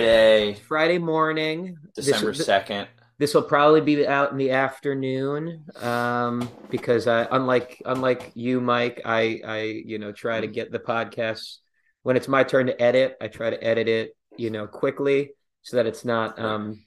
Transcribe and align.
Friday, 0.00 0.54
Friday 0.66 0.98
morning. 0.98 1.76
December 1.94 2.32
second. 2.32 2.88
This 3.18 3.34
will 3.34 3.42
probably 3.42 3.82
be 3.82 4.06
out 4.06 4.32
in 4.32 4.38
the 4.38 4.50
afternoon, 4.50 5.66
um, 5.76 6.48
because 6.70 7.06
I, 7.06 7.28
unlike 7.30 7.82
unlike 7.84 8.32
you, 8.34 8.62
Mike, 8.62 9.02
I 9.04 9.40
I 9.46 9.60
you 9.84 9.98
know 9.98 10.10
try 10.10 10.40
to 10.40 10.46
get 10.46 10.72
the 10.72 10.78
podcast 10.78 11.58
when 12.02 12.16
it's 12.16 12.28
my 12.28 12.44
turn 12.44 12.68
to 12.68 12.82
edit. 12.82 13.16
I 13.20 13.28
try 13.28 13.50
to 13.50 13.62
edit 13.62 13.88
it, 13.88 14.16
you 14.38 14.48
know, 14.48 14.66
quickly 14.66 15.32
so 15.60 15.76
that 15.76 15.84
it's 15.84 16.02
not 16.02 16.38
um 16.38 16.82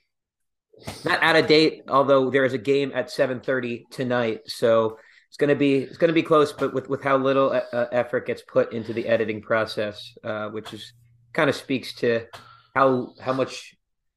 not 1.06 1.22
out 1.22 1.36
of 1.36 1.46
date. 1.46 1.84
Although 1.88 2.32
there 2.32 2.46
is 2.46 2.54
a 2.54 2.58
game 2.58 2.92
at 2.96 3.12
seven 3.12 3.42
thirty 3.42 3.86
tonight, 3.92 4.42
so 4.48 4.98
it's 5.28 5.38
gonna 5.38 5.54
be 5.54 5.84
it's 5.84 5.98
gonna 5.98 6.14
be 6.14 6.24
close. 6.24 6.52
But 6.52 6.74
with 6.74 6.90
with 6.90 7.04
how 7.04 7.18
little 7.18 7.52
uh, 7.52 7.62
uh, 7.72 7.88
effort 7.92 8.26
gets 8.26 8.42
put 8.42 8.74
into 8.74 8.92
the 8.92 9.08
editing 9.08 9.40
process, 9.40 10.16
uh, 10.24 10.48
which 10.48 10.74
is 10.74 10.94
kind 11.32 11.48
of 11.48 11.56
speaks 11.56 11.94
to 11.94 12.26
how 12.74 13.14
how 13.22 13.34
much 13.34 13.76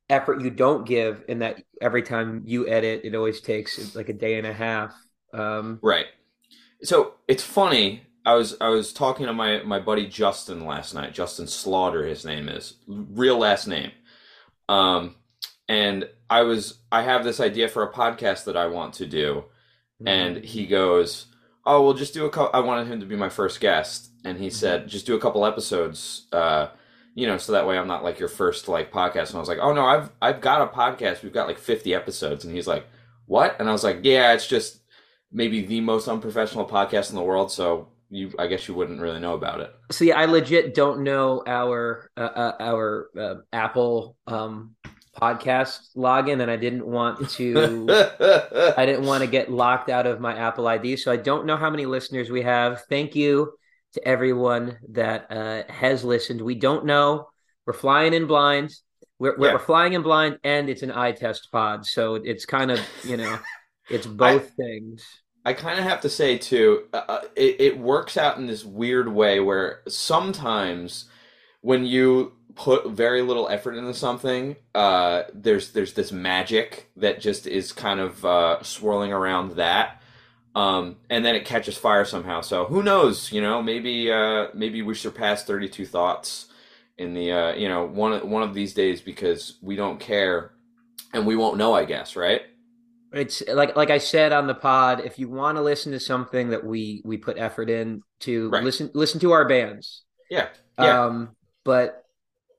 effort 0.09 0.41
you 0.41 0.51
don't 0.51 0.87
give 0.87 1.25
in 1.29 1.41
that 1.41 1.57
every 1.81 2.03
time 2.03 2.43
you 2.47 2.69
edit 2.69 3.01
it 3.05 3.15
always 3.15 3.41
takes 3.41 3.95
like 3.97 4.09
a 4.09 4.13
day 4.13 4.39
and 4.39 4.47
a 4.47 4.53
half 4.53 4.95
um 5.35 5.79
Right. 5.83 6.07
So 6.83 7.15
it's 7.29 7.43
funny. 7.43 8.03
I 8.25 8.35
was 8.35 8.57
I 8.61 8.69
was 8.69 8.93
talking 8.93 9.27
to 9.27 9.33
my 9.33 9.63
my 9.63 9.79
buddy 9.79 10.07
Justin 10.07 10.67
last 10.67 10.95
night. 10.95 11.15
Justin 11.15 11.47
Slaughter, 11.47 12.05
his 12.05 12.25
name 12.25 12.49
is 12.49 12.75
real 12.87 13.39
last 13.39 13.67
name. 13.67 13.93
Um, 14.69 15.15
and 15.69 16.09
I 16.29 16.43
was 16.43 16.79
I 16.91 17.03
have 17.03 17.25
this 17.25 17.41
idea 17.41 17.69
for 17.69 17.83
a 17.83 17.93
podcast 17.93 18.45
that 18.45 18.57
I 18.57 18.67
want 18.67 18.95
to 18.95 19.07
do, 19.07 19.45
and 20.05 20.39
he 20.45 20.67
goes, 20.67 21.27
"Oh, 21.65 21.83
we'll 21.83 21.95
just 21.95 22.15
do 22.15 22.27
a 22.27 22.31
couple." 22.31 22.51
I 22.59 22.65
wanted 22.65 22.89
him 22.89 23.01
to 23.01 23.07
be 23.07 23.17
my 23.17 23.29
first 23.29 23.61
guest, 23.61 24.11
and 24.25 24.39
he 24.39 24.51
said, 24.51 24.89
"Just 24.89 25.07
do 25.07 25.17
a 25.17 25.21
couple 25.21 25.47
episodes." 25.47 26.27
Uh, 26.33 26.69
you 27.17 27.27
know, 27.27 27.39
so 27.39 27.53
that 27.53 27.67
way 27.67 27.79
I'm 27.79 27.89
not 27.89 28.05
like 28.05 28.21
your 28.21 28.29
first 28.29 28.69
like 28.69 28.93
podcast. 28.93 29.31
And 29.31 29.37
I 29.37 29.41
was 29.41 29.49
like, 29.49 29.59
"Oh 29.61 29.73
no, 29.73 29.85
I've 29.85 30.11
I've 30.23 30.41
got 30.41 30.63
a 30.63 30.67
podcast. 30.67 31.23
We've 31.23 31.33
got 31.33 31.49
like 31.49 31.59
50 31.59 31.95
episodes." 31.95 32.45
And 32.45 32.55
he's 32.55 32.69
like, 32.69 32.87
"What?" 33.25 33.57
And 33.59 33.69
I 33.69 33.73
was 33.73 33.83
like, 33.83 34.01
"Yeah, 34.03 34.35
it's 34.35 34.47
just 34.47 34.83
maybe 35.33 35.63
the 35.63 35.81
most 35.81 36.07
unprofessional 36.07 36.67
podcast 36.67 37.11
in 37.11 37.17
the 37.17 37.23
world. 37.23 37.51
So 37.51 37.89
you, 38.11 38.33
I 38.39 38.47
guess 38.47 38.69
you 38.69 38.75
wouldn't 38.75 39.01
really 39.01 39.19
know 39.19 39.35
about 39.35 39.61
it." 39.61 39.73
so 39.91 40.05
yeah 40.05 40.19
i 40.19 40.25
legit 40.25 40.75
don't 40.75 41.01
know 41.03 41.43
our 41.47 42.11
uh, 42.17 42.21
uh, 42.21 42.57
our 42.61 43.09
uh, 43.19 43.35
apple 43.53 44.17
um 44.27 44.75
podcast 45.17 45.95
login 45.97 46.43
and 46.43 46.51
i 46.51 46.57
didn't 46.57 46.87
want 46.87 47.29
to 47.31 47.87
i 48.77 48.85
didn't 48.85 49.07
want 49.07 49.23
to 49.23 49.27
get 49.27 49.51
locked 49.51 49.89
out 49.89 50.07
of 50.07 50.21
my 50.21 50.37
apple 50.37 50.67
id 50.69 50.97
so 50.97 51.11
i 51.11 51.17
don't 51.17 51.47
know 51.47 51.57
how 51.57 51.71
many 51.71 51.87
listeners 51.87 52.31
we 52.31 52.43
have 52.43 52.83
thank 52.91 53.15
you 53.15 53.53
to 53.97 54.09
everyone 54.09 54.79
that 54.91 55.27
uh 55.31 55.63
has 55.73 56.05
listened. 56.05 56.41
We 56.41 56.55
don't 56.55 56.87
know. 56.87 57.29
We're 57.67 57.73
flying 57.75 58.15
in 58.15 58.27
blind. 58.27 58.71
We're, 59.19 59.37
we're, 59.39 59.49
Yeah. 59.49 59.53
we're 59.55 59.59
flying 59.61 59.95
in 59.95 60.03
blind 60.03 60.39
and 60.45 60.69
it's 60.69 60.83
an 60.83 60.93
eye 60.93 61.13
test 61.13 61.49
pod. 61.51 61.85
So 61.87 62.15
it's 62.17 62.47
kind 62.47 62.71
of 62.71 62.81
you 63.05 63.17
know 63.17 63.39
it's 63.91 64.07
both 64.07 64.51
things. 64.57 65.05
I 65.45 65.53
kind 65.53 65.79
of 65.79 65.85
have 65.85 66.01
to 66.01 66.09
say 66.09 66.39
too, 66.39 66.89
uh, 66.93 67.03
uh, 67.09 67.21
it, 67.37 67.61
it 67.61 67.79
works 67.79 68.17
out 68.17 68.37
in 68.37 68.47
this 68.47 68.65
weird 68.65 69.07
way 69.09 69.39
where 69.39 69.83
sometimes 69.87 71.05
when 71.61 71.85
you 71.87 72.33
put 72.57 72.91
very 72.91 73.23
little 73.23 73.49
effort 73.49 73.75
into 73.77 73.95
something, 73.95 74.57
uh, 74.75 75.23
there's 75.35 75.73
there's 75.73 75.93
this 75.93 76.11
magic 76.11 76.91
that 76.97 77.21
just 77.21 77.47
is 77.47 77.73
kind 77.73 78.01
of 78.01 78.25
uh, 78.25 78.63
swirling 78.65 79.13
around 79.13 79.53
that, 79.53 80.03
um, 80.57 80.97
and 81.11 81.23
then 81.23 81.35
it 81.35 81.45
catches 81.45 81.77
fire 81.77 82.07
somehow. 82.07 82.41
So 82.41 82.65
who 82.65 82.83
knows? 82.83 83.31
You 83.31 83.43
know, 83.43 83.63
maybe 83.63 84.11
uh, 84.11 84.49
maybe 84.55 84.81
we 84.81 84.95
surpass 84.95 85.45
32 85.45 85.85
thoughts 85.85 86.47
in 86.97 87.13
the 87.13 87.31
uh, 87.31 87.53
you 87.53 87.69
know 87.69 87.85
one 87.85 88.29
one 88.31 88.43
of 88.43 88.55
these 88.55 88.73
days 88.73 89.03
because 89.03 89.59
we 89.61 89.77
don't 89.77 90.01
care 90.01 90.53
and 91.13 91.27
we 91.27 91.37
won't 91.37 91.59
know. 91.59 91.75
I 91.75 91.85
guess 91.85 92.17
right. 92.17 92.41
it's 93.13 93.43
like 93.47 93.77
like 93.77 93.91
I 93.91 93.99
said 93.99 94.33
on 94.33 94.47
the 94.47 94.55
pod. 94.55 95.03
If 95.05 95.19
you 95.19 95.29
want 95.29 95.59
to 95.59 95.63
listen 95.63 95.93
to 95.93 96.01
something 96.01 96.49
that 96.49 96.65
we 96.65 97.03
we 97.05 97.19
put 97.19 97.37
effort 97.37 97.69
in 97.69 98.03
to 98.21 98.49
Right. 98.49 98.65
listen 98.65 98.91
listen 98.95 99.21
to 99.21 99.33
our 99.33 99.47
bands. 99.47 100.05
Yeah. 100.31 100.49
Yeah. 100.79 101.05
Um, 101.05 101.37
but 101.65 102.03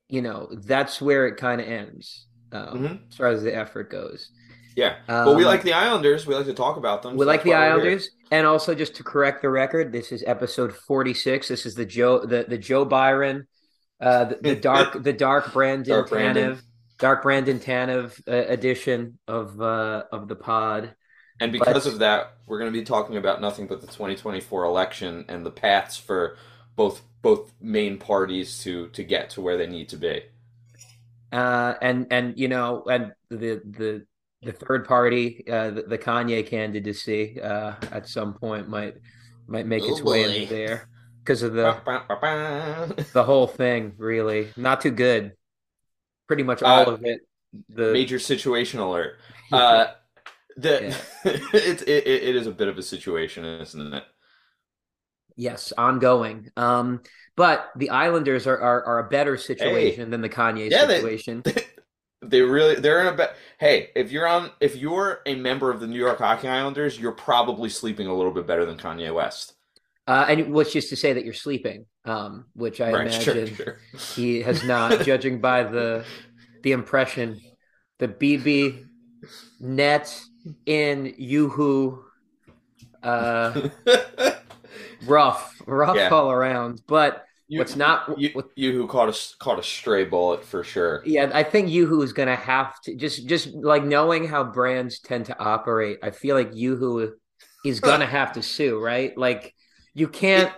you 0.07 0.21
know 0.21 0.49
that's 0.53 1.01
where 1.01 1.27
it 1.27 1.37
kind 1.37 1.59
of 1.59 1.67
ends 1.67 2.27
um, 2.51 2.79
Mhm. 2.79 2.99
as 3.09 3.17
far 3.17 3.27
as 3.27 3.41
the 3.41 3.55
effort 3.55 3.89
goes. 3.89 4.29
Yeah. 4.77 4.97
But 5.07 5.35
we 5.35 5.43
Um, 5.43 5.47
like 5.49 5.63
the 5.63 5.73
Islanders. 5.73 6.27
We 6.27 6.35
like 6.35 6.45
to 6.45 6.53
talk 6.53 6.77
about 6.77 7.01
them. 7.01 7.13
We 7.17 7.23
so 7.23 7.27
like 7.27 7.41
the 7.43 7.49
why 7.49 7.55
we're 7.55 7.63
here. 7.65 7.71
Islanders, 7.73 8.09
and 8.31 8.45
also 8.45 8.75
just 8.75 8.95
to 8.97 9.03
correct 9.03 9.41
the 9.41 9.49
record, 9.49 9.91
this 9.91 10.11
is 10.11 10.23
episode 10.27 10.71
forty 10.73 11.15
six. 11.15 11.47
This 11.47 11.65
is 11.65 11.73
the 11.73 11.85
Joe 11.85 12.23
the 12.23 12.45
the 12.47 12.59
Joe 12.59 12.85
Biden, 12.85 13.47
uh, 13.99 14.25
the, 14.25 14.35
the 14.41 14.55
dark 14.69 15.01
the 15.03 15.13
dark 15.13 15.51
Brandon 15.51 15.89
Dark 15.95 16.09
Brandon. 16.09 16.51
Tanev, 16.55 16.61
dark 16.99 17.23
Brandon 17.23 17.59
Tanev 17.59 18.21
uh, 18.27 18.31
edition 18.53 19.17
of 19.27 19.59
uh 19.59 20.03
of 20.11 20.27
the 20.27 20.35
pod. 20.35 20.93
And 21.39 21.51
because 21.51 21.83
But- 21.85 21.93
of 21.93 21.99
that, 21.99 22.33
we're 22.45 22.59
going 22.59 22.71
to 22.71 22.79
be 22.79 22.85
talking 22.85 23.17
about 23.17 23.41
nothing 23.41 23.65
but 23.67 23.81
the 23.81 23.87
2024 23.87 24.63
election 24.63 25.25
and 25.27 25.43
the 25.45 25.51
paths 25.51 25.97
for 25.97 26.37
both 26.75 27.01
both 27.23 27.51
main 27.59 27.97
parties 27.97 28.61
to 28.63 28.89
to 28.89 29.03
get 29.03 29.31
to 29.31 29.41
where 29.41 29.57
they 29.57 29.67
need 29.67 29.89
to 29.89 29.97
be. 29.97 30.21
uh, 31.31 31.73
and 31.81 32.07
and 32.11 32.37
you 32.39 32.47
know, 32.47 32.83
and 32.89 33.13
the 33.29 33.61
the 33.65 34.05
the 34.47 34.53
third 34.53 34.85
party, 34.87 35.43
uh, 35.51 35.71
the, 35.71 35.81
the 35.83 35.97
Kanye 35.97 36.45
candidacy, 36.47 37.39
uh, 37.41 37.73
at 37.91 38.07
some 38.07 38.33
point 38.33 38.67
might 38.69 38.95
might 39.47 39.65
make 39.67 39.83
its 39.83 40.01
Oh, 40.01 40.05
way 40.05 40.23
boy. 40.23 40.29
into 40.31 40.53
there 40.55 40.89
because 41.23 41.43
of 41.43 41.53
the 41.53 41.63
Ba, 41.63 41.81
ba, 41.85 42.05
ba, 42.07 42.17
ba. 42.95 43.05
the 43.13 43.23
whole 43.23 43.47
thing. 43.47 43.93
Really, 43.97 44.49
not 44.57 44.81
too 44.81 44.91
good. 44.91 45.33
Pretty 46.27 46.43
much 46.43 46.63
all 46.63 46.89
Uh, 46.89 46.93
of 46.93 47.03
it. 47.05 47.21
The 47.69 47.91
Major 47.93 48.19
situation 48.19 48.79
alert. 48.79 49.17
Uh, 49.51 49.87
the 50.57 50.87
it's 51.53 51.81
it, 51.83 52.07
it 52.07 52.23
it 52.29 52.35
is 52.35 52.47
a 52.47 52.51
bit 52.51 52.67
of 52.67 52.77
a 52.77 52.83
situation, 52.83 53.45
isn't 53.45 53.93
it? 53.93 54.03
yes, 55.37 55.71
ongoing. 55.77 56.49
Um, 56.57 57.01
but 57.37 57.69
the 57.77 57.91
Islanders 57.91 58.47
are 58.47 58.59
are, 58.59 58.83
are 58.83 58.99
a 58.99 59.09
better 59.09 59.37
situation 59.37 60.09
than 60.09 60.21
the 60.21 60.29
Kanye 60.29 60.69
Yeah, 60.69 60.85
they- 60.85 60.95
situation. 60.97 61.43
They 62.29 62.41
really 62.41 62.75
they're 62.75 63.01
in 63.01 63.07
a 63.07 63.13
bet. 63.13 63.35
Hey, 63.59 63.89
if 63.95 64.11
you're 64.11 64.27
on 64.27 64.51
if 64.59 64.75
you're 64.75 65.21
a 65.25 65.35
member 65.35 65.71
of 65.71 65.79
the 65.79 65.87
New 65.87 65.97
York 65.99 66.19
Hockey 66.19 66.47
Islanders, 66.47 66.99
you're 66.99 67.11
probably 67.11 67.69
sleeping 67.69 68.07
a 68.07 68.13
little 68.13 68.31
bit 68.31 68.45
better 68.47 68.65
than 68.65 68.77
Kanye 68.77 69.13
West. 69.13 69.53
Uh, 70.07 70.25
and 70.29 70.53
which 70.53 70.75
is 70.75 70.87
to 70.89 70.95
say 70.95 71.11
that 71.13 71.25
you're 71.25 71.33
sleeping, 71.33 71.85
um, 72.05 72.45
which 72.53 72.79
I 72.79 72.91
Right, 72.93 73.07
imagine 73.07 73.53
sure. 73.55 73.79
he 74.15 74.41
has 74.41 74.63
not, 74.63 75.01
judging 75.05 75.41
by 75.41 75.63
the 75.63 76.05
the 76.63 76.71
impression, 76.71 77.39
the 77.99 78.07
BB 78.07 78.85
net 79.59 80.17
in 80.65 81.13
Yoo-hoo, 81.17 82.05
uh, 83.03 83.69
rough, 85.05 85.61
rough 85.65 85.95
Yeah. 85.95 86.09
all 86.09 86.31
around. 86.31 86.81
But 86.87 87.25
You- 87.47 87.59
what's 87.59 87.75
not, 87.75 88.19
you, 88.19 88.29
what, 88.33 88.49
you 88.55 88.73
who 88.73 88.87
caught 88.87 89.09
a 89.09 89.37
caught 89.39 89.59
a 89.59 89.63
stray 89.63 90.03
bullet 90.05 90.43
for 90.43 90.63
sure. 90.63 91.01
yeah, 91.05 91.29
I 91.33 91.43
think 91.43 91.69
Yoo-hoo 91.69 92.01
is 92.01 92.11
going 92.13 92.27
to 92.27 92.35
have 92.35 92.79
to 92.81 92.95
just, 92.95 93.25
just 93.27 93.47
like 93.53 93.83
knowing 93.85 94.27
how 94.27 94.43
brands 94.43 94.99
tend 94.99 95.25
to 95.27 95.39
operate. 95.39 95.99
I 96.03 96.11
feel 96.11 96.35
like 96.35 96.49
Yoo-hoo 96.53 97.13
is 97.63 97.79
going 97.79 97.99
to 98.05 98.05
have 98.05 98.33
to 98.33 98.41
sue, 98.43 98.79
right? 98.79 99.17
Like 99.17 99.53
you 99.93 100.07
can't. 100.07 100.51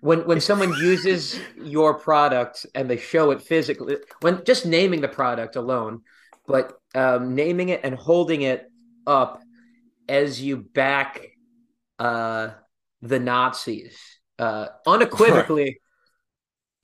When, 0.00 0.26
when 0.26 0.40
someone 0.50 0.72
uses 0.74 1.38
your 1.56 1.94
product 1.94 2.66
and 2.74 2.90
they 2.90 2.96
show 2.98 3.30
it 3.30 3.40
physically, 3.40 3.98
when 4.20 4.44
just 4.44 4.66
naming 4.66 5.00
the 5.00 5.08
product 5.08 5.56
alone, 5.56 6.02
but 6.46 6.74
um, 6.94 7.34
naming 7.34 7.70
it 7.70 7.80
and 7.84 7.94
holding 7.94 8.42
it 8.42 8.66
up 9.06 9.40
as 10.08 10.42
you 10.42 10.58
back 10.58 11.26
uh, 11.98 12.48
the 13.00 13.18
Nazis 13.18 13.96
uh, 14.38 14.66
unequivocally, 14.86 15.80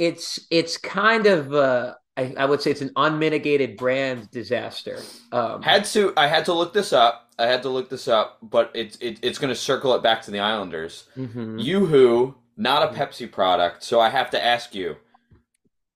it's 0.01 0.41
it's 0.51 0.77
kind 0.79 1.27
of 1.27 1.53
uh, 1.55 1.95
I, 2.17 2.35
I 2.37 2.45
would 2.47 2.61
say 2.63 2.71
it's 2.71 2.81
an 2.81 2.93
unmitigated 2.97 3.77
brand 3.77 4.31
disaster. 4.31 4.99
Um, 5.31 5.63
Had 5.63 5.85
to 5.87 6.13
I 6.17 6.27
had 6.27 6.47
to 6.47 6.55
look 6.55 6.73
this 6.73 6.93
up. 6.93 7.29
I 7.39 7.47
had 7.47 7.63
to 7.63 7.69
look 7.69 7.89
this 7.91 8.09
up, 8.09 8.39
but 8.43 8.71
it's 8.75 8.97
it, 8.97 9.19
it's 9.23 9.39
going 9.39 9.51
to 9.53 9.61
circle 9.61 9.95
it 9.95 10.03
back 10.03 10.23
to 10.23 10.31
the 10.31 10.41
Islanders. 10.41 11.05
mhm. 11.17 11.63
Yoo-hoo, 11.63 12.35
not 12.57 12.83
a 12.83 12.95
Pepsi 12.99 13.31
product, 13.31 13.83
so 13.85 14.01
I 14.01 14.09
have 14.11 14.31
to 14.31 14.45
ask 14.45 14.75
you, 14.75 14.97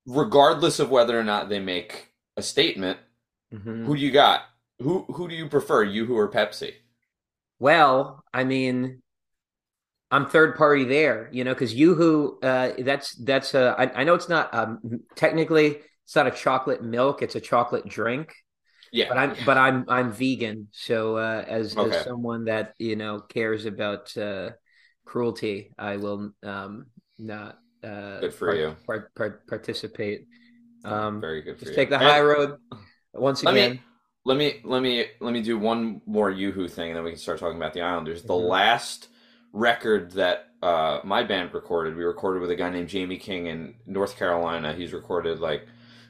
regardless 0.06 0.78
of 0.80 0.90
whether 0.90 1.18
or 1.18 1.24
not 1.24 1.48
they 1.48 1.60
make 1.60 2.10
a 2.36 2.42
statement, 2.42 2.98
Mhm. 3.52 3.86
who 3.86 3.96
do 3.96 4.02
you 4.02 4.10
got? 4.10 4.42
Who 4.80 5.02
who 5.04 5.28
do 5.28 5.34
you 5.34 5.48
prefer, 5.48 5.82
Yoo-hoo 5.84 6.16
or 6.16 6.30
Pepsi? 6.30 6.74
Well, 7.58 8.22
I 8.34 8.44
mean, 8.44 9.00
I'm 10.14 10.26
third 10.26 10.56
party 10.56 10.84
there, 10.84 11.28
you 11.32 11.44
know, 11.44 11.52
because 11.54 11.74
YooHoo, 11.74 12.42
uh, 12.42 12.82
that's 12.84 13.14
that's 13.16 13.54
a. 13.54 13.74
I, 13.78 14.00
I 14.00 14.04
know 14.04 14.14
it's 14.14 14.28
not 14.28 14.54
um, 14.54 15.00
technically 15.16 15.78
it's 16.04 16.14
not 16.14 16.26
a 16.26 16.30
chocolate 16.30 16.82
milk; 16.82 17.22
it's 17.22 17.34
a 17.34 17.40
chocolate 17.40 17.88
drink. 17.88 18.32
Yeah, 18.92 19.08
But 19.08 19.18
I'm 19.18 19.44
but 19.44 19.58
I'm 19.58 19.84
I'm 19.88 20.12
vegan, 20.12 20.68
so 20.72 21.16
uh, 21.16 21.44
as 21.46 21.76
Okay. 21.76 21.96
as 21.96 22.04
someone 22.04 22.44
that 22.44 22.74
you 22.78 22.96
know 22.96 23.20
cares 23.20 23.66
about 23.66 24.16
uh, 24.16 24.50
cruelty, 25.04 25.72
I 25.78 25.96
will 25.96 26.32
um, 26.44 26.86
not 27.18 27.58
uh, 27.82 28.20
Good 28.20 28.34
for 28.34 28.54
you. 28.54 28.76
part, 28.86 29.14
part, 29.14 29.46
participate 29.48 30.26
Um, 30.84 31.20
Very 31.20 31.42
good. 31.42 31.58
For 31.58 31.64
just 31.64 31.72
you. 31.72 31.76
take 31.76 31.90
the 31.90 31.98
And 31.98 32.08
high 32.08 32.20
road 32.20 32.56
once 33.14 33.42
Let 33.42 33.54
again. 33.54 33.72
me 33.72 33.80
let 34.24 34.36
me 34.38 34.60
let 34.64 34.82
me 34.82 35.06
let 35.20 35.32
me 35.32 35.42
do 35.42 35.58
one 35.58 36.00
more 36.06 36.30
YooHoo 36.30 36.70
thing, 36.70 36.90
and 36.90 36.96
then 36.96 37.04
we 37.04 37.10
can 37.10 37.18
start 37.18 37.38
talking 37.40 37.56
about 37.56 37.72
the 37.74 37.82
Islanders. 37.82 38.22
The 38.22 38.34
Mhm. 38.34 38.48
last 38.48 39.08
record 39.54 40.10
that 40.12 40.48
uh, 40.62 41.00
my 41.04 41.22
band 41.22 41.54
recorded, 41.54 41.96
we 41.96 42.04
recorded 42.04 42.40
with 42.42 42.50
a 42.50 42.56
guy 42.56 42.68
named 42.70 42.88
Jamie 42.88 43.16
King 43.18 43.46
in 43.46 43.74
North 43.86 44.18
Carolina. 44.18 44.74
He's 44.74 44.92
recorded 44.92 45.38
like 45.40 45.66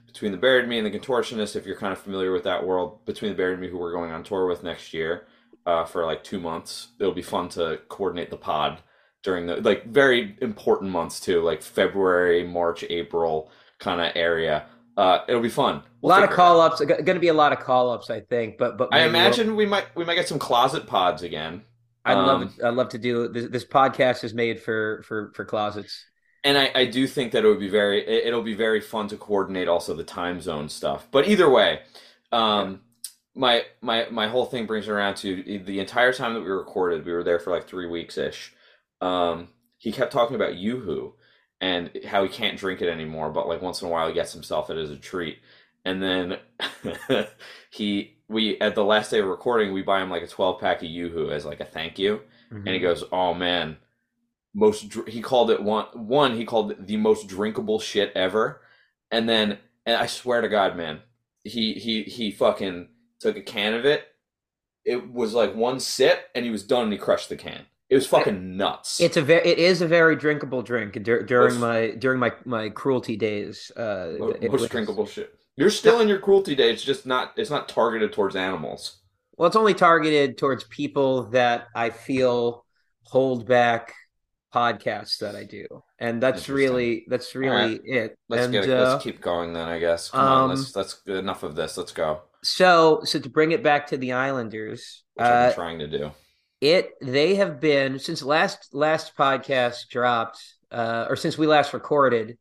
between 0.07 0.33
the 0.33 0.39
Buried 0.39 0.67
Me 0.69 0.79
and 0.79 0.87
the 0.87 0.99
Contortionist. 0.99 1.55
If 1.55 1.67
you're 1.67 1.77
kind 1.77 1.93
of 1.93 1.99
familiar 1.99 2.33
with 2.33 2.45
that 2.45 2.65
world, 2.67 3.05
between 3.05 3.33
the 3.33 3.37
Buried 3.37 3.59
Me, 3.61 3.69
who 3.69 3.79
we're 3.79 3.93
going 3.93 4.11
on 4.13 4.25
tour 4.25 4.47
with 4.47 4.63
next 4.63 4.95
year 4.95 5.27
uh, 5.67 5.85
for 5.85 6.05
like 6.07 6.25
two 6.25 6.41
months, 6.41 6.89
it'll 6.99 7.13
be 7.13 7.23
fun 7.23 7.49
to 7.51 7.81
coordinate 7.89 8.31
the 8.31 8.37
pod 8.37 8.81
during 9.23 9.47
the 9.47 9.57
like 9.57 9.85
very 9.87 10.37
important 10.41 10.91
months 10.91 11.21
too, 11.21 11.43
like 11.43 11.63
February, 11.63 12.47
March, 12.47 12.85
April 12.89 13.51
kind 13.79 14.01
of 14.01 14.13
area. 14.17 14.67
Uh, 14.97 15.19
it'll 15.29 15.43
be 15.43 15.49
fun. 15.49 15.77
a 15.77 15.83
We'll 16.03 16.11
lot 16.11 16.23
of 16.23 16.31
call 16.31 16.61
ups. 16.61 16.81
Going 16.81 17.05
to 17.05 17.19
be 17.19 17.29
a 17.29 17.35
lot 17.35 17.53
of 17.53 17.59
call 17.59 17.91
ups, 17.91 18.09
I 18.11 18.21
think. 18.21 18.57
But 18.59 18.79
but 18.79 18.89
I 18.93 19.01
maybe 19.01 19.13
we'll- 19.13 19.21
imagine 19.23 19.57
we 19.57 19.67
might 19.67 19.87
we 19.97 20.05
might 20.05 20.15
get 20.15 20.29
some 20.29 20.39
closet 20.39 20.87
pods 20.87 21.23
again. 21.25 21.63
I'd 22.05 22.19
um, 22.19 22.27
love 22.27 22.53
I'd 22.63 22.75
love 22.75 22.89
to 22.91 22.99
do 22.99 23.29
this. 23.29 23.51
This 23.51 23.65
podcast 23.65 24.25
is 24.25 24.35
made 24.35 24.61
for 24.61 25.03
for 25.07 25.33
for 25.35 25.45
closets. 25.45 26.05
And 26.43 26.59
I, 26.59 26.71
I 26.75 26.85
do 26.85 27.07
think 27.07 27.33
that 27.33 27.45
it 27.45 27.49
would 27.49 27.61
be 27.61 27.71
very 27.71 28.07
it- 28.07 28.27
it'll 28.27 28.43
be 28.43 28.55
very 28.55 28.81
fun 28.81 29.09
to 29.09 29.17
coordinate 29.17 29.69
also 29.69 29.95
the 29.95 30.05
time 30.05 30.41
zone 30.41 30.69
stuff. 30.69 31.07
But 31.11 31.27
either 31.29 31.49
way, 31.49 31.81
um, 32.33 32.81
my 33.35 33.65
my 33.81 34.07
my 34.11 34.29
whole 34.29 34.45
thing 34.45 34.67
brings 34.67 34.87
it 34.87 34.91
around 34.93 35.17
to 35.17 35.43
the 35.65 35.81
entire 35.81 36.13
time 36.13 36.35
that 36.35 36.41
we 36.43 36.51
recorded. 36.51 37.05
We 37.07 37.13
were 37.13 37.25
there 37.25 37.39
for 37.39 37.51
like 37.51 37.67
three 37.67 37.87
weeks 37.87 38.19
ish. 38.19 38.53
Um, 39.01 39.49
he 39.79 39.93
kept 39.93 40.13
talking 40.13 40.37
about 40.37 40.53
YooHoo 40.55 41.13
and 41.61 41.91
how 42.07 42.23
he 42.23 42.29
can't 42.29 42.59
drink 42.59 42.83
it 42.83 42.89
anymore, 42.89 43.31
but 43.31 43.49
like 43.49 43.63
once 43.63 43.81
in 43.81 43.89
a 43.89 43.91
while 43.91 44.09
he 44.09 44.15
gets 44.15 44.33
himself 44.33 44.71
it 44.71 44.77
as 44.77 44.91
a 44.91 44.97
treat. 44.97 45.39
And 45.85 46.03
then 46.03 46.39
he 47.71 48.14
we 48.29 48.59
at 48.61 48.75
the 48.75 48.85
last 48.85 49.11
day 49.11 49.19
of 49.21 49.27
recording 49.27 49.73
we 49.73 49.83
buy 49.83 50.03
him 50.03 50.11
like 50.11 50.23
a 50.23 50.27
twelve 50.27 50.61
pack 50.61 50.83
of 50.83 50.89
YooHoo 50.89 51.31
as 51.31 51.45
like 51.45 51.61
a 51.61 51.65
thank 51.65 51.99
you. 51.99 52.21
and 52.51 52.69
he 52.69 52.79
goes, 52.79 53.03
"Oh 53.11 53.35
man, 53.35 53.79
most." 54.55 54.89
Dr-, 54.89 55.11
he 55.11 55.21
called 55.21 55.51
it 55.51 55.63
one. 55.63 55.87
One, 55.95 56.37
he 56.37 56.45
called 56.45 56.71
it 56.71 56.87
the 56.87 56.97
most 56.97 57.27
drinkable 57.27 57.81
shit 57.81 58.13
ever, 58.15 58.61
and 59.11 59.29
then, 59.29 59.59
and 59.85 59.97
I 59.97 60.07
swear 60.07 60.41
to 60.41 60.49
God, 60.49 60.77
man, 60.77 61.01
he 61.43 61.75
he 61.75 62.05
he 62.05 62.31
fucking 62.31 62.89
took 63.21 63.37
a 63.37 63.43
can 63.43 63.75
of 63.75 63.85
it. 63.85 64.07
It 64.85 65.13
was 65.13 65.35
like 65.35 65.55
one 65.55 65.81
sip, 65.81 66.27
and 66.35 66.45
he 66.45 66.51
was 66.51 66.63
done, 66.63 66.85
and 66.85 66.93
he 66.93 66.99
crushed 66.99 67.29
the 67.29 67.37
can. 67.37 67.67
It 67.91 67.97
was 67.97 68.07
fucking 68.07 68.57
nuts. 68.57 69.01
It's 69.01 69.17
a 69.17 69.23
very 69.23 69.47
it 69.47 69.59
is 69.59 69.83
a 69.83 69.87
very 69.89 70.17
drinkable 70.17 70.63
drink 70.63 71.03
dur- 71.03 71.23
during 71.25 71.55
Most- 71.55 71.61
my 71.61 71.91
during 71.99 72.19
my 72.21 72.33
my 72.45 72.69
cruelty 72.69 73.17
days. 73.17 73.71
Uh, 73.77 74.15
most 74.19 74.51
was- 74.51 74.69
drinkable 74.69 75.07
shit. 75.07 75.35
You're 75.57 75.71
still 75.71 76.01
in 76.01 76.09
your 76.09 76.19
cruelty 76.19 76.55
day. 76.55 76.73
It's 76.73 76.83
just 76.83 77.07
not. 77.07 77.33
It's 77.37 77.51
not 77.51 77.69
targeted 77.69 78.13
towards 78.13 78.35
animals. 78.37 78.99
Well, 79.37 79.47
it's 79.47 79.57
only 79.57 79.75
targeted 79.75 80.39
towards 80.39 80.65
people 80.65 81.25
that 81.31 81.69
I 81.75 81.91
feel 81.91 82.65
hold 83.03 83.47
back 83.47 83.95
podcasts 84.53 85.19
that 85.19 85.35
I 85.35 85.45
do, 85.45 85.67
and 85.99 86.23
that's 86.23 86.49
really 86.49 87.05
that's 87.09 87.35
really 87.35 87.81
it. 87.85 88.17
Let's 88.29 88.45
and 88.45 88.53
get. 88.53 88.69
uh, 88.71 88.91
let's 88.91 89.05
keep 89.05 89.21
going 89.21 89.53
then. 89.53 89.69
I 89.69 89.79
guess. 89.79 90.11
Come 90.11 90.21
on. 90.21 90.43
um, 90.45 90.49
Let's. 90.51 90.75
Let's. 90.77 91.03
Enough 91.07 91.43
of 91.43 91.55
this. 91.55 91.77
Let's 91.77 91.93
go. 91.93 92.23
so 92.43 93.01
so 93.05 93.19
to 93.21 93.29
bring 93.29 93.53
it 93.53 93.63
back 93.63 93.89
to 93.89 93.97
the 93.97 94.13
Islanders, 94.13 95.05
Which 95.15 95.25
uh, 95.27 95.53
trying 95.53 95.79
to 95.81 95.87
do. 95.89 96.11
it 96.61 96.91
they 97.01 97.37
have 97.37 97.61
been 97.61 97.99
since 97.99 98.23
last 98.23 98.69
last 98.73 99.17
podcast 99.17 99.89
dropped 99.89 100.43
uh 100.71 101.07
or 101.09 101.17
since 101.17 101.37
we 101.39 101.47
last 101.47 101.73
recorded 101.75 102.39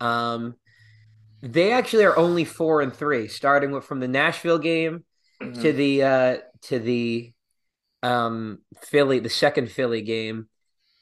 um 0.00 0.54
they 1.42 1.72
actually 1.72 2.04
are 2.04 2.16
only 2.16 2.44
four 2.44 2.80
and 2.82 2.94
three 2.94 3.28
starting 3.28 3.72
with 3.72 3.84
from 3.84 4.00
the 4.00 4.08
nashville 4.08 4.58
game 4.58 5.04
Mm-hmm. 5.40 5.62
to 5.62 5.72
the 5.72 6.02
uh 6.02 6.36
to 6.62 6.78
the 6.78 7.32
um 8.02 8.60
philly 8.82 9.20
the 9.20 9.30
second 9.30 9.70
philly 9.70 10.02
game 10.02 10.48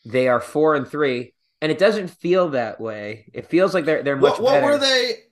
they 0.04 0.28
are 0.28 0.40
four 0.40 0.74
and 0.76 0.88
three 0.88 1.34
and 1.62 1.72
it 1.72 1.78
doesn't 1.78 2.08
feel 2.08 2.50
that 2.50 2.80
way 2.80 3.26
it 3.34 3.48
feels 3.50 3.74
like 3.74 3.84
they're 3.86 4.02
they're 4.02 4.16
much 4.16 4.36
What, 4.36 4.42
what 4.42 4.60
better 4.60 4.62
were 4.62 4.78
they? 4.78 5.24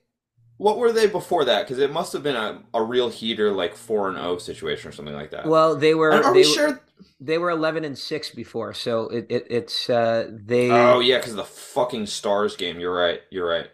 What 0.57 0.77
were 0.77 0.91
they 0.91 1.07
before 1.07 1.45
that? 1.45 1.63
Because 1.65 1.79
it 1.79 1.91
must 1.93 2.13
have 2.13 2.23
been 2.23 2.35
a, 2.35 2.63
a 2.73 2.83
real 2.83 3.09
heater, 3.09 3.51
like 3.51 3.75
four 3.75 4.09
and 4.09 4.17
zero 4.17 4.37
situation 4.39 4.89
or 4.89 4.93
something 4.93 5.15
like 5.15 5.31
that. 5.31 5.53
well 5.53 5.75
they 5.75 5.93
were 5.93 6.21
are, 6.21 6.23
are 6.23 6.33
they, 6.33 6.43
we 6.43 6.43
sure? 6.43 6.81
they 7.19 7.37
were 7.37 7.49
11 7.49 7.83
and 7.85 7.97
6 7.97 8.31
before 8.31 8.73
so 8.73 9.07
it, 9.09 9.25
it 9.29 9.47
it's 9.49 9.89
uh 9.89 10.29
they 10.31 10.93
Oh 10.93 10.99
yeah, 10.99 11.17
because 11.17 11.35
the 11.35 11.43
fucking 11.45 12.05
Stars 12.05 12.55
game. 12.55 12.79
You're 12.79 12.93
right. 12.95 13.21
You're 13.31 13.47
right. 13.47 13.69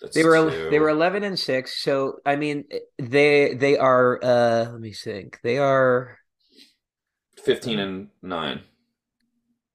That's 0.00 0.14
They 0.14 0.24
were 0.24 0.50
two. 0.50 0.70
they 0.70 0.78
were 0.78 0.88
eleven 0.88 1.22
and 1.24 1.38
six. 1.38 1.82
So 1.82 2.20
I 2.24 2.36
mean, 2.36 2.64
they 2.98 3.54
they 3.54 3.76
are. 3.76 4.18
uh 4.22 4.70
Let 4.72 4.80
me 4.80 4.92
think. 4.92 5.38
They 5.42 5.58
are. 5.58 6.16
fifteen 7.44 7.78
and 7.78 8.08
nine. 8.22 8.62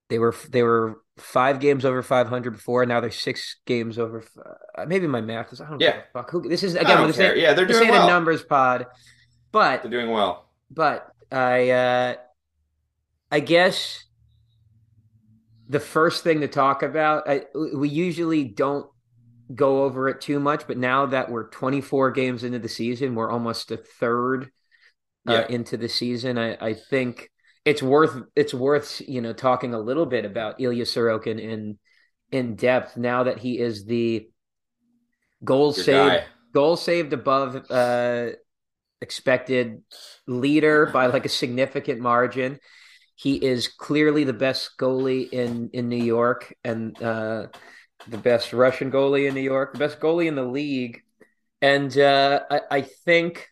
They 0.10 0.20
were 0.20 0.36
they 0.50 0.64
were 0.64 1.02
five 1.18 1.60
games 1.60 1.86
over 1.86 2.02
five 2.04 2.28
hundred 2.28 2.52
before. 2.52 2.86
Now 2.86 3.00
they're 3.02 3.12
six 3.12 3.58
games 3.66 3.98
over. 4.00 4.24
Uh, 4.78 4.86
maybe 4.86 5.08
my 5.08 5.22
math 5.22 5.54
is. 5.54 5.62
I 5.62 5.70
don't. 5.70 5.82
Yeah. 5.82 6.02
fuck. 6.14 6.30
Who, 6.32 6.48
this 6.48 6.64
is 6.64 6.76
again. 6.76 7.08
This 7.08 7.20
ain't, 7.20 7.38
Yeah, 7.38 7.54
they're 7.54 7.66
this 7.66 7.78
doing 7.78 7.90
ain't 7.90 8.04
a 8.04 8.08
numbers 8.08 8.44
pod, 8.44 8.86
but 9.52 9.82
They're 9.84 9.92
doing 9.92 10.12
well. 10.12 10.50
but 10.72 11.08
I 11.32 11.70
uh 11.70 12.16
I 13.32 13.40
guess 13.40 14.04
the 15.68 15.80
first 15.80 16.24
thing 16.24 16.42
to 16.42 16.48
talk 16.48 16.84
about. 16.84 17.28
I, 17.28 17.46
we 17.76 17.90
usually 17.90 18.44
don't 18.44 18.88
go 19.54 19.84
over 19.84 20.10
it 20.10 20.22
too 20.22 20.40
much, 20.40 20.68
but 20.68 20.78
now 20.78 21.06
that 21.08 21.30
we're 21.30 21.50
24 21.50 22.12
games 22.12 22.44
into 22.44 22.60
the 22.60 22.70
season, 22.70 23.16
we're 23.16 23.32
almost 23.32 23.72
a 23.72 23.78
third 23.78 24.50
uh, 25.28 25.34
Yeah. 25.34 25.48
into 25.50 25.78
the 25.78 25.90
season. 25.90 26.38
I, 26.38 26.56
I 26.60 26.74
think 26.74 27.30
it's 27.66 27.82
worth 27.84 28.16
it's 28.36 28.54
worth 28.54 29.02
you 29.08 29.22
know 29.22 29.34
talking 29.34 29.74
a 29.74 29.80
little 29.80 30.06
bit 30.06 30.26
about 30.26 30.62
Ilya 30.62 30.86
Sorokin 30.86 31.40
in 31.40 31.78
in 32.32 32.56
depth 32.56 32.98
now 32.98 33.24
that 33.24 33.40
he 33.40 33.60
is 33.60 33.86
the 33.86 34.28
goal 35.44 35.74
Your 35.76 35.84
saved 35.84 36.16
guy. 36.16 36.26
goal 36.54 36.78
saved 36.78 37.14
above 37.14 37.70
uh 37.70 38.30
expected 39.02 39.84
leader 40.28 40.88
by 40.88 41.08
like 41.08 41.26
a 41.26 41.30
significant 41.30 42.00
margin. 42.02 42.60
He 43.16 43.36
is 43.44 43.68
clearly 43.68 44.24
the 44.24 44.34
best 44.34 44.78
goalie 44.80 45.30
in 45.32 45.70
in 45.74 45.90
New 45.90 46.04
York 46.04 46.54
and 46.64 47.02
uh 47.02 47.48
the 48.08 48.18
best 48.18 48.54
Russian 48.54 48.92
goalie 48.92 49.28
in 49.28 49.34
New 49.34 49.42
York, 49.42 49.74
the 49.74 49.80
best 49.80 50.00
goalie 50.00 50.28
in 50.28 50.36
the 50.36 50.44
league. 50.44 51.02
And 51.62 51.98
uh 51.98 52.42
I, 52.50 52.62
I 52.72 52.82
think 52.82 53.48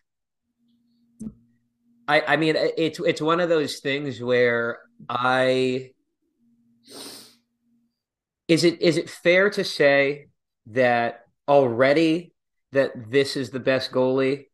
I 2.06 2.20
I 2.22 2.36
mean 2.36 2.54
it's 2.56 3.00
it's 3.00 3.20
one 3.20 3.40
of 3.40 3.48
those 3.48 3.80
things 3.80 4.20
where 4.20 4.78
I 5.08 5.90
is 8.48 8.64
it 8.64 8.80
is 8.82 8.96
it 8.96 9.08
fair 9.08 9.50
to 9.50 9.64
say 9.64 10.26
that 10.66 11.20
already 11.48 12.32
that 12.72 13.10
this 13.10 13.36
is 13.36 13.50
the 13.50 13.60
best 13.60 13.90
goalie 13.92 14.46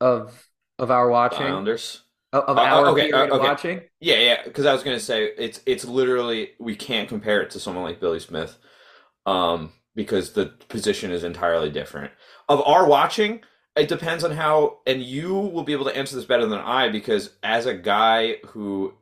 of 0.00 0.48
of 0.78 0.90
our 0.90 1.08
watching 1.08 1.46
Islanders. 1.46 2.02
of, 2.32 2.44
of 2.44 2.56
Uh, 2.56 2.60
our 2.60 2.86
okay, 2.92 3.10
uh, 3.12 3.26
okay. 3.26 3.38
watching? 3.38 3.80
Yeah, 4.00 4.16
yeah. 4.18 4.42
Because 4.44 4.66
I 4.66 4.72
was 4.72 4.82
gonna 4.82 5.00
say 5.00 5.24
it's 5.38 5.60
it's 5.66 5.84
literally 5.84 6.52
we 6.58 6.76
can't 6.76 7.08
compare 7.08 7.42
it 7.42 7.50
to 7.50 7.60
someone 7.60 7.84
like 7.84 8.00
Billy 8.00 8.20
Smith, 8.20 8.58
um, 9.26 9.72
because 9.94 10.32
the 10.32 10.46
position 10.68 11.10
is 11.10 11.24
entirely 11.24 11.70
different. 11.70 12.12
Of 12.48 12.62
our 12.66 12.86
watching, 12.86 13.42
it 13.76 13.88
depends 13.88 14.24
on 14.24 14.32
how, 14.32 14.78
and 14.86 15.02
you 15.02 15.34
will 15.34 15.64
be 15.64 15.72
able 15.72 15.84
to 15.86 15.96
answer 15.96 16.16
this 16.16 16.24
better 16.24 16.46
than 16.46 16.58
I 16.58 16.88
because 16.88 17.30
as 17.42 17.66
a 17.66 17.74
guy 17.74 18.36
who 18.48 18.94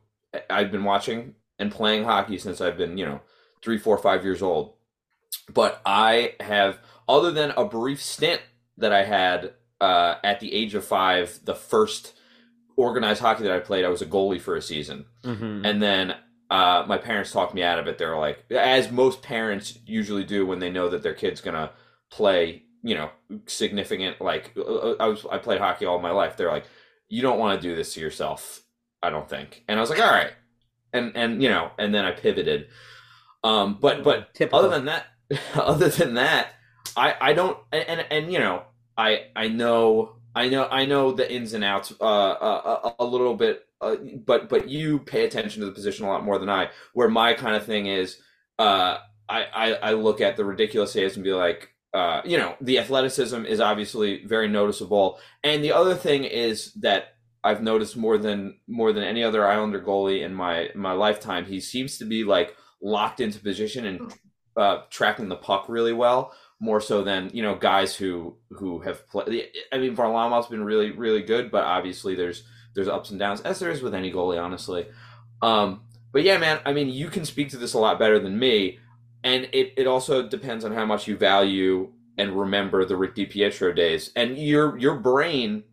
I've 0.49 0.71
been 0.71 0.83
watching 0.83 1.35
and 1.59 1.71
playing 1.71 2.05
hockey 2.05 2.37
since 2.37 2.61
I've 2.61 2.77
been 2.77 2.97
you 2.97 3.05
know 3.05 3.21
three, 3.63 3.77
four, 3.77 3.97
five 3.97 4.23
years 4.23 4.41
old, 4.41 4.73
but 5.53 5.81
I 5.85 6.35
have 6.39 6.79
other 7.07 7.31
than 7.31 7.51
a 7.51 7.65
brief 7.65 8.01
stint 8.01 8.41
that 8.77 8.93
I 8.93 9.03
had 9.03 9.53
uh, 9.79 10.15
at 10.23 10.39
the 10.39 10.53
age 10.53 10.75
of 10.75 10.85
five, 10.85 11.39
the 11.43 11.55
first 11.55 12.13
organized 12.77 13.21
hockey 13.21 13.43
that 13.43 13.51
I 13.51 13.59
played, 13.59 13.85
I 13.85 13.89
was 13.89 14.01
a 14.01 14.05
goalie 14.05 14.41
for 14.41 14.55
a 14.55 14.61
season. 14.61 15.05
Mm-hmm. 15.23 15.65
And 15.65 15.81
then 15.81 16.15
uh, 16.51 16.85
my 16.87 16.99
parents 16.99 17.31
talked 17.31 17.55
me 17.55 17.63
out 17.63 17.79
of 17.79 17.87
it. 17.87 17.97
They're 17.97 18.17
like, 18.17 18.45
as 18.51 18.91
most 18.91 19.23
parents 19.23 19.79
usually 19.87 20.25
do 20.25 20.45
when 20.45 20.59
they 20.59 20.71
know 20.71 20.89
that 20.89 21.03
their 21.03 21.15
kid's 21.15 21.41
gonna 21.41 21.71
play, 22.11 22.63
you 22.83 22.95
know, 22.95 23.11
significant. 23.47 24.21
Like 24.21 24.51
uh, 24.57 24.91
I 24.99 25.07
was, 25.07 25.25
I 25.31 25.39
played 25.39 25.61
hockey 25.61 25.85
all 25.87 25.99
my 25.99 26.11
life. 26.11 26.37
They're 26.37 26.51
like, 26.51 26.65
you 27.09 27.23
don't 27.23 27.39
want 27.39 27.61
to 27.61 27.67
do 27.67 27.75
this 27.75 27.95
to 27.95 28.01
yourself. 28.01 28.61
I 29.03 29.09
don't 29.11 29.29
think. 29.29 29.63
And 29.69 29.79
I 29.79 29.81
was 29.81 29.89
like, 29.89 30.01
all 30.01 30.11
right. 30.11 30.33
And 30.93 31.15
and 31.17 31.41
you 31.43 31.49
know, 31.49 31.71
and 31.79 31.95
then 31.95 32.05
I 32.05 32.11
pivoted. 32.11 32.67
Um, 33.43 33.77
but 33.81 34.03
but 34.03 34.33
Typical. 34.33 34.59
other 34.59 34.69
than 34.69 34.85
that, 34.85 35.07
other 35.55 35.89
than 35.89 36.15
that, 36.15 36.49
I 36.97 37.15
I 37.21 37.33
don't 37.33 37.57
and 37.71 37.83
and, 37.87 38.07
and 38.11 38.33
you 38.33 38.39
know, 38.39 38.63
I 38.97 39.27
I 39.35 39.47
know 39.47 40.17
I 40.35 40.49
know 40.49 40.67
I 40.69 40.85
know 40.85 41.11
the 41.11 41.31
ins 41.31 41.53
and 41.53 41.63
outs 41.63 41.93
uh, 41.99 42.03
uh, 42.03 42.91
a, 42.99 43.03
a 43.03 43.05
little 43.05 43.35
bit, 43.35 43.65
uh, 43.81 43.95
but 44.25 44.49
but 44.49 44.69
you 44.69 44.99
pay 44.99 45.25
attention 45.25 45.61
to 45.61 45.65
the 45.65 45.71
position 45.71 46.05
a 46.05 46.09
lot 46.09 46.23
more 46.23 46.37
than 46.37 46.49
I. 46.49 46.69
Where 46.93 47.09
my 47.09 47.33
kind 47.33 47.55
of 47.55 47.65
thing 47.65 47.87
is, 47.87 48.21
uh, 48.59 48.97
I, 49.27 49.43
I 49.53 49.73
I 49.73 49.91
look 49.93 50.21
at 50.21 50.37
the 50.37 50.45
ridiculous 50.45 50.91
saves 50.91 51.15
and 51.15 51.23
be 51.23 51.33
like, 51.33 51.69
uh, 51.93 52.21
you 52.23 52.37
know, 52.37 52.55
the 52.61 52.79
athleticism 52.79 53.45
is 53.45 53.59
obviously 53.59 54.25
very 54.25 54.47
noticeable. 54.47 55.19
And 55.43 55.63
the 55.63 55.73
other 55.73 55.95
thing 55.95 56.23
is 56.23 56.73
that 56.75 57.15
I've 57.43 57.63
noticed 57.63 57.97
more 57.97 58.17
than 58.17 58.59
more 58.67 58.93
than 58.93 59.03
any 59.03 59.23
other 59.23 59.47
Islander 59.47 59.81
goalie 59.81 60.23
in 60.23 60.33
my 60.33 60.69
my 60.75 60.93
lifetime, 60.93 61.45
he 61.45 61.59
seems 61.59 61.97
to 61.97 62.05
be 62.05 62.23
like 62.23 62.55
locked 62.81 63.19
into 63.19 63.39
position 63.39 63.85
and 63.85 64.13
uh, 64.55 64.81
tracking 64.89 65.29
the 65.29 65.35
puck 65.35 65.65
really 65.67 65.93
well, 65.93 66.33
more 66.59 66.81
so 66.81 67.03
than 67.03 67.31
you 67.33 67.41
know 67.41 67.55
guys 67.55 67.95
who 67.95 68.37
who 68.51 68.79
have 68.79 69.09
played. 69.09 69.49
I 69.73 69.79
mean, 69.79 69.95
Varlamov's 69.95 70.47
been 70.47 70.63
really 70.63 70.91
really 70.91 71.23
good, 71.23 71.51
but 71.51 71.63
obviously 71.63 72.15
there's 72.15 72.43
there's 72.73 72.87
ups 72.87 73.09
and 73.09 73.19
downs 73.19 73.41
as 73.41 73.59
there 73.59 73.71
is 73.71 73.81
with 73.81 73.95
any 73.95 74.11
goalie, 74.11 74.41
honestly. 74.41 74.87
Um, 75.41 75.81
but 76.11 76.23
yeah, 76.23 76.37
man, 76.37 76.59
I 76.65 76.73
mean, 76.73 76.89
you 76.89 77.09
can 77.09 77.25
speak 77.25 77.49
to 77.49 77.57
this 77.57 77.73
a 77.73 77.79
lot 77.79 77.99
better 77.99 78.19
than 78.19 78.37
me 78.37 78.79
and 79.23 79.47
it, 79.51 79.73
it 79.77 79.87
also 79.87 80.27
depends 80.27 80.65
on 80.65 80.73
how 80.73 80.85
much 80.85 81.07
you 81.07 81.15
value 81.15 81.91
and 82.17 82.37
remember 82.37 82.85
the 82.85 82.95
Rick 82.95 83.15
DiPietro 83.15 83.75
days. 83.75 84.11
And 84.15 84.37
your 84.37 84.77
your 84.77 84.95
brain 84.95 85.63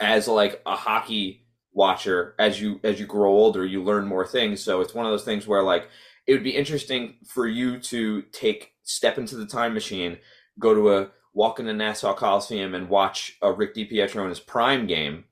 as 0.00 0.26
like 0.28 0.62
a 0.66 0.74
hockey 0.74 1.46
watcher 1.72 2.34
as 2.38 2.60
you 2.60 2.80
as 2.82 2.98
you 2.98 3.06
grow 3.06 3.30
older, 3.30 3.64
you 3.64 3.82
learn 3.82 4.06
more 4.06 4.26
things. 4.26 4.62
So 4.62 4.80
it's 4.80 4.94
one 4.94 5.06
of 5.06 5.12
those 5.12 5.24
things 5.24 5.46
where 5.46 5.62
like 5.62 5.88
it 6.26 6.32
would 6.32 6.44
be 6.44 6.56
interesting 6.56 7.16
for 7.26 7.46
you 7.46 7.78
to 7.78 8.22
take 8.32 8.72
step 8.82 9.18
into 9.18 9.36
the 9.36 9.46
time 9.46 9.74
machine, 9.74 10.18
go 10.58 10.74
to 10.74 10.94
a 10.94 11.10
walk 11.34 11.58
in 11.58 11.66
the 11.66 11.72
Nassau 11.72 12.14
Coliseum 12.14 12.74
and 12.74 12.88
watch 12.88 13.36
a 13.42 13.52
Rick 13.52 13.74
DiPietro 13.74 14.22
in 14.22 14.28
his 14.28 14.40
prime 14.40 14.86
game, 14.86 15.24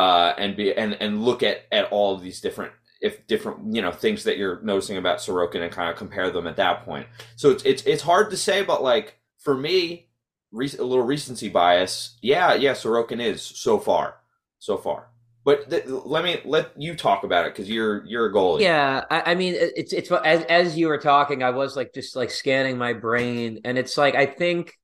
uh, 0.00 0.34
and 0.38 0.56
be 0.56 0.74
and 0.74 0.94
and 0.94 1.22
look 1.22 1.42
at 1.42 1.66
at 1.70 1.84
all 1.92 2.14
of 2.14 2.22
these 2.22 2.40
different 2.40 2.72
if 3.02 3.26
different 3.26 3.74
you 3.74 3.82
know 3.82 3.92
things 3.92 4.24
that 4.24 4.38
you're 4.38 4.58
noticing 4.62 4.96
about 4.96 5.18
Sorokin 5.18 5.60
and 5.60 5.70
kind 5.70 5.90
of 5.90 5.96
compare 5.96 6.30
them 6.30 6.46
at 6.46 6.56
that 6.56 6.86
point. 6.86 7.06
So 7.36 7.50
it's 7.50 7.62
it's 7.64 7.82
it's 7.82 8.02
hard 8.02 8.30
to 8.30 8.36
say, 8.38 8.62
but 8.62 8.82
like 8.82 9.18
for 9.40 9.54
me, 9.54 10.08
a 10.54 10.56
little 10.56 11.02
recency 11.02 11.50
bias. 11.50 12.16
Yeah, 12.22 12.54
yeah, 12.54 12.72
Sorokin 12.72 13.20
is 13.20 13.42
so 13.42 13.78
far, 13.78 14.16
so 14.58 14.78
far. 14.78 15.08
But 15.44 15.68
th- 15.68 15.84
let 15.86 16.24
me 16.24 16.40
let 16.46 16.72
you 16.80 16.96
talk 16.96 17.22
about 17.22 17.44
it 17.44 17.54
because 17.54 17.68
you're 17.68 18.02
you're 18.06 18.30
a 18.30 18.32
goalie. 18.32 18.62
Yeah, 18.62 19.04
I, 19.10 19.32
I, 19.32 19.34
mean, 19.34 19.54
it's 19.54 19.92
it's 19.92 20.10
as 20.10 20.44
as 20.44 20.78
you 20.78 20.88
were 20.88 20.98
talking, 20.98 21.42
I 21.42 21.50
was 21.50 21.76
like 21.76 21.92
just 21.92 22.16
like 22.16 22.30
scanning 22.30 22.78
my 22.78 22.94
brain, 22.94 23.60
and 23.66 23.76
it's 23.76 23.98
like 23.98 24.14
I 24.14 24.24
think, 24.24 24.78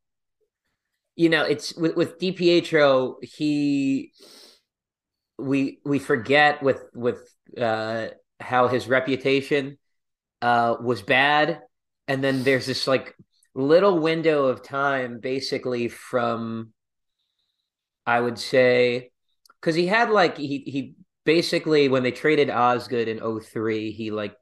you 1.15 1.31
know, 1.31 1.43
it's 1.43 1.75
with 1.75 1.97
with 1.97 2.19
DiPietro, 2.19 3.25
he 3.25 4.13
we 5.39 5.81
we 5.85 5.99
forget 5.99 6.63
with 6.63 6.83
with 6.95 7.19
uh, 7.61 8.09
how 8.41 8.69
his 8.69 8.89
reputation 8.89 9.79
uh, 10.43 10.77
was 10.81 11.03
bad, 11.03 11.61
and 12.09 12.23
then 12.23 12.43
there's 12.43 12.67
this 12.67 12.87
like 12.87 13.15
little 13.55 13.99
window 13.99 14.47
of 14.47 14.63
time, 14.63 15.21
basically 15.21 15.89
from 15.89 16.73
I 18.07 18.21
would 18.21 18.39
say 18.39 19.11
because 19.61 19.75
he 19.75 19.87
had 19.87 20.11
like 20.11 20.37
he 20.39 20.59
he 20.59 20.95
basically 21.25 21.89
when 21.89 22.03
they 22.03 22.13
traded 22.13 22.51
Osgood 22.51 23.09
in 23.09 23.41
03, 23.41 23.91
he 23.91 24.11
like 24.11 24.35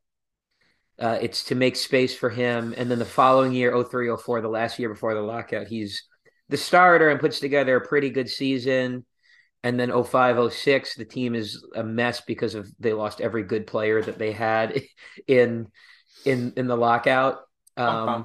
uh, 1.01 1.19
it's 1.21 1.45
to 1.45 1.55
make 1.55 1.77
space 1.77 2.17
for 2.17 2.31
him. 2.31 2.75
And 2.77 2.91
then 2.91 2.99
the 2.99 3.05
following 3.05 3.53
year, 3.53 3.83
03, 3.83 4.17
04, 4.17 4.41
the 4.41 4.49
last 4.49 4.79
year 4.79 4.89
before 4.89 5.15
the 5.15 5.23
lockout, 5.23 5.67
he's 5.67 6.05
the 6.49 6.57
starter 6.57 7.09
and 7.09 7.19
puts 7.19 7.41
together 7.41 7.77
a 7.77 7.87
pretty 7.87 8.11
good 8.11 8.29
season 8.29 9.05
and 9.65 9.81
then 9.81 9.91
05 10.05 10.53
06 10.53 10.95
the 10.95 11.05
team 11.05 11.35
is 11.35 11.67
a 11.75 11.83
mess 11.83 12.21
because 12.21 12.55
of 12.55 12.71
they 12.79 12.93
lost 12.93 13.21
every 13.21 13.43
good 13.43 13.67
player 13.67 14.01
that 14.01 14.19
they 14.19 14.31
had 14.31 14.81
in 15.27 15.67
in 16.25 16.53
in 16.57 16.69
the 16.69 16.77
lockout. 16.77 17.39
Um, 17.77 18.25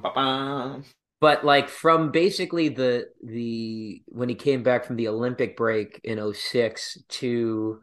but 1.20 1.44
like 1.44 1.68
from 1.68 2.12
basically 2.12 2.68
the 2.68 3.06
the 3.22 4.02
when 4.06 4.28
he 4.28 4.34
came 4.34 4.62
back 4.62 4.84
from 4.84 4.96
the 4.96 5.08
olympic 5.08 5.56
break 5.56 6.00
in 6.04 6.32
06 6.32 6.98
to 7.08 7.80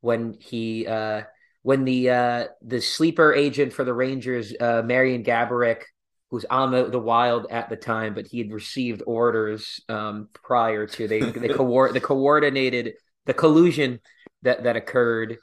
when 0.00 0.34
he 0.40 0.86
uh 0.86 1.22
when 1.62 1.84
the 1.84 2.10
uh 2.10 2.44
the 2.62 2.80
sleeper 2.80 3.32
agent 3.32 3.72
for 3.72 3.84
the 3.84 3.94
rangers 3.94 4.52
uh 4.60 4.82
marian 4.84 5.22
gaborik 5.22 5.82
who's 6.30 6.44
on 6.46 6.72
the, 6.72 6.88
the 6.88 6.98
wild 6.98 7.46
at 7.50 7.68
the 7.68 7.76
time, 7.76 8.14
but 8.14 8.26
he 8.26 8.38
had 8.38 8.52
received 8.52 9.02
orders 9.06 9.80
um, 9.88 10.28
prior 10.32 10.86
to 10.86 11.06
they 11.06 11.20
the 11.20 11.48
co- 11.56 11.92
the 11.92 12.00
coordinated 12.00 12.94
the 13.26 13.34
collusion 13.34 14.00
that 14.42 14.64
that 14.64 14.76
occurred 14.76 15.38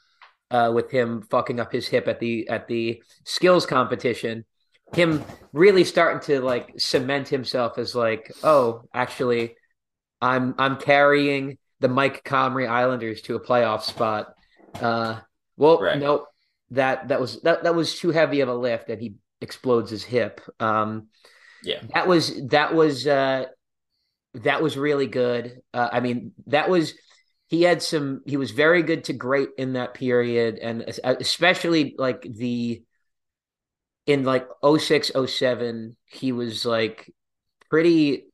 uh, 0.51 0.71
with 0.73 0.91
him 0.91 1.21
fucking 1.29 1.59
up 1.59 1.71
his 1.71 1.87
hip 1.87 2.07
at 2.07 2.19
the 2.19 2.47
at 2.49 2.67
the 2.67 3.01
skills 3.25 3.65
competition. 3.65 4.45
Him 4.93 5.23
really 5.53 5.83
starting 5.83 6.21
to 6.27 6.41
like 6.41 6.73
cement 6.77 7.27
himself 7.27 7.77
as 7.77 7.95
like, 7.95 8.31
oh, 8.43 8.83
actually, 8.93 9.55
I'm 10.21 10.53
I'm 10.57 10.77
carrying 10.77 11.57
the 11.79 11.87
Mike 11.87 12.23
Comrie 12.23 12.69
Islanders 12.69 13.21
to 13.23 13.35
a 13.35 13.39
playoff 13.39 13.81
spot. 13.81 14.33
Uh, 14.79 15.19
well, 15.57 15.79
right. 15.79 15.99
nope 15.99 16.27
that 16.73 17.07
that 17.07 17.21
was 17.21 17.41
that 17.41 17.63
that 17.63 17.75
was 17.75 17.97
too 17.97 18.09
heavy 18.09 18.41
of 18.41 18.49
a 18.49 18.53
lift, 18.53 18.89
and 18.89 19.01
he 19.01 19.15
explodes 19.43 19.91
his 19.91 20.03
hip. 20.03 20.41
Um, 20.59 21.09
yeah, 21.63 21.81
that 21.93 22.07
was 22.07 22.47
that 22.47 22.73
was 22.73 23.05
uh, 23.05 23.45
that 24.35 24.63
was 24.63 24.77
really 24.77 25.07
good. 25.07 25.61
Uh, 25.73 25.89
I 25.91 25.99
mean, 25.99 26.31
that 26.47 26.69
was 26.69 26.93
he 27.47 27.61
had 27.61 27.83
some. 27.83 28.21
He 28.25 28.37
was 28.37 28.51
very 28.51 28.81
good 28.81 29.03
to 29.05 29.13
great 29.13 29.49
in 29.57 29.73
that 29.73 29.93
period, 29.93 30.57
and 30.57 30.81
especially 31.03 31.95
like 31.97 32.21
the 32.23 32.81
in 34.05 34.23
like 34.23 34.47
06, 34.65 35.11
07, 35.27 35.95
he 36.05 36.31
was 36.31 36.65
like 36.65 37.13
pretty 37.69 38.25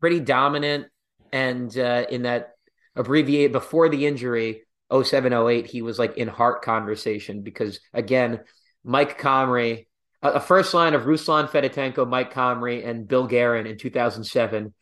pretty 0.00 0.20
dominant, 0.20 0.86
and 1.32 1.76
uh, 1.78 2.04
in 2.10 2.22
that 2.22 2.52
abbreviate 2.96 3.52
before 3.52 3.88
the 3.88 4.06
injury 4.06 4.62
07, 4.92 5.32
08, 5.32 5.66
he 5.66 5.82
was 5.82 5.98
like 5.98 6.16
in 6.16 6.28
heart 6.28 6.62
conversation 6.62 7.42
because 7.42 7.80
again, 7.94 8.40
Mike 8.84 9.20
Comrie 9.20 9.86
a 10.22 10.40
first 10.40 10.74
line 10.74 10.94
of 10.94 11.02
Ruslan 11.02 11.48
Fedotenko, 11.48 12.08
Mike 12.08 12.32
Comrie, 12.32 12.86
and 12.86 13.08
Bill 13.08 13.26
Guerin 13.26 13.66
in 13.66 13.78
2007 13.78 14.74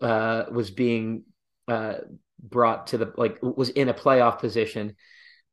uh, 0.00 0.44
was 0.50 0.70
being 0.70 1.24
uh, 1.68 1.94
brought 2.40 2.88
to 2.88 2.98
the 2.98 3.12
like 3.16 3.38
was 3.42 3.70
in 3.70 3.88
a 3.88 3.94
playoff 3.94 4.38
position. 4.38 4.96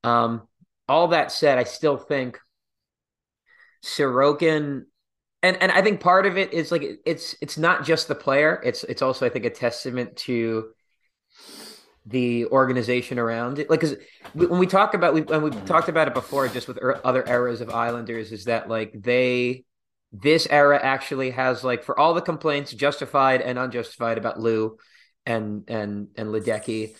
Um, 0.03 0.47
all 0.87 1.09
that 1.09 1.31
said, 1.31 1.57
I 1.57 1.63
still 1.63 1.97
think 1.97 2.39
Sorokin, 3.83 4.83
and 5.41 5.57
and 5.61 5.71
I 5.71 5.81
think 5.81 5.99
part 5.99 6.25
of 6.25 6.37
it 6.37 6.53
is 6.53 6.71
like 6.71 6.83
it's 7.05 7.35
it's 7.41 7.57
not 7.57 7.83
just 7.83 8.07
the 8.07 8.15
player. 8.15 8.61
It's 8.63 8.83
it's 8.83 9.01
also 9.01 9.25
I 9.25 9.29
think 9.29 9.45
a 9.45 9.49
testament 9.49 10.15
to 10.17 10.69
the 12.05 12.45
organization 12.47 13.17
around 13.17 13.59
it. 13.59 13.69
Like, 13.69 13.79
because 13.81 13.97
when 14.33 14.59
we 14.59 14.67
talk 14.67 14.93
about 14.93 15.13
we 15.13 15.21
when 15.21 15.41
we've 15.41 15.65
talked 15.65 15.89
about 15.89 16.07
it 16.07 16.13
before, 16.13 16.47
just 16.47 16.67
with 16.67 16.77
er, 16.81 16.99
other 17.03 17.23
eras 17.27 17.61
of 17.61 17.69
Islanders, 17.69 18.31
is 18.31 18.45
that 18.45 18.69
like 18.69 18.91
they 18.93 19.63
this 20.11 20.47
era 20.49 20.79
actually 20.81 21.31
has 21.31 21.63
like 21.63 21.83
for 21.83 21.97
all 21.97 22.13
the 22.13 22.21
complaints, 22.21 22.73
justified 22.73 23.41
and 23.41 23.57
unjustified 23.57 24.17
about 24.17 24.39
Lou 24.39 24.77
and 25.25 25.63
and 25.69 26.09
and 26.15 26.29
Ledecky, 26.29 26.95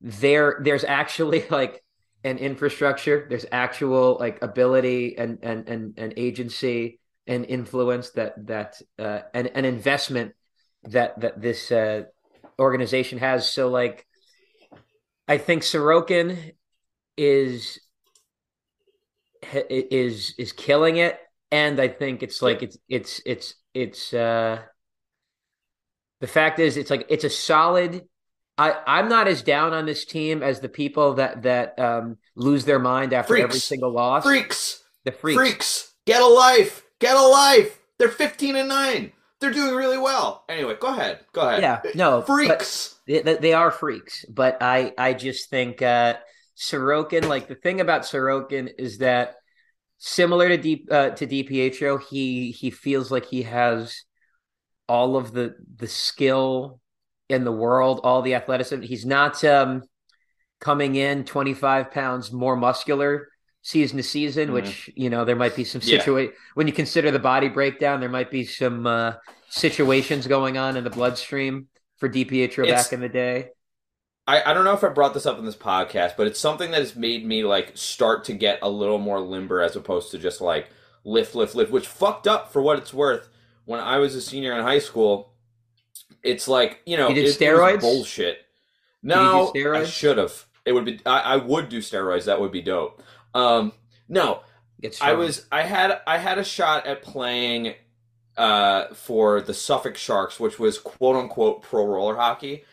there 0.00 0.60
there's 0.62 0.84
actually 0.84 1.44
like 1.50 1.82
an 2.22 2.38
infrastructure. 2.38 3.26
There's 3.28 3.46
actual 3.50 4.16
like 4.20 4.42
ability 4.42 5.18
and 5.18 5.38
and 5.42 5.68
and, 5.68 5.94
and 5.98 6.14
agency 6.16 7.00
and 7.26 7.44
influence 7.44 8.10
that 8.10 8.46
that 8.46 8.80
uh, 8.98 9.20
and 9.32 9.48
an 9.48 9.64
investment 9.64 10.34
that 10.84 11.20
that 11.20 11.40
this 11.40 11.72
uh, 11.72 12.04
organization 12.58 13.18
has. 13.18 13.48
So 13.48 13.68
like 13.68 14.06
I 15.26 15.38
think 15.38 15.62
Sorokin 15.62 16.52
is 17.16 17.80
is 19.70 20.34
is 20.38 20.52
killing 20.52 20.96
it, 20.96 21.18
and 21.50 21.80
I 21.80 21.88
think 21.88 22.22
it's 22.22 22.42
like 22.42 22.62
it's 22.62 22.78
it's 22.88 23.22
it's 23.24 23.54
it's 23.72 24.12
uh 24.12 24.60
the 26.20 26.26
fact 26.26 26.58
is 26.58 26.76
it's 26.76 26.90
like 26.90 27.06
it's 27.08 27.24
a 27.24 27.30
solid. 27.30 28.02
I 28.58 28.76
I'm 28.86 29.08
not 29.08 29.26
as 29.26 29.42
down 29.42 29.72
on 29.72 29.86
this 29.86 30.04
team 30.04 30.42
as 30.42 30.60
the 30.60 30.68
people 30.68 31.14
that 31.14 31.42
that 31.42 31.78
um 31.78 32.18
lose 32.36 32.64
their 32.64 32.78
mind 32.78 33.12
after 33.12 33.34
freaks. 33.34 33.44
every 33.44 33.60
single 33.60 33.92
loss. 33.92 34.24
Freaks, 34.24 34.82
the 35.04 35.12
freaks, 35.12 35.36
freaks, 35.36 35.94
get 36.06 36.22
a 36.22 36.26
life, 36.26 36.84
get 36.98 37.16
a 37.16 37.26
life. 37.26 37.80
They're 37.98 38.08
fifteen 38.08 38.56
and 38.56 38.68
nine. 38.68 39.12
They're 39.44 39.52
doing 39.52 39.74
really 39.74 39.98
well. 39.98 40.42
Anyway, 40.48 40.74
go 40.80 40.88
ahead. 40.88 41.20
Go 41.34 41.42
ahead. 41.42 41.60
Yeah, 41.60 41.82
no 41.94 42.22
freaks. 42.22 42.98
They, 43.06 43.20
they, 43.20 43.52
are 43.52 43.70
freaks, 43.70 44.24
but 44.26 44.56
I 44.62 44.94
I 44.96 45.12
just 45.12 45.50
think 45.50 45.82
uh, 45.82 46.14
Sorokin. 46.56 47.28
Like 47.28 47.46
the 47.46 47.54
thing 47.54 47.82
about 47.82 48.04
Sorokin 48.04 48.70
is 48.78 48.98
that 48.98 49.34
similar 49.98 50.48
to 50.48 50.56
Deep 50.56 50.88
uh, 50.90 51.10
to 51.10 51.26
DiPietro, 51.26 52.02
he 52.02 52.52
he 52.52 52.70
feels 52.70 53.10
like 53.10 53.26
he 53.26 53.42
has 53.42 54.04
all 54.88 55.18
of 55.18 55.32
the 55.32 55.54
the 55.76 55.88
skill 55.88 56.80
in 57.28 57.44
the 57.44 57.52
world, 57.52 58.00
all 58.02 58.22
the 58.22 58.36
athleticism. 58.36 58.80
He's 58.80 59.04
not 59.04 59.44
um, 59.44 59.82
coming 60.58 60.94
in 60.94 61.24
twenty 61.24 61.52
five 61.52 61.90
pounds 61.90 62.32
more 62.32 62.56
muscular 62.56 63.28
season 63.64 63.96
to 63.96 64.02
season, 64.02 64.44
mm-hmm. 64.44 64.54
which 64.54 64.90
you 64.94 65.10
know 65.10 65.24
there 65.24 65.34
might 65.34 65.56
be 65.56 65.64
some 65.64 65.80
situation 65.80 66.30
yeah. 66.30 66.38
when 66.54 66.68
you 66.68 66.72
consider 66.72 67.10
the 67.10 67.18
body 67.18 67.48
breakdown. 67.48 67.98
There 67.98 68.08
might 68.08 68.30
be 68.30 68.44
some 68.44 68.86
uh, 68.86 69.14
situations 69.48 70.28
going 70.28 70.56
on 70.56 70.76
in 70.76 70.84
the 70.84 70.90
bloodstream 70.90 71.66
for 71.96 72.08
DiPietro 72.08 72.64
It's- 72.64 72.84
back 72.84 72.92
in 72.92 73.00
the 73.00 73.08
day. 73.08 73.48
I, 74.26 74.42
I 74.42 74.54
don't 74.54 74.64
know 74.64 74.72
if 74.72 74.82
I 74.82 74.88
brought 74.88 75.12
this 75.12 75.26
up 75.26 75.38
in 75.38 75.44
this 75.44 75.54
podcast, 75.54 76.16
but 76.16 76.26
it's 76.26 76.40
something 76.40 76.70
that 76.70 76.80
has 76.80 76.96
made 76.96 77.26
me 77.26 77.44
like 77.44 77.72
start 77.74 78.24
to 78.24 78.32
get 78.32 78.58
a 78.62 78.68
little 78.70 78.96
more 78.96 79.20
limber 79.20 79.60
as 79.60 79.76
opposed 79.76 80.12
to 80.12 80.18
just 80.18 80.40
like 80.40 80.70
lift, 81.04 81.34
lift, 81.34 81.54
lift, 81.54 81.70
which 81.70 81.86
fucked 81.86 82.26
up 82.26 82.50
for 82.50 82.62
what 82.62 82.78
it's 82.78 82.94
worth. 82.94 83.28
When 83.66 83.80
I 83.80 83.98
was 83.98 84.14
a 84.14 84.22
senior 84.22 84.56
in 84.56 84.62
high 84.62 84.78
school, 84.78 85.34
it's 86.22 86.48
like 86.48 86.80
you 86.86 86.96
know 86.96 87.08
You 87.08 87.16
did 87.16 87.26
it- 87.26 87.38
steroids? 87.38 87.80
bullshit. 87.80 88.38
No, 89.02 89.52
I 89.54 89.84
should 89.84 90.16
have. 90.16 90.46
It 90.64 90.72
would 90.72 90.86
be. 90.86 90.98
I, 91.04 91.20
I 91.20 91.36
would 91.36 91.68
do 91.68 91.80
steroids. 91.80 92.24
That 92.24 92.40
would 92.40 92.52
be 92.52 92.62
dope. 92.62 93.02
Um, 93.34 93.72
no, 94.08 94.40
I 95.00 95.12
was 95.14 95.46
I 95.50 95.62
had 95.62 96.00
I 96.06 96.18
had 96.18 96.38
a 96.38 96.44
shot 96.44 96.86
at 96.86 97.02
playing 97.02 97.74
uh 98.36 98.92
for 98.94 99.40
the 99.40 99.54
Suffolk 99.54 99.96
Sharks, 99.96 100.38
which 100.38 100.58
was 100.58 100.78
quote 100.78 101.16
unquote 101.16 101.62
pro 101.62 101.86
roller 101.86 102.16
hockey. 102.16 102.64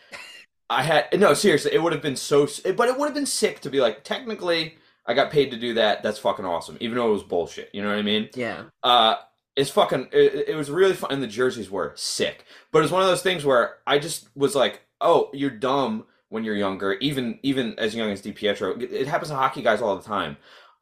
I 0.68 0.82
had 0.82 1.18
no 1.18 1.34
seriously, 1.34 1.72
it 1.74 1.82
would 1.82 1.92
have 1.92 2.02
been 2.02 2.16
so 2.16 2.48
but 2.76 2.88
it 2.88 2.98
would 2.98 3.06
have 3.06 3.14
been 3.14 3.26
sick 3.26 3.60
to 3.60 3.70
be 3.70 3.80
like 3.80 4.04
technically 4.04 4.76
I 5.04 5.14
got 5.14 5.30
paid 5.30 5.50
to 5.50 5.56
do 5.56 5.74
that. 5.74 6.02
That's 6.02 6.18
fucking 6.18 6.44
awesome, 6.44 6.78
even 6.80 6.96
though 6.96 7.08
it 7.08 7.12
was 7.12 7.24
bullshit. 7.24 7.70
You 7.72 7.82
know 7.82 7.88
what 7.88 7.98
I 7.98 8.02
mean? 8.02 8.28
yeah. 8.34 8.64
Uh 8.82 9.16
it's 9.54 9.70
fucking 9.70 10.08
it, 10.12 10.48
it 10.48 10.56
was 10.56 10.70
really 10.70 10.94
fun 10.94 11.12
and 11.12 11.22
the 11.22 11.26
jerseys 11.26 11.70
were 11.70 11.92
sick. 11.96 12.44
But 12.70 12.82
it's 12.82 12.92
one 12.92 13.02
of 13.02 13.08
those 13.08 13.22
things 13.22 13.44
where 13.44 13.78
I 13.86 13.98
just 13.98 14.28
was 14.34 14.54
like, 14.54 14.80
"Oh, 15.00 15.28
you're 15.34 15.50
dumb 15.50 16.06
when 16.32 16.44
you're 16.44 16.56
younger, 16.56 16.94
even 16.94 17.38
even 17.42 17.78
as 17.78 17.94
young 17.94 18.10
as 18.10 18.22
DiPietro. 18.22 18.82
It, 18.82 18.92
it 18.92 19.06
happens 19.06 19.28
to 19.28 19.36
hockey 19.36 19.62
guys 19.62 19.80
all 19.82 19.96
the 19.96 20.02
time." 20.02 20.36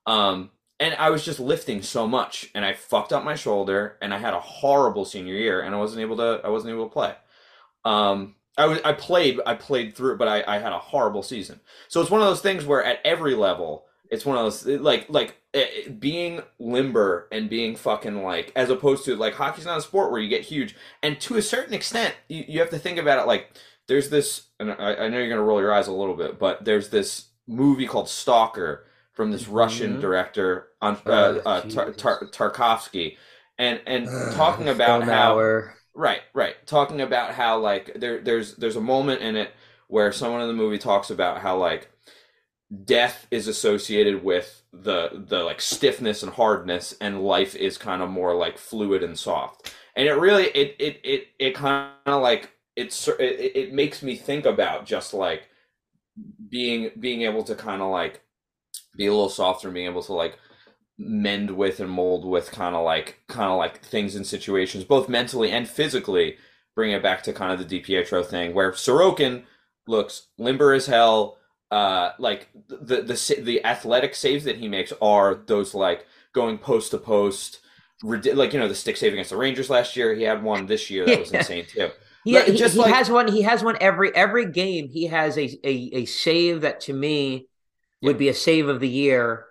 Um 0.06 0.50
and 0.78 0.94
I 0.94 1.10
was 1.10 1.24
just 1.24 1.38
lifting 1.38 1.82
so 1.82 2.08
much 2.08 2.50
and 2.54 2.64
I 2.64 2.72
fucked 2.72 3.12
up 3.12 3.22
my 3.22 3.34
shoulder 3.34 3.98
and 4.00 4.14
I 4.14 4.18
had 4.18 4.32
a 4.32 4.40
horrible 4.40 5.04
senior 5.04 5.34
year 5.34 5.60
and 5.60 5.74
I 5.74 5.78
wasn't 5.78 6.00
able 6.00 6.16
to 6.16 6.40
I 6.42 6.48
wasn't 6.48 6.72
able 6.72 6.88
to 6.88 6.92
play. 6.92 7.14
Um 7.84 8.36
I 8.56 8.66
was 8.66 8.80
I 8.84 8.94
played 8.94 9.40
I 9.46 9.54
played 9.54 9.94
through 9.94 10.16
but 10.16 10.28
I, 10.28 10.42
I 10.46 10.58
had 10.58 10.72
a 10.72 10.78
horrible 10.78 11.22
season. 11.22 11.60
So 11.88 12.00
it's 12.00 12.10
one 12.10 12.22
of 12.22 12.26
those 12.26 12.40
things 12.40 12.64
where 12.64 12.82
at 12.82 13.00
every 13.04 13.34
level 13.34 13.84
it's 14.10 14.26
one 14.26 14.36
of 14.36 14.44
those 14.44 14.66
like 14.66 15.06
like 15.08 15.36
eh, 15.54 15.88
being 15.98 16.42
limber 16.58 17.28
and 17.30 17.48
being 17.48 17.76
fucking 17.76 18.22
like 18.22 18.52
as 18.56 18.70
opposed 18.70 19.04
to 19.04 19.16
like 19.16 19.34
hockey's 19.34 19.66
not 19.66 19.78
a 19.78 19.82
sport 19.82 20.10
where 20.10 20.20
you 20.20 20.28
get 20.28 20.42
huge 20.42 20.74
and 21.02 21.20
to 21.20 21.36
a 21.36 21.42
certain 21.42 21.74
extent 21.74 22.14
you, 22.28 22.44
you 22.48 22.60
have 22.60 22.70
to 22.70 22.78
think 22.78 22.98
about 22.98 23.20
it 23.20 23.26
like 23.26 23.50
there's 23.90 24.10
this 24.10 24.48
and 24.60 24.72
I, 24.72 24.94
I 24.96 25.08
know 25.10 25.18
you're 25.18 25.30
gonna 25.30 25.42
roll 25.44 25.60
your 25.60 25.74
eyes 25.74 25.88
a 25.88 25.92
little 25.92 26.16
bit 26.16 26.40
but 26.40 26.64
there's 26.64 26.90
this 26.90 27.30
movie 27.48 27.86
called 27.88 28.08
Stalker 28.08 28.86
from 29.14 29.32
this 29.32 29.48
Russian 29.48 29.98
Mhm. 29.98 30.00
director 30.00 30.70
on 30.82 30.96
uh, 31.08 31.34
Oh, 31.36 31.42
uh, 31.46 31.62
Tar- 31.62 31.92
Tar- 31.92 32.26
Tarkovsky 32.28 33.18
and 33.58 33.80
and 33.86 34.14
talking 34.30 34.68
about 34.70 35.04
how 35.04 35.12
hour. 35.12 35.76
Right, 35.94 36.22
right. 36.34 36.56
Talking 36.66 37.02
about 37.02 37.34
how 37.34 37.58
like 37.60 37.92
there 38.00 38.20
there's 38.22 38.56
there's 38.56 38.76
a 38.76 38.82
moment 38.82 39.22
in 39.22 39.36
it 39.36 39.52
where 39.88 40.12
someone 40.12 40.42
in 40.42 40.48
the 40.48 40.54
movie 40.54 40.78
talks 40.78 41.10
about 41.10 41.40
how 41.42 41.58
like 41.58 41.90
death 42.84 43.26
is 43.30 43.48
associated 43.48 44.22
with 44.22 44.62
the 44.72 45.24
the 45.28 45.42
like 45.42 45.60
stiffness 45.60 46.22
and 46.22 46.32
hardness 46.32 46.94
and 47.00 47.22
life 47.22 47.56
is 47.56 47.76
kind 47.78 48.02
of 48.02 48.08
more 48.10 48.34
like 48.36 48.58
fluid 48.58 49.02
and 49.02 49.18
soft. 49.18 49.74
And 49.96 50.06
it 50.08 50.12
really 50.14 50.44
it 50.46 50.76
it 50.78 51.00
it 51.04 51.26
it 51.38 51.54
kind 51.54 51.90
of 52.06 52.22
like 52.22 52.50
it's 52.80 53.08
it, 53.08 53.52
it 53.56 53.72
makes 53.74 54.02
me 54.02 54.16
think 54.16 54.46
about 54.46 54.86
just 54.86 55.14
like 55.14 55.48
being 56.48 56.90
being 56.98 57.22
able 57.22 57.42
to 57.44 57.54
kind 57.54 57.82
of 57.82 57.90
like 57.90 58.20
be 58.96 59.06
a 59.06 59.12
little 59.12 59.28
softer 59.28 59.68
and 59.68 59.74
being 59.74 59.86
able 59.86 60.02
to 60.02 60.12
like 60.14 60.38
mend 60.98 61.50
with 61.52 61.80
and 61.80 61.90
mold 61.90 62.24
with 62.24 62.52
kind 62.52 62.76
of 62.76 62.84
like 62.84 63.20
kind 63.28 63.50
of 63.50 63.58
like 63.58 63.80
things 63.82 64.16
and 64.16 64.26
situations 64.26 64.84
both 64.84 65.08
mentally 65.08 65.50
and 65.50 65.68
physically 65.68 66.36
bring 66.76 66.92
it 66.92 67.02
back 67.02 67.22
to 67.22 67.32
kind 67.32 67.52
of 67.52 67.68
the 67.68 67.80
DiPietro 67.80 68.24
thing 68.26 68.54
where 68.54 68.72
Sorokin 68.72 69.44
looks 69.88 70.28
limber 70.38 70.72
as 70.74 70.86
hell 70.86 71.38
uh 71.70 72.12
like 72.18 72.48
the 72.68 72.76
the 72.78 73.02
the, 73.02 73.40
the 73.42 73.64
athletic 73.66 74.14
saves 74.14 74.44
that 74.44 74.58
he 74.58 74.68
makes 74.68 74.92
are 75.02 75.36
those 75.46 75.74
like 75.74 76.06
going 76.34 76.58
post 76.58 76.92
to 76.92 76.98
post 76.98 77.60
like 78.02 78.52
you 78.52 78.58
know 78.60 78.68
the 78.68 78.74
stick 78.74 78.96
save 78.96 79.12
against 79.14 79.30
the 79.30 79.36
Rangers 79.36 79.70
last 79.70 79.96
year 79.96 80.14
he 80.14 80.24
had 80.24 80.42
one 80.42 80.66
this 80.66 80.90
year 80.90 81.06
that 81.08 81.18
was 81.18 81.30
Yeah. 81.34 81.42
insane 81.42 81.66
too 81.66 81.90
He, 82.24 82.34
Like, 82.34 82.46
he, 82.46 82.56
just 82.56 82.74
he 82.74 82.80
like- 82.80 82.94
has 82.94 83.10
one. 83.10 83.28
He 83.28 83.42
has 83.42 83.62
one 83.64 83.76
every 83.80 84.14
every 84.14 84.46
game. 84.50 84.88
He 84.88 85.06
has 85.06 85.36
a 85.38 85.44
a, 85.64 85.90
a 85.92 86.04
save 86.04 86.62
that 86.62 86.80
to 86.82 86.92
me 86.92 87.46
would 88.02 88.18
be 88.18 88.28
a 88.28 88.34
save 88.34 88.68
of 88.68 88.80
the 88.80 88.88
year 88.88 89.46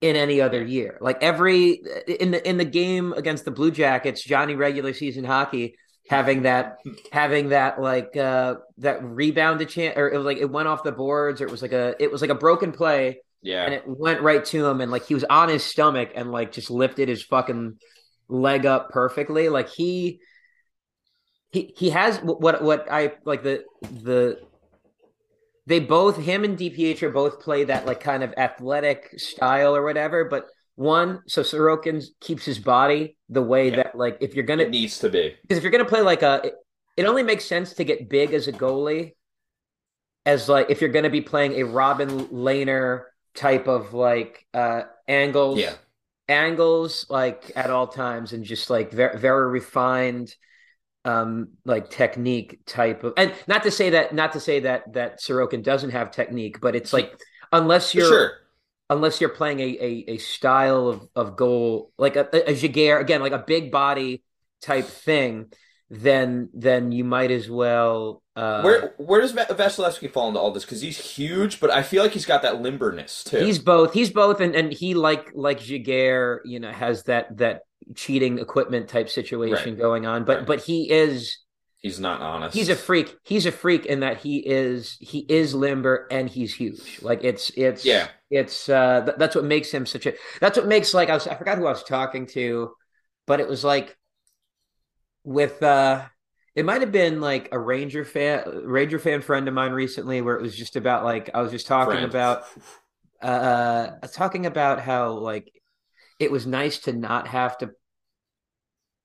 in 0.00 0.16
any 0.16 0.40
other 0.40 0.62
year. 0.62 0.98
Like 1.00 1.22
every 1.22 1.80
in 2.06 2.30
the 2.32 2.48
in 2.48 2.56
the 2.58 2.64
game 2.64 3.12
against 3.12 3.44
the 3.44 3.50
Blue 3.50 3.70
Jackets, 3.70 4.22
Johnny 4.22 4.54
regular 4.54 4.92
season 4.92 5.24
hockey 5.24 5.76
having 6.08 6.42
that 6.42 6.76
having 7.12 7.48
that 7.48 7.80
like 7.80 8.14
uh 8.16 8.56
that 8.78 9.02
rebounded 9.02 9.68
chance 9.70 9.96
or 9.96 10.10
it 10.10 10.16
was 10.16 10.26
like 10.26 10.36
it 10.36 10.50
went 10.50 10.68
off 10.68 10.82
the 10.82 10.92
boards 10.92 11.40
or 11.40 11.46
it 11.46 11.50
was 11.50 11.62
like 11.62 11.72
a 11.72 11.94
it 11.98 12.12
was 12.12 12.20
like 12.20 12.28
a 12.30 12.34
broken 12.34 12.72
play 12.72 13.18
yeah 13.40 13.64
and 13.64 13.72
it 13.72 13.84
went 13.86 14.20
right 14.20 14.44
to 14.44 14.66
him 14.66 14.82
and 14.82 14.90
like 14.92 15.06
he 15.06 15.14
was 15.14 15.24
on 15.24 15.48
his 15.48 15.64
stomach 15.64 16.10
and 16.14 16.30
like 16.30 16.52
just 16.52 16.70
lifted 16.70 17.08
his 17.08 17.22
fucking 17.22 17.78
leg 18.28 18.66
up 18.66 18.90
perfectly 18.90 19.48
like 19.48 19.70
he 19.70 20.20
he 21.54 21.72
he 21.76 21.90
has 21.90 22.18
what 22.18 22.62
what 22.62 22.90
i 22.90 23.12
like 23.24 23.42
the 23.42 23.64
the 24.02 24.40
they 25.66 25.80
both 25.80 26.16
him 26.18 26.44
and 26.44 26.58
DiPietro 26.58 27.12
both 27.12 27.40
play 27.40 27.64
that 27.64 27.86
like 27.86 28.00
kind 28.00 28.22
of 28.22 28.34
athletic 28.36 29.18
style 29.18 29.74
or 29.74 29.82
whatever 29.82 30.24
but 30.24 30.46
one 30.74 31.22
so 31.26 31.42
Sorokin 31.42 32.04
keeps 32.20 32.44
his 32.44 32.58
body 32.58 33.16
the 33.28 33.40
way 33.40 33.70
Yeah. 33.70 33.76
that 33.76 33.94
like 33.96 34.18
if 34.20 34.34
you're 34.34 34.44
gonna 34.44 34.64
it 34.64 34.70
needs 34.70 34.98
to 34.98 35.08
be 35.08 35.36
because 35.42 35.56
if 35.56 35.62
you're 35.62 35.70
gonna 35.70 35.84
play 35.84 36.02
like 36.02 36.22
a, 36.22 36.40
it, 36.44 36.54
it 36.96 37.04
only 37.06 37.22
makes 37.22 37.44
sense 37.44 37.74
to 37.74 37.84
get 37.84 38.08
big 38.08 38.34
as 38.34 38.48
a 38.48 38.52
goalie, 38.52 39.12
as 40.26 40.48
like 40.48 40.70
if 40.70 40.80
you're 40.80 40.90
gonna 40.90 41.10
be 41.10 41.20
playing 41.20 41.52
a 41.60 41.62
Robin 41.64 42.26
Lehner 42.28 43.04
type 43.34 43.68
of 43.68 43.94
like 43.94 44.46
uh 44.52 44.82
angles, 45.06 45.60
yeah 45.60 45.74
angles 46.28 47.06
like 47.08 47.52
at 47.54 47.70
all 47.70 47.86
times, 47.86 48.32
and 48.32 48.44
just 48.44 48.70
like 48.70 48.90
very 48.92 49.18
very 49.18 49.48
refined, 49.50 50.34
um 51.04 51.48
like 51.64 51.90
technique 51.90 52.60
type 52.66 53.04
of, 53.04 53.12
and 53.16 53.34
not 53.46 53.62
to 53.64 53.70
say 53.70 53.90
that 53.90 54.14
not 54.14 54.32
to 54.32 54.40
say 54.40 54.60
that 54.60 54.92
that 54.94 55.20
Sorokin 55.20 55.62
doesn't 55.62 55.90
have 55.90 56.10
technique, 56.10 56.60
but 56.60 56.74
it's 56.74 56.92
like 56.92 57.14
unless 57.52 57.94
you're 57.94 58.08
sure 58.08 58.32
unless 58.90 59.20
you're 59.20 59.30
playing 59.30 59.60
a 59.60 59.78
a, 59.80 60.04
a 60.08 60.18
style 60.18 60.88
of, 60.88 61.08
of 61.14 61.36
goal 61.36 61.92
like 61.98 62.16
a, 62.16 62.28
a, 62.32 62.52
a 62.52 62.54
Jaguar 62.54 62.98
again 62.98 63.20
like 63.20 63.32
a 63.32 63.38
big 63.46 63.70
body 63.70 64.22
type 64.62 64.86
thing 64.86 65.46
then 65.90 66.48
then 66.54 66.90
you 66.92 67.04
might 67.04 67.30
as 67.30 67.48
well 67.48 68.22
uh 68.36 68.62
Where 68.62 68.94
where 68.96 69.20
does 69.20 69.32
Va- 69.32 69.46
Vasilevskiy 69.50 70.10
fall 70.10 70.28
into 70.28 70.40
all 70.40 70.50
this? 70.50 70.64
Because 70.64 70.80
he's 70.80 70.98
huge, 70.98 71.60
but 71.60 71.70
I 71.70 71.82
feel 71.82 72.02
like 72.02 72.12
he's 72.12 72.26
got 72.26 72.42
that 72.42 72.54
limberness 72.54 73.22
too. 73.22 73.38
he's 73.38 73.58
both 73.58 73.92
he's 73.92 74.10
both 74.10 74.40
and 74.40 74.54
and 74.56 74.72
he 74.72 74.94
like 74.94 75.30
like 75.34 75.60
Jaguar 75.60 76.40
you 76.44 76.58
know 76.58 76.72
has 76.72 77.04
that 77.04 77.36
that 77.36 77.62
cheating 77.94 78.38
equipment 78.38 78.88
type 78.88 79.08
situation 79.08 79.74
Right. 79.74 79.78
going 79.78 80.06
on 80.06 80.24
but 80.24 80.38
Right. 80.38 80.46
but 80.46 80.62
he 80.64 80.90
is 80.90 81.38
he's 81.80 82.00
not 82.00 82.20
honest. 82.20 82.54
he's 82.56 82.68
a 82.68 82.76
freak 82.76 83.14
he's 83.24 83.46
a 83.46 83.52
freak 83.52 83.86
in 83.86 84.00
that 84.00 84.18
he 84.18 84.38
is 84.38 84.96
he 85.00 85.20
is 85.28 85.54
limber 85.54 86.06
and 86.10 86.28
he's 86.28 86.54
huge 86.54 87.00
like 87.02 87.22
it's 87.24 87.50
it's 87.56 87.84
Yeah. 87.84 88.08
it's 88.30 88.68
uh 88.68 89.02
th- 89.04 89.16
that's 89.18 89.34
what 89.36 89.44
makes 89.44 89.70
him 89.70 89.86
such 89.86 90.06
a 90.06 90.14
that's 90.40 90.56
what 90.56 90.66
makes 90.66 90.94
like 90.94 91.10
I 91.10 91.14
was 91.14 91.26
I 91.26 91.34
forgot 91.34 91.58
who 91.58 91.66
I 91.66 91.70
was 91.72 91.82
talking 91.84 92.26
to 92.28 92.72
but 93.26 93.40
it 93.40 93.48
was 93.48 93.64
like 93.64 93.96
with 95.24 95.62
uh 95.62 96.04
it 96.54 96.64
might 96.64 96.82
have 96.82 96.92
been 96.92 97.20
like 97.20 97.48
a 97.52 97.58
Ranger 97.58 98.04
fan 98.04 98.44
Ranger 98.64 98.98
fan 98.98 99.20
friend 99.22 99.48
of 99.48 99.54
mine 99.54 99.72
recently 99.72 100.20
where 100.20 100.36
it 100.36 100.42
was 100.42 100.56
just 100.56 100.76
about 100.76 101.04
like 101.04 101.30
I 101.34 101.42
was 101.42 101.50
just 101.50 101.66
talking 101.66 101.92
Friend. 101.94 102.04
about 102.04 102.44
uh 103.22 103.88
I 103.92 103.98
was 104.02 104.12
talking 104.12 104.46
about 104.46 104.80
how 104.80 105.12
like 105.12 105.50
it 106.18 106.30
was 106.30 106.46
nice 106.46 106.78
to 106.80 106.92
not 106.92 107.28
have 107.28 107.58
to 107.58 107.70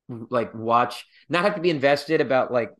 like 0.08 0.54
watch 0.54 1.04
not 1.28 1.44
have 1.44 1.54
to 1.54 1.60
be 1.60 1.70
invested 1.70 2.20
about 2.20 2.52
like 2.52 2.70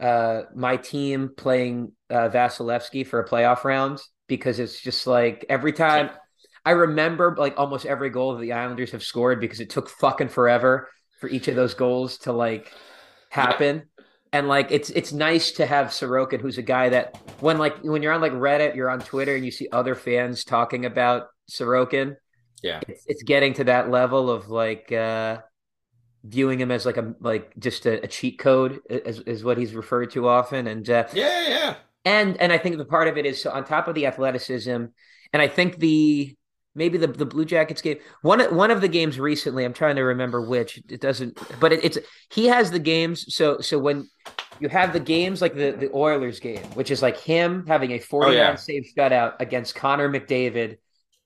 uh 0.00 0.42
my 0.54 0.76
team 0.76 1.30
playing 1.36 1.92
uh 2.10 2.28
Vasilevskiy 2.28 3.06
for 3.06 3.20
a 3.20 3.28
playoff 3.28 3.64
round 3.64 4.00
because 4.28 4.58
it's 4.58 4.80
just 4.80 5.06
like 5.06 5.46
every 5.48 5.72
time 5.72 6.10
I 6.64 6.72
remember 6.72 7.34
like 7.38 7.58
almost 7.58 7.86
every 7.86 8.10
goal 8.10 8.34
that 8.34 8.40
the 8.40 8.52
Islanders 8.52 8.92
have 8.92 9.02
scored 9.02 9.40
because 9.40 9.60
it 9.60 9.70
took 9.70 9.88
fucking 9.88 10.28
forever 10.28 10.88
for 11.20 11.28
each 11.28 11.48
of 11.48 11.56
those 11.56 11.74
goals 11.74 12.18
to 12.18 12.32
like 12.32 12.72
happen. 13.30 13.84
And 14.32 14.48
like 14.48 14.70
it's 14.70 14.90
it's 14.90 15.12
nice 15.12 15.52
to 15.52 15.66
have 15.66 15.88
Sorokin, 15.88 16.40
who's 16.40 16.58
a 16.58 16.62
guy 16.62 16.88
that 16.88 17.18
when 17.40 17.58
like 17.58 17.82
when 17.82 18.02
you're 18.02 18.12
on 18.12 18.20
like 18.20 18.32
Reddit, 18.32 18.74
you're 18.74 18.90
on 18.90 19.00
Twitter, 19.00 19.34
and 19.34 19.44
you 19.44 19.50
see 19.50 19.68
other 19.72 19.94
fans 19.94 20.44
talking 20.44 20.86
about 20.86 21.26
Sorokin. 21.50 22.16
Yeah. 22.62 22.80
it's, 22.86 23.04
it's 23.06 23.22
getting 23.22 23.54
to 23.54 23.64
that 23.64 23.90
level 23.90 24.30
of 24.30 24.48
like 24.48 24.92
uh 24.92 25.38
viewing 26.24 26.60
him 26.60 26.70
as 26.70 26.86
like 26.86 26.96
a 26.96 27.14
like 27.20 27.58
just 27.58 27.86
a, 27.86 28.02
a 28.04 28.06
cheat 28.06 28.38
code 28.38 28.80
is, 28.88 29.20
is 29.20 29.44
what 29.44 29.58
he's 29.58 29.74
referred 29.74 30.10
to 30.12 30.28
often. 30.28 30.66
And 30.66 30.88
uh, 30.88 31.06
yeah, 31.12 31.48
yeah. 31.48 31.74
and 32.04 32.36
and 32.40 32.52
I 32.52 32.58
think 32.58 32.76
the 32.76 32.84
part 32.84 33.08
of 33.08 33.16
it 33.16 33.26
is 33.26 33.42
so 33.42 33.50
on 33.50 33.64
top 33.64 33.88
of 33.88 33.94
the 33.94 34.06
athleticism, 34.06 34.70
and 34.70 35.42
I 35.42 35.48
think 35.48 35.78
the 35.78 36.36
maybe 36.74 36.98
the 36.98 37.06
the 37.06 37.26
Blue 37.26 37.44
Jackets 37.44 37.82
game. 37.82 37.98
One 38.22 38.40
one 38.54 38.70
of 38.70 38.80
the 38.80 38.88
games 38.88 39.18
recently, 39.18 39.64
I'm 39.64 39.74
trying 39.74 39.96
to 39.96 40.02
remember 40.02 40.40
which. 40.40 40.82
It 40.88 41.00
doesn't, 41.00 41.38
but 41.60 41.72
it, 41.72 41.84
it's 41.84 41.98
he 42.30 42.46
has 42.46 42.70
the 42.70 42.78
games. 42.78 43.34
So 43.34 43.60
so 43.60 43.78
when 43.78 44.08
you 44.60 44.68
have 44.68 44.92
the 44.92 45.00
games 45.00 45.42
like 45.42 45.54
the 45.54 45.72
the 45.72 45.90
Oilers 45.92 46.40
game, 46.40 46.62
which 46.74 46.90
is 46.90 47.02
like 47.02 47.18
him 47.18 47.66
having 47.66 47.92
a 47.92 47.98
49 47.98 48.34
oh, 48.34 48.40
yeah. 48.40 48.54
save 48.54 48.86
shutout 48.96 49.34
against 49.40 49.74
Connor 49.74 50.08
McDavid, 50.08 50.78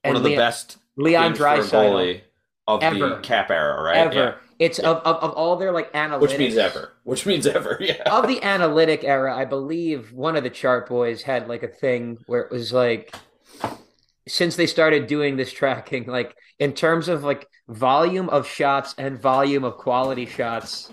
and 0.03 0.15
one 0.15 0.17
of 0.17 0.23
the 0.23 0.37
best 0.37 0.79
Leon 0.97 1.35
Draisaitl 1.35 2.21
of 2.69 2.83
ever. 2.83 3.09
the 3.09 3.17
cap 3.19 3.51
era, 3.51 3.83
right? 3.83 3.97
Ever. 3.99 4.15
Yeah. 4.15 4.35
It's 4.59 4.79
yeah. 4.79 4.91
Of, 4.91 4.99
of, 4.99 5.17
of 5.23 5.31
all 5.33 5.57
their 5.57 5.73
like 5.73 5.93
analytics. 5.93 6.21
Which 6.21 6.39
means 6.39 6.57
ever. 6.57 6.93
Which 7.05 7.27
means 7.27 7.47
ever, 7.47 7.77
yeah. 7.81 8.03
Of 8.07 8.27
the 8.27 8.43
analytic 8.43 9.05
era, 9.05 9.37
I 9.37 9.45
believe 9.45 10.13
one 10.13 10.37
of 10.37 10.43
the 10.43 10.51
chart 10.51 10.89
boys 10.89 11.23
had 11.23 11.49
like 11.49 11.63
a 11.63 11.69
thing 11.69 12.19
where 12.27 12.41
it 12.41 12.51
was 12.51 12.73
like 12.73 13.15
since 14.29 14.57
they 14.57 14.67
started 14.67 15.07
doing 15.07 15.37
this 15.37 15.53
tracking, 15.53 16.07
like 16.07 16.37
in 16.59 16.73
terms 16.73 17.09
of 17.09 17.23
like 17.23 17.49
volume 17.69 18.29
of 18.31 18.47
shots 18.47 18.95
and 18.99 19.21
volume 19.21 19.65
of 19.65 19.77
quality 19.77 20.27
shots 20.27 20.93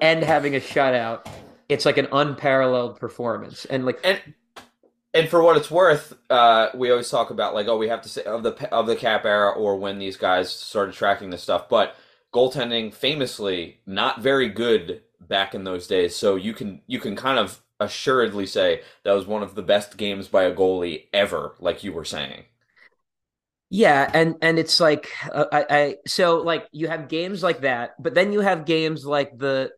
and 0.00 0.22
having 0.22 0.56
a 0.56 0.60
shutout, 0.60 1.26
it's 1.68 1.84
like 1.84 1.98
an 1.98 2.08
unparalleled 2.12 2.98
performance. 2.98 3.64
And 3.66 3.84
like 3.84 4.00
and 4.04 4.20
and 5.14 5.28
for 5.28 5.42
what 5.42 5.56
it's 5.56 5.70
worth, 5.70 6.16
uh, 6.30 6.68
we 6.74 6.90
always 6.90 7.10
talk 7.10 7.30
about 7.30 7.54
like, 7.54 7.68
oh, 7.68 7.76
we 7.76 7.88
have 7.88 8.02
to 8.02 8.08
say 8.08 8.22
of 8.24 8.42
the 8.42 8.72
of 8.72 8.86
the 8.86 8.96
cap 8.96 9.24
era 9.24 9.50
or 9.50 9.76
when 9.76 9.98
these 9.98 10.16
guys 10.16 10.50
started 10.50 10.94
tracking 10.94 11.30
this 11.30 11.42
stuff, 11.42 11.68
but 11.68 11.96
goaltending 12.32 12.92
famously 12.92 13.80
not 13.86 14.20
very 14.20 14.48
good 14.48 15.02
back 15.20 15.54
in 15.54 15.64
those 15.64 15.86
days. 15.86 16.16
So 16.16 16.36
you 16.36 16.54
can 16.54 16.80
you 16.86 16.98
can 16.98 17.14
kind 17.14 17.38
of 17.38 17.60
assuredly 17.78 18.46
say 18.46 18.82
that 19.04 19.12
was 19.12 19.26
one 19.26 19.42
of 19.42 19.54
the 19.54 19.62
best 19.62 19.96
games 19.96 20.28
by 20.28 20.44
a 20.44 20.54
goalie 20.54 21.06
ever, 21.12 21.56
like 21.60 21.84
you 21.84 21.92
were 21.92 22.04
saying. 22.04 22.44
Yeah, 23.68 24.10
and 24.12 24.36
and 24.42 24.58
it's 24.58 24.80
like 24.80 25.10
uh, 25.30 25.46
I, 25.52 25.66
I 25.68 25.96
so 26.06 26.38
like 26.38 26.68
you 26.72 26.88
have 26.88 27.08
games 27.08 27.42
like 27.42 27.62
that, 27.62 27.94
but 27.98 28.14
then 28.14 28.32
you 28.32 28.40
have 28.40 28.64
games 28.64 29.04
like 29.04 29.36
the 29.38 29.72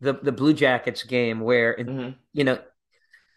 the 0.00 0.14
the 0.14 0.32
Blue 0.32 0.52
Jackets 0.52 1.02
game 1.04 1.40
where 1.40 1.76
mm-hmm. 1.76 2.10
you 2.32 2.44
know 2.44 2.58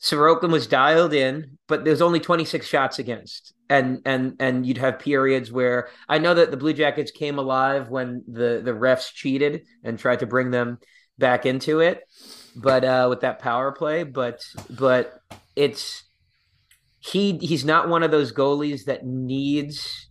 Sorokin 0.02 0.52
was 0.52 0.68
dialed 0.68 1.14
in, 1.14 1.58
but 1.68 1.84
there's 1.84 2.02
only 2.02 2.20
26 2.20 2.68
shots 2.68 3.00
against, 3.00 3.54
and 3.70 4.02
and 4.06 4.36
and 4.40 4.66
you'd 4.66 4.78
have 4.78 5.00
periods 5.00 5.52
where 5.52 5.90
I 6.08 6.20
know 6.20 6.34
that 6.34 6.52
the 6.52 6.58
Blue 6.58 6.74
Jackets 6.74 7.12
came 7.12 7.40
alive 7.40 7.90
when 7.90 8.24
the 8.28 8.62
the 8.64 8.72
refs 8.72 9.12
cheated 9.12 9.64
and 9.84 9.98
tried 9.98 10.20
to 10.20 10.28
bring 10.28 10.52
them 10.52 10.80
back 11.18 11.46
into 11.46 11.80
it, 11.80 12.02
but 12.56 12.84
uh, 12.84 13.08
with 13.10 13.22
that 13.22 13.40
power 13.40 13.72
play, 13.72 14.04
but 14.04 14.46
but 14.70 15.20
it's 15.56 16.04
he 17.00 17.38
he's 17.38 17.66
not 17.66 17.90
one 17.90 18.04
of 18.04 18.12
those 18.12 18.32
goalies 18.32 18.86
that 18.86 19.06
needs 19.06 20.10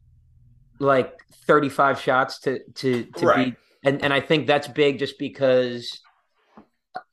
like 0.79 1.15
35 1.47 2.01
shots 2.01 2.41
to 2.41 2.61
to 2.75 3.05
to 3.05 3.27
right. 3.27 3.55
be 3.55 3.57
and 3.89 4.03
and 4.03 4.13
I 4.13 4.21
think 4.21 4.47
that's 4.47 4.69
big 4.69 4.99
just 4.99 5.19
because 5.19 6.01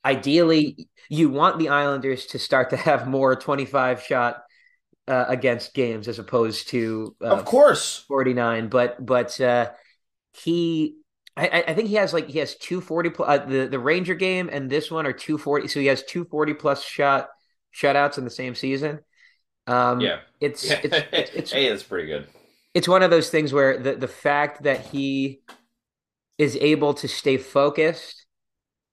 ideally 0.04 0.88
you 1.10 1.30
want 1.30 1.60
the 1.60 1.70
Islanders 1.70 2.28
to 2.28 2.40
start 2.40 2.70
to 2.72 2.78
have 2.78 3.08
more 3.08 3.36
25 3.36 4.02
shot 4.02 4.44
uh, 5.08 5.26
against 5.28 5.74
games 5.74 6.08
as 6.08 6.20
opposed 6.20 6.70
to 6.70 7.16
uh, 7.22 7.28
of 7.28 7.46
course. 7.46 8.06
49 8.08 8.70
but 8.70 9.06
but 9.06 9.40
uh 9.42 9.70
he 10.32 10.96
I, 11.36 11.64
I 11.68 11.74
think 11.74 11.90
he 11.90 11.96
has 11.96 12.14
like 12.14 12.28
he 12.30 12.40
has 12.40 12.56
240 12.56 13.10
plus 13.10 13.28
uh, 13.28 13.46
the 13.46 13.68
the 13.68 13.80
Ranger 13.80 14.16
game 14.16 14.50
and 14.52 14.70
this 14.70 14.90
one 14.90 15.06
are 15.06 15.14
240 15.14 15.68
so 15.68 15.80
he 15.80 15.88
has 15.88 16.04
240 16.04 16.54
plus 16.54 16.84
shot 16.84 17.30
shutouts 17.74 18.18
in 18.18 18.24
the 18.24 18.30
same 18.30 18.56
season. 18.56 19.00
Um, 19.68 20.00
yeah, 20.00 20.20
it's, 20.40 20.64
it's, 20.72 20.84
it's, 21.12 21.32
it's 21.32 21.52
hey, 21.52 21.70
that's 21.70 21.84
pretty 21.84 22.08
good. 22.08 22.28
It's 22.74 22.88
one 22.88 23.04
of 23.04 23.12
those 23.12 23.30
things 23.30 23.54
where 23.54 23.78
the 23.78 23.96
the 23.96 24.08
fact 24.08 24.64
that 24.64 24.82
he 24.88 25.42
is 26.38 26.56
able 26.58 26.94
to 26.96 27.08
stay 27.08 27.38
focused 27.38 28.26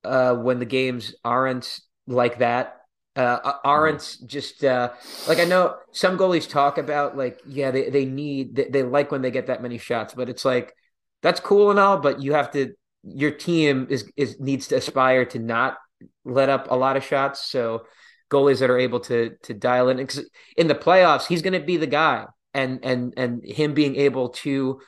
uh, 0.05 0.35
when 0.35 0.59
the 0.59 0.67
games 0.67 1.15
aren't 1.25 1.81
like 2.11 2.39
that. 2.39 2.77
Uh, 3.17 3.55
aren't 3.65 4.01
mm. 4.01 4.27
just 4.27 4.63
uh, 4.65 4.91
like 5.27 5.39
I 5.39 5.45
know 5.45 5.77
some 5.91 6.17
goalies 6.17 6.49
talk 6.49 6.79
about 6.79 7.17
like 7.17 7.41
yeah 7.45 7.73
they, 7.73 7.91
they 7.91 8.05
need 8.05 8.55
they, 8.55 8.69
they 8.69 8.83
like 8.85 9.11
when 9.11 9.21
they 9.21 9.33
get 9.33 9.49
that 9.49 9.61
many 9.61 9.79
shots 9.79 10.15
but 10.15 10.29
it's 10.29 10.45
like 10.45 10.73
that's 11.21 11.41
cool 11.41 11.71
and 11.71 11.81
all 11.81 11.99
but 11.99 12.23
you 12.23 12.35
have 12.35 12.53
to 12.53 12.73
your 13.03 13.33
team 13.33 13.89
is 13.91 14.09
is 14.17 14.39
needs 14.39 14.69
to 14.69 14.77
aspire 14.77 15.25
to 15.25 15.41
not 15.41 15.77
let 16.25 16.49
up 16.49 16.71
a 16.71 16.77
lot 16.77 16.97
of 16.97 17.03
shots 17.03 17.51
so 17.51 17.83
goalies 18.31 18.61
that 18.61 18.71
are 18.71 18.79
able 18.79 19.01
to 19.01 19.37
to 19.43 19.53
dial 19.53 19.89
in. 19.89 19.99
Because 19.99 20.29
in 20.57 20.69
the 20.69 20.75
playoffs, 20.75 21.27
he's 21.27 21.43
going 21.43 21.53
to 21.53 21.61
be 21.61 21.77
the 21.77 21.87
guy, 21.87 22.27
and 22.55 22.81
and 22.85 23.13
and 23.17 23.45
him 23.45 23.75
being 23.75 23.97
able 23.97 24.31
to 24.31 24.81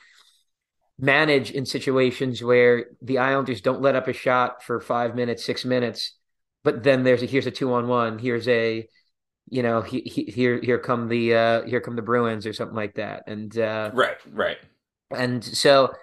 manage 0.97 1.51
in 1.51 1.65
situations 1.65 2.41
where 2.41 2.85
the 3.01 3.17
Islanders 3.17 3.61
don't 3.61 3.81
let 3.81 3.95
up 3.95 4.07
a 4.07 4.13
shot 4.13 4.63
for 4.63 4.79
five 4.79 5.15
minutes, 5.15 5.43
six 5.43 5.65
minutes, 5.65 6.15
but 6.63 6.83
then 6.83 7.03
there's 7.03 7.23
a 7.23 7.25
here's 7.25 7.47
a 7.47 7.51
two 7.51 7.73
on 7.73 7.87
one, 7.87 8.19
here's 8.19 8.47
a 8.47 8.87
you 9.49 9.63
know 9.63 9.81
he, 9.81 10.01
he, 10.01 10.23
here 10.23 10.59
here 10.61 10.79
come 10.79 11.07
the 11.07 11.35
uh 11.35 11.61
here 11.63 11.81
come 11.81 11.95
the 11.95 12.01
Bruins 12.01 12.45
or 12.45 12.53
something 12.53 12.75
like 12.75 12.95
that, 12.95 13.23
and 13.27 13.57
uh, 13.57 13.91
right 13.93 14.17
right, 14.31 14.57
and 15.11 15.43
so. 15.43 15.93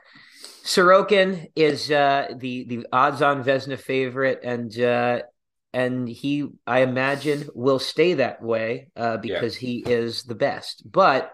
Sorokin 0.63 1.51
is 1.57 1.91
uh, 1.91 2.29
the 2.37 2.65
the 2.65 2.87
odds-on 2.93 3.43
Vezina 3.43 3.79
favorite, 3.79 4.41
and 4.45 4.79
uh, 4.79 5.23
and 5.73 6.09
he 6.09 6.47
i 6.67 6.81
imagine 6.81 7.49
will 7.55 7.79
stay 7.79 8.15
that 8.15 8.43
way 8.43 8.89
uh, 8.97 9.17
because 9.19 9.61
yeah. 9.61 9.69
he 9.69 9.79
is 9.87 10.25
the 10.25 10.35
best 10.35 10.83
but 10.91 11.33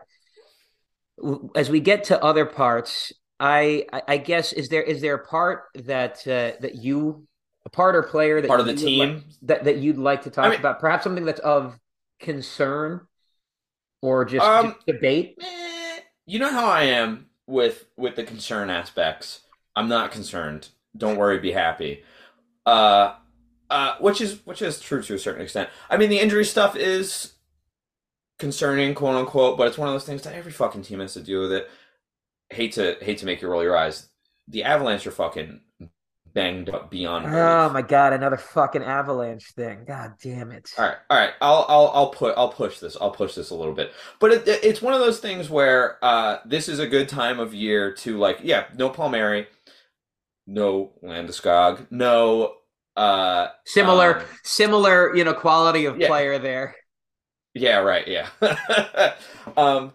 as 1.55 1.71
we 1.71 1.81
get 1.81 2.05
to 2.05 2.23
other 2.23 2.45
parts 2.45 3.13
i 3.41 3.85
i 4.07 4.17
guess 4.19 4.53
is 4.53 4.69
there 4.69 4.83
is 4.83 5.01
there 5.01 5.15
a 5.15 5.27
part 5.27 5.65
that 5.75 6.19
uh, 6.27 6.53
that 6.61 6.75
you 6.75 7.27
a 7.67 7.69
part 7.69 7.97
or 7.97 8.03
player 8.03 8.41
that 8.41 8.49
part 8.49 8.61
of 8.61 8.67
the 8.67 8.75
team 8.75 9.15
like, 9.17 9.25
that 9.43 9.65
that 9.65 9.77
you'd 9.79 9.99
like 9.99 10.23
to 10.23 10.31
talk 10.31 10.47
I 10.47 10.51
mean, 10.51 10.61
about? 10.61 10.81
Perhaps 10.81 11.05
something 11.05 11.27
that's 11.27 11.41
of 11.41 11.79
concern 12.21 13.07
or 14.01 14.25
just, 14.25 14.45
um, 14.45 14.67
just 14.67 14.87
debate? 14.87 15.37
eh, 15.41 16.01
you 16.25 16.39
know 16.39 16.51
how 16.51 16.67
i 16.69 16.83
am 16.83 17.27
with 17.47 17.87
with 17.97 18.17
the 18.17 18.25
concern 18.25 18.71
aspects. 18.71 19.41
I'm 19.75 19.89
not 19.89 20.13
concerned. 20.13 20.69
Don't 20.97 21.19
worry 21.19 21.39
be 21.39 21.53
happy. 21.53 22.03
Uh 22.65 23.15
uh, 23.69 23.97
which 23.99 24.21
is 24.21 24.47
which 24.47 24.63
is 24.63 24.81
true 24.81 25.03
to 25.03 25.15
a 25.15 25.19
certain 25.19 25.43
extent. 25.43 25.69
I 25.91 25.97
mean, 25.97 26.09
the 26.09 26.21
injury 26.21 26.45
stuff 26.45 26.77
is 26.77 27.33
concerning, 28.39 28.95
quote 28.95 29.17
unquote, 29.17 29.59
but 29.59 29.67
it's 29.67 29.79
one 29.79 29.89
of 29.89 29.95
those 29.95 30.05
things 30.05 30.23
that 30.23 30.35
every 30.35 30.53
fucking 30.53 30.83
team 30.83 31.01
has 31.01 31.15
to 31.15 31.21
deal 31.21 31.43
with 31.43 31.53
it. 31.53 31.71
Hate 32.51 32.73
to 32.75 32.97
hate 33.01 33.19
to 33.19 33.27
make 33.27 33.43
you 33.43 33.49
roll 33.49 33.63
your 33.65 33.77
eyes. 33.77 34.09
The 34.49 34.63
Avalanche 34.63 35.07
are 35.07 35.11
fucking 35.11 35.61
banged 36.37 36.69
up 36.69 36.91
beyond. 36.91 37.35
Oh 37.35 37.71
my 37.71 37.81
god, 37.81 38.13
another 38.13 38.37
fucking 38.37 38.83
Avalanche 38.83 39.53
thing. 39.53 39.85
God 39.89 40.13
damn 40.23 40.53
it. 40.53 40.71
All 40.77 40.85
right, 40.85 40.97
all 41.09 41.19
right. 41.19 41.33
I'll 41.41 41.65
I'll 41.67 41.91
I'll 41.95 42.11
put 42.11 42.35
I'll 42.37 42.51
push 42.51 42.79
this. 42.79 42.97
I'll 43.01 43.11
push 43.11 43.35
this 43.35 43.51
a 43.51 43.55
little 43.55 43.73
bit. 43.73 43.91
But 44.21 44.33
it, 44.33 44.43
it's 44.47 44.83
one 44.83 44.93
of 44.93 45.01
those 45.01 45.19
things 45.19 45.49
where 45.49 45.97
uh, 46.05 46.39
this 46.45 46.69
is 46.69 46.79
a 46.79 46.87
good 46.87 47.09
time 47.09 47.41
of 47.41 47.55
year 47.55 47.93
to 47.95 48.19
like, 48.19 48.41
yeah, 48.43 48.67
no 48.77 48.91
Palmieri, 48.91 49.47
no 50.47 50.93
Landeskog, 51.03 51.87
no 51.91 52.57
uh, 52.97 53.49
similar, 53.65 54.19
um, 54.19 54.25
similar, 54.45 55.17
you 55.17 55.25
know, 55.25 55.35
quality 55.35 55.87
of 55.87 55.99
yeah. 55.99 56.07
player 56.07 56.39
there. 56.39 56.77
Yeah, 57.55 57.79
right. 57.79 58.07
Yeah. 58.07 58.29
um, 59.57 59.95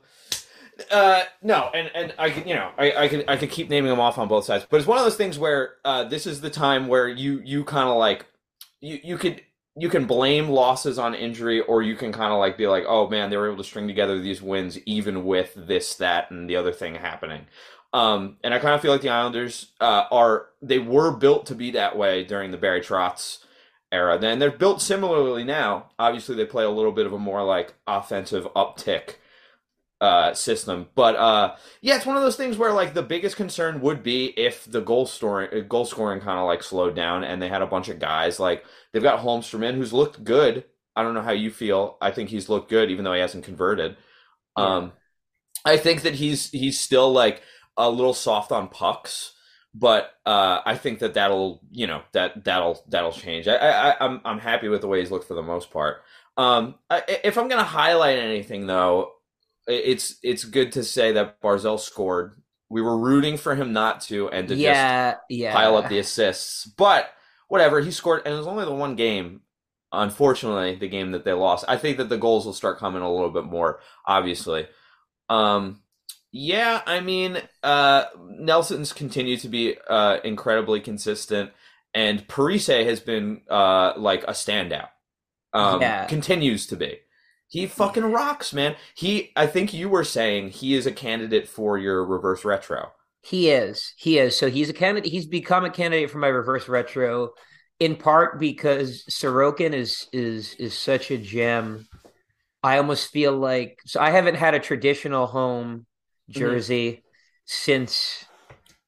uh, 0.89 1.23
no, 1.41 1.69
and 1.73 1.91
and 1.93 2.13
I 2.17 2.29
can 2.29 2.47
you 2.47 2.55
know 2.55 2.71
I 2.77 2.93
I 2.93 3.07
can 3.07 3.23
I 3.27 3.37
can 3.37 3.49
keep 3.49 3.69
naming 3.69 3.89
them 3.89 3.99
off 3.99 4.17
on 4.17 4.27
both 4.27 4.45
sides, 4.45 4.65
but 4.69 4.77
it's 4.77 4.87
one 4.87 4.97
of 4.97 5.03
those 5.03 5.17
things 5.17 5.37
where 5.37 5.75
uh, 5.85 6.03
this 6.05 6.25
is 6.25 6.41
the 6.41 6.49
time 6.49 6.87
where 6.87 7.07
you 7.07 7.41
you 7.43 7.63
kind 7.63 7.89
of 7.89 7.97
like 7.97 8.25
you 8.79 8.99
you 9.03 9.17
could 9.17 9.41
you 9.77 9.89
can 9.89 10.05
blame 10.05 10.49
losses 10.49 10.99
on 10.99 11.13
injury 11.13 11.61
or 11.61 11.81
you 11.81 11.95
can 11.95 12.11
kind 12.11 12.33
of 12.33 12.39
like 12.39 12.57
be 12.57 12.67
like 12.67 12.83
oh 12.87 13.07
man 13.09 13.29
they 13.29 13.37
were 13.37 13.47
able 13.47 13.57
to 13.57 13.63
string 13.63 13.87
together 13.87 14.19
these 14.19 14.41
wins 14.41 14.77
even 14.85 15.23
with 15.23 15.53
this 15.55 15.95
that 15.95 16.29
and 16.29 16.49
the 16.49 16.57
other 16.57 16.73
thing 16.73 16.93
happening 16.95 17.45
um, 17.93 18.37
and 18.43 18.53
I 18.53 18.59
kind 18.59 18.73
of 18.73 18.81
feel 18.81 18.91
like 18.91 19.01
the 19.01 19.09
Islanders 19.09 19.71
uh, 19.81 20.05
are 20.11 20.47
they 20.61 20.79
were 20.79 21.11
built 21.11 21.47
to 21.47 21.55
be 21.55 21.71
that 21.71 21.97
way 21.97 22.23
during 22.23 22.51
the 22.51 22.57
Barry 22.57 22.81
Trotz 22.81 23.43
era. 23.91 24.17
Then 24.17 24.39
they're 24.39 24.51
built 24.51 24.81
similarly 24.81 25.43
now. 25.43 25.89
Obviously, 25.99 26.35
they 26.35 26.45
play 26.45 26.63
a 26.63 26.69
little 26.69 26.93
bit 26.93 27.05
of 27.05 27.13
a 27.13 27.19
more 27.19 27.43
like 27.43 27.73
offensive 27.87 28.47
uptick 28.55 29.15
uh, 30.01 30.33
system. 30.33 30.87
But 30.95 31.15
uh, 31.15 31.55
yeah, 31.81 31.95
it's 31.95 32.07
one 32.07 32.17
of 32.17 32.23
those 32.23 32.35
things 32.35 32.57
where 32.57 32.73
like 32.73 32.93
the 32.93 33.03
biggest 33.03 33.35
concern 33.35 33.81
would 33.81 34.01
be 34.01 34.33
if 34.35 34.65
the 34.65 34.81
goal 34.81 35.05
scoring 35.05 35.67
goal 35.67 35.85
scoring 35.85 36.19
kind 36.19 36.39
of 36.39 36.47
like 36.47 36.63
slowed 36.63 36.95
down 36.95 37.23
and 37.23 37.39
they 37.39 37.47
had 37.47 37.61
a 37.61 37.67
bunch 37.67 37.87
of 37.87 37.99
guys 37.99 38.39
like 38.39 38.65
they've 38.91 39.03
got 39.03 39.23
Holmstrom 39.23 39.63
in 39.63 39.75
who's 39.75 39.93
looked 39.93 40.23
good. 40.23 40.65
I 40.95 41.03
don't 41.03 41.13
know 41.13 41.21
how 41.21 41.31
you 41.31 41.51
feel. 41.51 41.97
I 42.01 42.11
think 42.11 42.29
he's 42.29 42.49
looked 42.49 42.69
good 42.69 42.89
even 42.89 43.05
though 43.05 43.13
he 43.13 43.21
hasn't 43.21 43.45
converted. 43.45 43.95
Um, 44.57 44.93
I 45.63 45.77
think 45.77 46.01
that 46.01 46.15
he's 46.15 46.49
he's 46.49 46.79
still 46.79 47.11
like 47.11 47.43
a 47.77 47.89
little 47.89 48.15
soft 48.15 48.51
on 48.51 48.67
pucks, 48.69 49.33
but 49.73 50.11
uh, 50.25 50.61
I 50.65 50.75
think 50.75 50.99
that 50.99 51.13
that'll 51.13 51.61
you 51.71 51.85
know 51.85 52.01
that 52.13 52.43
that'll 52.43 52.83
that'll 52.89 53.11
change. 53.11 53.47
I, 53.47 53.55
I 53.55 53.95
I'm 54.03 54.19
I'm 54.25 54.39
happy 54.39 54.67
with 54.67 54.81
the 54.81 54.87
way 54.87 54.99
he's 54.99 55.11
looked 55.11 55.27
for 55.27 55.35
the 55.35 55.43
most 55.43 55.69
part. 55.71 56.01
Um, 56.37 56.75
I, 56.89 57.03
if 57.23 57.37
I'm 57.37 57.47
gonna 57.47 57.63
highlight 57.63 58.17
anything 58.17 58.65
though, 58.65 59.13
it's 59.67 60.17
it's 60.23 60.43
good 60.43 60.71
to 60.73 60.83
say 60.83 61.13
that 61.13 61.41
Barzal 61.41 61.79
scored. 61.79 62.41
We 62.69 62.81
were 62.81 62.97
rooting 62.97 63.37
for 63.37 63.55
him 63.55 63.73
not 63.73 64.01
to, 64.01 64.29
and 64.29 64.47
to 64.47 64.55
yeah, 64.55 65.11
just 65.11 65.23
yeah. 65.29 65.53
pile 65.53 65.75
up 65.75 65.89
the 65.89 65.99
assists. 65.99 66.65
But 66.65 67.09
whatever, 67.47 67.81
he 67.81 67.91
scored, 67.91 68.21
and 68.25 68.33
it 68.33 68.37
was 68.37 68.47
only 68.47 68.65
the 68.65 68.73
one 68.73 68.95
game. 68.95 69.41
Unfortunately, 69.91 70.75
the 70.75 70.87
game 70.87 71.11
that 71.11 71.25
they 71.25 71.33
lost. 71.33 71.65
I 71.67 71.75
think 71.75 71.97
that 71.97 72.07
the 72.07 72.17
goals 72.17 72.45
will 72.45 72.53
start 72.53 72.79
coming 72.79 73.01
a 73.01 73.11
little 73.11 73.29
bit 73.29 73.43
more. 73.43 73.81
Obviously, 74.05 74.67
um, 75.27 75.81
yeah. 76.31 76.81
I 76.85 77.01
mean, 77.01 77.37
uh, 77.61 78.05
Nelson's 78.17 78.93
continued 78.93 79.41
to 79.41 79.49
be 79.49 79.75
uh, 79.89 80.19
incredibly 80.23 80.79
consistent, 80.79 81.51
and 81.93 82.25
Parise 82.25 82.85
has 82.85 83.01
been 83.01 83.41
uh, 83.49 83.93
like 83.97 84.23
a 84.23 84.31
standout. 84.31 84.89
Um, 85.53 85.81
Yeah. 85.81 86.05
continues 86.05 86.67
to 86.67 86.77
be. 86.77 86.99
He 87.51 87.67
fucking 87.67 88.05
rocks, 88.05 88.53
man. 88.53 88.77
He, 88.95 89.33
I 89.35 89.45
think 89.45 89.73
you 89.73 89.89
were 89.89 90.05
saying 90.05 90.51
he 90.51 90.73
is 90.73 90.85
a 90.85 90.91
candidate 90.91 91.49
for 91.49 91.77
your 91.77 92.05
reverse 92.05 92.45
retro. 92.45 92.93
He 93.21 93.49
is. 93.49 93.93
He 93.97 94.19
is. 94.19 94.37
So 94.37 94.49
he's 94.49 94.69
a 94.69 94.73
candidate. 94.73 95.11
He's 95.11 95.25
become 95.25 95.65
a 95.65 95.69
candidate 95.69 96.09
for 96.09 96.17
my 96.17 96.29
reverse 96.29 96.69
retro, 96.69 97.31
in 97.77 97.97
part 97.97 98.39
because 98.39 99.03
Sorokin 99.09 99.73
is 99.73 100.07
is 100.13 100.53
is 100.55 100.73
such 100.73 101.11
a 101.11 101.17
gem. 101.17 101.89
I 102.63 102.77
almost 102.77 103.11
feel 103.11 103.33
like 103.33 103.79
so 103.85 103.99
I 103.99 104.11
haven't 104.11 104.35
had 104.35 104.53
a 104.53 104.59
traditional 104.59 105.27
home 105.27 105.85
mm-hmm. 106.29 106.39
jersey 106.39 107.03
since 107.43 108.25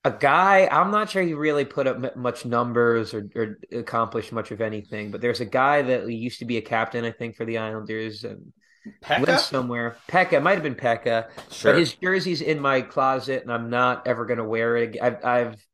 a 0.04 0.12
guy. 0.12 0.68
I'm 0.72 0.92
not 0.92 1.10
sure 1.10 1.24
he 1.24 1.34
really 1.34 1.66
put 1.66 1.88
up 1.88 2.16
much 2.16 2.46
numbers 2.46 3.14
or, 3.14 3.30
or 3.36 3.58
accomplished 3.72 4.32
much 4.32 4.52
of 4.52 4.62
anything. 4.62 5.12
But 5.12 5.22
there's 5.22 5.42
a 5.42 5.46
guy 5.46 5.82
that 5.82 6.10
used 6.12 6.40
to 6.40 6.46
be 6.46 6.58
a 6.58 6.62
captain, 6.62 7.06
I 7.06 7.12
think, 7.12 7.36
for 7.36 7.46
the 7.46 7.58
Islanders 7.58 8.24
and 8.24 8.52
went 8.86 9.26
Pekka, 9.26 9.40
somewhere. 9.40 9.98
Pekka 10.10 10.42
might 10.42 10.56
have 10.56 10.64
been 10.64 10.76
Pekka. 10.76 11.30
sure. 11.52 11.72
But 11.72 11.80
his 11.80 11.94
jersey's 11.94 12.42
in 12.42 12.60
my 12.60 12.82
closet, 12.82 13.44
and 13.44 13.52
I'm 13.52 13.70
not 13.70 14.08
ever 14.08 14.26
going 14.26 14.40
to 14.40 14.44
wear 14.44 14.76
it. 14.78 14.98
I've, 15.02 15.24
I've 15.24 15.68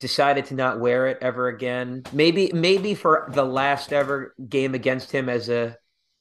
decided 0.00 0.46
to 0.46 0.54
not 0.54 0.78
wear 0.78 1.08
it 1.08 1.18
ever 1.20 1.48
again. 1.48 2.04
Maybe, 2.12 2.52
maybe 2.52 2.94
for 2.94 3.28
the 3.32 3.44
last 3.44 3.92
ever 3.92 4.34
game 4.48 4.74
against 4.74 5.10
him 5.10 5.28
as 5.28 5.48
a 5.48 5.76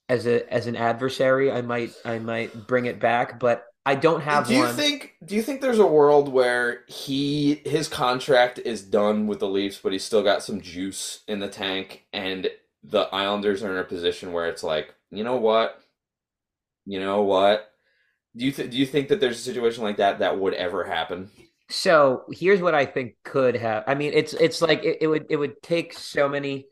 as 0.09 0.25
a 0.25 0.51
as 0.51 0.67
an 0.67 0.75
adversary, 0.75 1.51
I 1.51 1.61
might 1.61 1.93
I 2.05 2.19
might 2.19 2.67
bring 2.67 2.85
it 2.85 2.99
back. 2.99 3.39
But 3.39 3.65
I 3.87 3.95
don't 3.95 4.21
have 4.21 4.47
do 4.47 4.53
you 4.55 4.63
one. 4.63 4.75
think 4.75 5.15
do 5.25 5.35
you 5.35 5.41
think 5.41 5.61
there's 5.61 5.79
a 5.79 5.85
world 5.85 6.29
where 6.29 6.83
he 6.87 7.55
his 7.65 7.87
contract 7.87 8.59
is 8.59 8.81
done 8.81 9.27
with 9.27 9.39
the 9.39 9.47
Leafs 9.47 9.79
but 9.81 9.91
he's 9.93 10.03
still 10.03 10.23
got 10.23 10.43
some 10.43 10.61
juice 10.61 11.23
in 11.27 11.39
the 11.39 11.49
tank 11.49 12.05
and 12.13 12.49
the 12.83 13.01
Islanders 13.13 13.63
are 13.63 13.71
in 13.71 13.77
a 13.79 13.83
position 13.83 14.31
where 14.31 14.47
it's 14.47 14.63
like, 14.63 14.93
you 15.11 15.23
know 15.23 15.35
what? 15.37 15.81
You 16.85 16.99
know 16.99 17.21
what? 17.23 17.71
Do 18.35 18.45
you 18.45 18.51
th- 18.53 18.71
do 18.71 18.77
you 18.77 18.85
think 18.87 19.09
that 19.09 19.19
there's 19.21 19.39
a 19.39 19.43
situation 19.43 19.83
like 19.83 19.97
that 19.97 20.19
that 20.19 20.39
would 20.39 20.53
ever 20.55 20.85
happen? 20.85 21.31
so 21.69 22.25
here's 22.31 22.61
what 22.61 22.75
I 22.75 22.85
think 22.85 23.15
could 23.23 23.55
have. 23.55 23.83
I 23.87 23.95
mean, 23.95 24.11
it's 24.13 24.33
it's 24.33 24.61
like 24.61 24.83
it, 24.83 24.99
it 25.01 25.07
would 25.07 25.25
it 25.29 25.35
would 25.37 25.61
take 25.61 25.93
so 25.93 26.29
many 26.29 26.67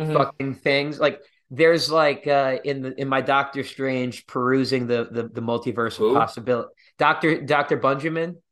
Mhm. 0.00 0.12
fucking 0.12 0.54
things. 0.56 1.00
Like 1.00 1.20
there's 1.50 1.90
like 1.90 2.26
uh 2.26 2.58
in 2.64 2.82
the 2.82 3.00
in 3.00 3.08
my 3.08 3.20
Doctor 3.20 3.62
Strange 3.64 4.26
perusing 4.26 4.86
the 4.86 5.08
the, 5.10 5.24
the 5.28 5.40
multiverse 5.40 5.96
Who? 5.96 6.06
of 6.06 6.12
possibility. 6.12 6.70
Doctor 6.98 7.40
Doctor 7.42 7.76
Benjamin. 7.76 8.42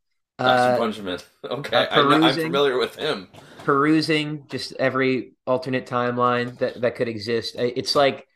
Dr. 0.42 0.72
Uh, 0.72 0.78
Benjamin. 0.78 1.18
Okay, 1.50 1.76
uh, 1.76 1.87
I, 1.90 2.00
I'm 2.12 2.22
perusing. 2.22 2.42
familiar 2.42 2.78
with 2.78 2.96
him. 2.96 3.28
perusing 3.64 4.46
just 4.48 4.72
every 4.78 5.35
alternate 5.46 5.87
timeline 5.87 6.59
that 6.59 6.80
that 6.80 6.96
could 6.96 7.09
exist. 7.09 7.57
It's 7.59 7.94
like 7.94 8.26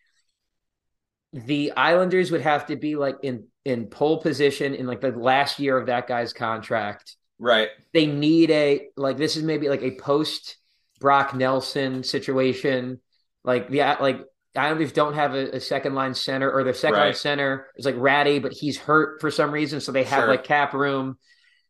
the 1.32 1.72
Islanders 1.76 2.30
would 2.30 2.40
have 2.40 2.66
to 2.66 2.76
be 2.76 2.96
like 2.96 3.16
in 3.22 3.46
in 3.64 3.86
pole 3.88 4.20
position 4.20 4.74
in 4.74 4.86
like 4.86 5.00
the 5.00 5.12
last 5.12 5.58
year 5.58 5.76
of 5.76 5.86
that 5.86 6.06
guy's 6.06 6.32
contract. 6.32 7.16
Right. 7.38 7.68
They 7.92 8.06
need 8.06 8.50
a 8.50 8.88
like 8.96 9.16
this 9.16 9.36
is 9.36 9.42
maybe 9.42 9.68
like 9.68 9.82
a 9.82 9.96
post 9.96 10.56
Brock 11.00 11.34
Nelson 11.34 12.02
situation. 12.02 13.00
Like 13.44 13.68
the 13.68 13.78
like 14.00 14.20
Islanders 14.58 14.92
don't 14.92 15.14
have 15.14 15.34
a, 15.34 15.56
a 15.56 15.60
second 15.60 15.94
line 15.94 16.14
center 16.14 16.50
or 16.50 16.64
their 16.64 16.74
second 16.74 16.98
line 16.98 17.14
center 17.14 17.66
is 17.76 17.84
like 17.86 17.94
Raty, 17.96 18.40
but 18.42 18.52
he's 18.52 18.76
hurt 18.78 19.20
for 19.20 19.30
some 19.30 19.50
reason, 19.52 19.80
so 19.80 19.92
they 19.92 20.04
have 20.04 20.22
Sure. 20.24 20.28
like 20.28 20.44
cap 20.44 20.72
room 20.74 21.16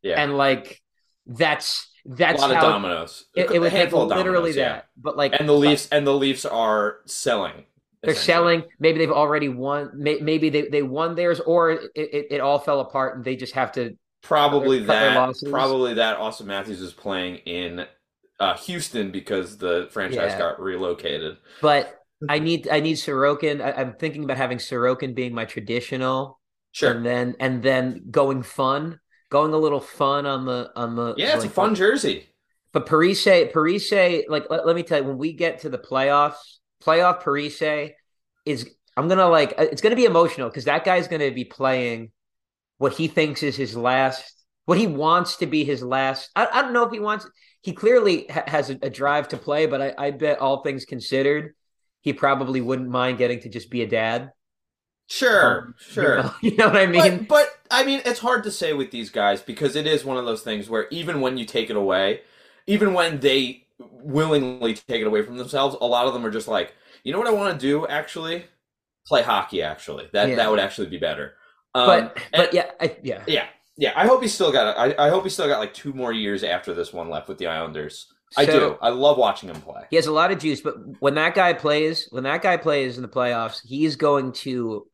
Yeah. 0.02 0.20
and 0.22 0.36
like 0.36 0.80
that's 1.26 1.86
that's 2.04 2.42
a 2.42 2.46
lot 2.46 2.56
of 2.56 2.62
dominoes. 2.62 3.26
it, 3.34 3.50
it 3.50 3.56
A 3.56 3.60
would 3.60 3.70
take 3.70 3.78
handful 3.80 4.02
of 4.02 4.08
literally 4.08 4.52
dominoes, 4.52 4.56
yeah. 4.56 4.68
that. 4.68 4.86
But 4.96 5.16
like 5.16 5.34
And 5.38 5.48
the 5.48 5.52
Leafs 5.52 5.88
and 5.92 6.06
the 6.06 6.14
Leafs 6.14 6.44
are 6.46 6.98
selling. 7.04 7.64
they're 8.02 8.14
selling. 8.14 8.64
Maybe 8.80 8.98
they've 8.98 9.10
already 9.10 9.48
won. 9.50 9.90
Maybe 9.94 10.48
they, 10.48 10.68
they 10.68 10.82
won 10.82 11.14
theirs, 11.16 11.40
or 11.40 11.70
it, 11.72 11.80
it, 11.94 12.26
it 12.30 12.40
all 12.40 12.58
fell 12.58 12.80
apart 12.80 13.16
and 13.16 13.24
they 13.24 13.36
just 13.36 13.52
have 13.54 13.72
to. 13.72 13.96
Probably 14.22 14.80
that. 14.84 15.16
losses. 15.16 15.50
Probably 15.50 15.94
that. 15.94 16.18
Auston 16.18 16.46
Matthews 16.46 16.80
is 16.80 16.92
playing 16.92 17.36
in 17.38 17.86
uh, 18.40 18.56
Houston 18.58 19.10
because 19.10 19.58
the 19.58 19.88
franchise 19.90 20.32
Yeah. 20.32 20.38
got 20.38 20.60
relocated. 20.60 21.36
But 21.60 21.94
I 22.28 22.38
need 22.38 22.68
I 22.70 22.80
need 22.80 22.96
Sorokin. 22.96 23.60
I, 23.62 23.72
I'm 23.72 23.94
thinking 23.94 24.24
about 24.24 24.36
having 24.36 24.58
Sorokin 24.58 25.14
being 25.14 25.34
my 25.34 25.44
traditional, 25.44 26.40
Sure. 26.72 26.90
and 26.92 27.04
then 27.04 27.36
and 27.40 27.62
then 27.62 28.04
going 28.10 28.42
fun, 28.42 28.98
going 29.30 29.52
a 29.52 29.58
little 29.58 29.80
fun 29.80 30.26
on 30.26 30.44
the 30.46 30.70
on 30.74 30.96
the. 30.96 31.14
Yeah, 31.16 31.36
it's 31.36 31.44
a 31.44 31.50
fun 31.50 31.74
jersey. 31.74 32.28
But 32.72 32.86
Parise, 32.86 33.52
Parise, 33.52 34.24
like 34.28 34.50
let, 34.50 34.66
let 34.66 34.76
me 34.76 34.82
tell 34.82 35.00
you, 35.00 35.04
when 35.08 35.18
we 35.18 35.32
get 35.32 35.60
to 35.60 35.68
the 35.68 35.78
playoffs, 35.78 36.36
playoff 36.82 37.22
Parise 37.22 37.92
is 38.44 38.68
I'm 38.96 39.08
gonna 39.08 39.28
like 39.28 39.54
uh, 39.58 39.66
it's 39.70 39.80
gonna 39.80 39.96
be 39.96 40.04
emotional 40.04 40.48
because 40.48 40.64
that 40.64 40.84
guy's 40.84 41.08
gonna 41.08 41.30
be 41.30 41.44
playing 41.44 42.10
what 42.78 42.92
he 42.92 43.08
thinks 43.08 43.42
is 43.42 43.56
his 43.56 43.76
last, 43.76 44.34
what 44.64 44.78
he 44.78 44.86
wants 44.86 45.36
to 45.36 45.46
be 45.46 45.64
his 45.64 45.82
last. 45.82 46.30
I, 46.36 46.46
I 46.52 46.62
don't 46.62 46.72
know 46.72 46.84
if 46.84 46.92
he 46.92 47.00
wants. 47.00 47.26
He 47.62 47.72
clearly 47.72 48.26
ha- 48.28 48.44
has 48.46 48.70
a, 48.70 48.78
a 48.82 48.90
drive 48.90 49.28
to 49.28 49.36
play, 49.36 49.66
but 49.66 49.80
I, 49.82 49.94
I 49.98 50.10
bet 50.12 50.38
all 50.38 50.62
things 50.62 50.84
considered, 50.84 51.54
he 52.00 52.12
probably 52.12 52.60
wouldn't 52.60 52.88
mind 52.88 53.18
getting 53.18 53.40
to 53.40 53.48
just 53.48 53.70
be 53.70 53.82
a 53.82 53.86
dad. 53.86 54.32
Sure, 55.10 55.58
Um, 55.62 55.74
you 55.78 55.92
sure. 55.92 56.22
know- 56.22 56.34
you 56.42 56.56
know 56.56 56.66
what 56.66 56.76
I 56.76 56.86
mean? 56.86 57.18
but, 57.24 57.28
but 57.28 57.48
I 57.70 57.84
mean, 57.84 58.02
it's 58.04 58.20
hard 58.20 58.44
to 58.44 58.50
say 58.50 58.72
with 58.74 58.90
these 58.90 59.10
guys 59.10 59.40
because 59.40 59.74
it 59.76 59.86
is 59.86 60.04
one 60.04 60.16
of 60.18 60.26
those 60.26 60.42
things 60.42 60.68
where 60.68 60.86
even 60.90 61.20
when 61.20 61.38
you 61.38 61.44
take 61.46 61.70
it 61.70 61.76
away, 61.76 62.20
even 62.66 62.92
when 62.92 63.20
they 63.20 63.64
willingly 63.80 64.74
take 64.74 65.00
it 65.00 65.06
away 65.06 65.22
from 65.22 65.38
themselves, 65.38 65.76
a 65.80 65.86
lot 65.86 66.06
of 66.06 66.12
them 66.12 66.26
are 66.26 66.30
just 66.30 66.48
like, 66.48 66.74
you 67.04 67.12
know 67.12 67.18
what 67.18 67.28
I 67.28 67.32
want 67.32 67.58
to 67.58 67.66
do? 67.66 67.86
Actually, 67.86 68.44
play 69.06 69.22
hockey. 69.22 69.62
Actually, 69.62 70.08
that 70.12 70.28
Yeah. 70.28 70.36
that 70.36 70.50
would 70.50 70.60
actually 70.60 70.88
be 70.88 70.98
better. 70.98 71.34
Um, 71.74 71.86
but 71.86 72.16
and- 72.32 72.42
but 72.44 72.54
yeah, 72.54 72.70
I, 72.80 72.96
yeah. 73.02 73.22
yeah, 73.26 73.46
yeah. 73.78 73.92
I 73.96 74.06
hope 74.06 74.20
he's 74.20 74.34
still 74.34 74.52
got. 74.52 74.76
I, 74.76 75.06
I 75.06 75.08
hope 75.08 75.22
he's 75.24 75.32
still 75.32 75.48
got 75.48 75.58
like 75.60 75.72
two 75.72 75.92
more 75.94 76.12
years 76.12 76.42
after 76.44 76.74
this 76.74 76.92
one 76.92 77.08
left 77.08 77.28
with 77.28 77.38
the 77.38 77.46
Islanders. 77.46 78.12
I 78.36 78.44
do. 78.44 78.76
I 78.82 78.90
love 78.90 79.16
watching 79.16 79.48
him 79.48 79.60
play. 79.60 79.84
He 79.90 79.96
has 79.96 80.06
a 80.06 80.12
lot 80.12 80.30
of 80.30 80.38
juice, 80.38 80.60
but 80.60 80.74
when 81.00 81.14
that 81.14 81.34
guy 81.34 81.52
plays, 81.54 82.08
when 82.10 82.24
that 82.24 82.42
guy 82.42 82.56
plays 82.58 82.96
in 82.96 83.02
the 83.02 83.08
playoffs, 83.08 83.60
he's 83.64 83.96
going 83.96 84.32
to 84.32 84.86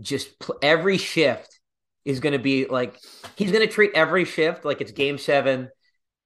just 0.00 0.38
pl- 0.38 0.56
every 0.62 0.96
shift 0.96 1.60
is 2.04 2.20
going 2.20 2.32
to 2.32 2.38
be 2.38 2.64
like 2.66 2.98
he's 3.36 3.52
going 3.52 3.66
to 3.66 3.72
treat 3.72 3.90
every 3.94 4.24
shift 4.24 4.64
like 4.64 4.80
it's 4.80 4.92
game 4.92 5.18
seven, 5.18 5.68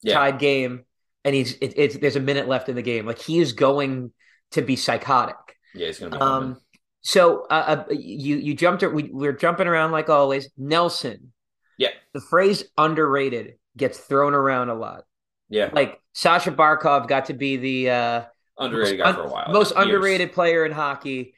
Yeah. 0.03 0.14
tied 0.14 0.38
game, 0.38 0.85
and 1.25 1.35
he's 1.35 1.55
it, 1.55 1.72
it's 1.77 1.96
there's 1.98 2.16
a 2.16 2.20
minute 2.20 2.46
left 2.46 2.68
in 2.68 2.77
the 2.77 2.83
game. 2.83 3.07
Like 3.07 3.18
he 3.18 3.40
is 3.40 3.53
going 3.55 4.12
to 4.53 4.62
be 4.62 4.77
psychotic. 4.77 5.37
Yeah, 5.75 5.87
he's 5.87 5.98
gonna 5.98 6.11
be. 6.12 6.18
Um, 6.18 6.59
so 7.01 7.46
uh, 7.51 7.85
uh, 7.90 7.92
you 7.92 8.37
you 8.37 8.55
jumped 8.55 8.83
we 8.85 9.05
we're 9.12 9.33
jumping 9.33 9.66
around 9.66 9.90
like 9.90 10.09
always. 10.09 10.48
Nelson, 10.57 11.33
Yeah. 11.79 11.88
the 12.12 12.20
phrase 12.20 12.62
underrated 12.79 13.55
gets 13.77 13.98
thrown 13.98 14.35
around 14.35 14.68
a 14.68 14.75
lot. 14.75 15.05
Yeah, 15.52 15.70
Like 15.72 16.00
Sasha 16.14 16.50
Barkov 16.50 17.06
got 17.08 17.26
to 17.26 17.34
be 17.34 17.56
the. 17.56 17.90
uh 17.90 18.24
underrated 18.58 18.98
most 19.00 19.04
guy 19.04 19.12
for 19.14 19.28
a 19.28 19.30
while. 19.30 19.52
most 19.52 19.74
Years. 19.74 19.84
underrated 19.86 20.32
player 20.32 20.64
in 20.66 20.72
hockey. 20.72 21.34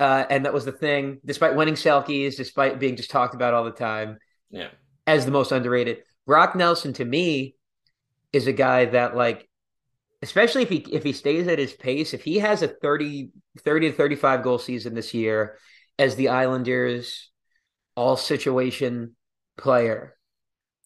Uh, 0.00 0.24
and 0.28 0.44
that 0.44 0.52
was 0.52 0.64
the 0.64 0.72
thing, 0.72 1.20
despite 1.24 1.54
winning 1.54 1.74
Selkes, 1.74 2.36
despite 2.36 2.80
being 2.80 2.96
just 2.96 3.10
talked 3.10 3.34
about 3.34 3.54
all 3.54 3.64
the 3.64 3.70
time 3.70 4.18
Yeah, 4.50 4.68
as 5.06 5.24
the 5.24 5.30
most 5.30 5.52
underrated. 5.52 5.98
Brock 6.26 6.56
Nelson 6.56 6.92
to 6.94 7.04
me 7.04 7.54
is 8.32 8.46
a 8.48 8.52
guy 8.52 8.86
that 8.86 9.14
like, 9.14 9.48
especially 10.20 10.62
if 10.62 10.68
he 10.68 10.78
if 10.78 11.04
he 11.04 11.12
stays 11.12 11.46
at 11.46 11.58
his 11.60 11.72
pace, 11.72 12.12
if 12.12 12.24
he 12.24 12.38
has 12.40 12.62
a 12.62 12.68
30, 12.68 13.30
30 13.62 13.90
to 13.90 13.96
35 13.96 14.42
goal 14.42 14.58
season 14.58 14.94
this 14.94 15.14
year 15.14 15.58
as 15.98 16.16
the 16.16 16.28
Islanders 16.30 17.30
all 17.94 18.16
situation 18.16 19.14
player. 19.56 20.16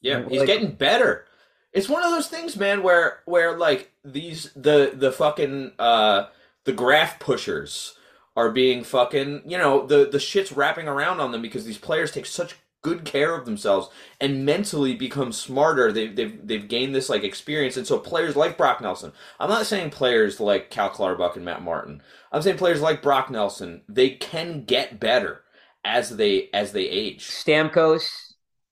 Yeah, 0.02 0.18
Like- 0.18 0.30
he's 0.30 0.44
getting 0.44 0.72
better. 0.76 1.24
It's 1.72 1.88
one 1.88 2.02
of 2.02 2.10
those 2.10 2.28
things, 2.28 2.56
man, 2.56 2.82
where 2.82 3.20
where 3.24 3.56
like 3.56 3.92
these 4.04 4.52
the 4.54 4.92
the 4.94 5.12
fucking 5.12 5.72
uh 5.78 6.26
the 6.64 6.72
graph 6.72 7.18
pushers 7.18 7.94
are 8.36 8.50
being 8.50 8.84
fucking 8.84 9.42
you 9.46 9.58
know 9.58 9.86
the 9.86 10.08
the 10.10 10.20
shit's 10.20 10.52
wrapping 10.52 10.88
around 10.88 11.20
on 11.20 11.32
them 11.32 11.42
because 11.42 11.64
these 11.64 11.78
players 11.78 12.10
take 12.10 12.26
such 12.26 12.56
good 12.82 13.04
care 13.04 13.34
of 13.34 13.44
themselves 13.44 13.88
and 14.20 14.46
mentally 14.46 14.94
become 14.94 15.32
smarter. 15.32 15.92
They've 15.92 16.14
they've 16.14 16.46
they've 16.46 16.68
gained 16.68 16.94
this 16.94 17.08
like 17.08 17.24
experience, 17.24 17.76
and 17.76 17.86
so 17.86 17.98
players 17.98 18.36
like 18.36 18.56
Brock 18.56 18.80
Nelson. 18.80 19.12
I'm 19.38 19.50
not 19.50 19.66
saying 19.66 19.90
players 19.90 20.40
like 20.40 20.70
Cal 20.70 20.90
Clutterbuck 20.90 21.36
and 21.36 21.44
Matt 21.44 21.62
Martin. 21.62 22.02
I'm 22.32 22.42
saying 22.42 22.58
players 22.58 22.80
like 22.80 23.02
Brock 23.02 23.30
Nelson. 23.30 23.82
They 23.88 24.10
can 24.10 24.64
get 24.64 25.00
better 25.00 25.42
as 25.84 26.16
they 26.16 26.48
as 26.52 26.72
they 26.72 26.84
age. 26.84 27.28
Stamkos. 27.28 28.06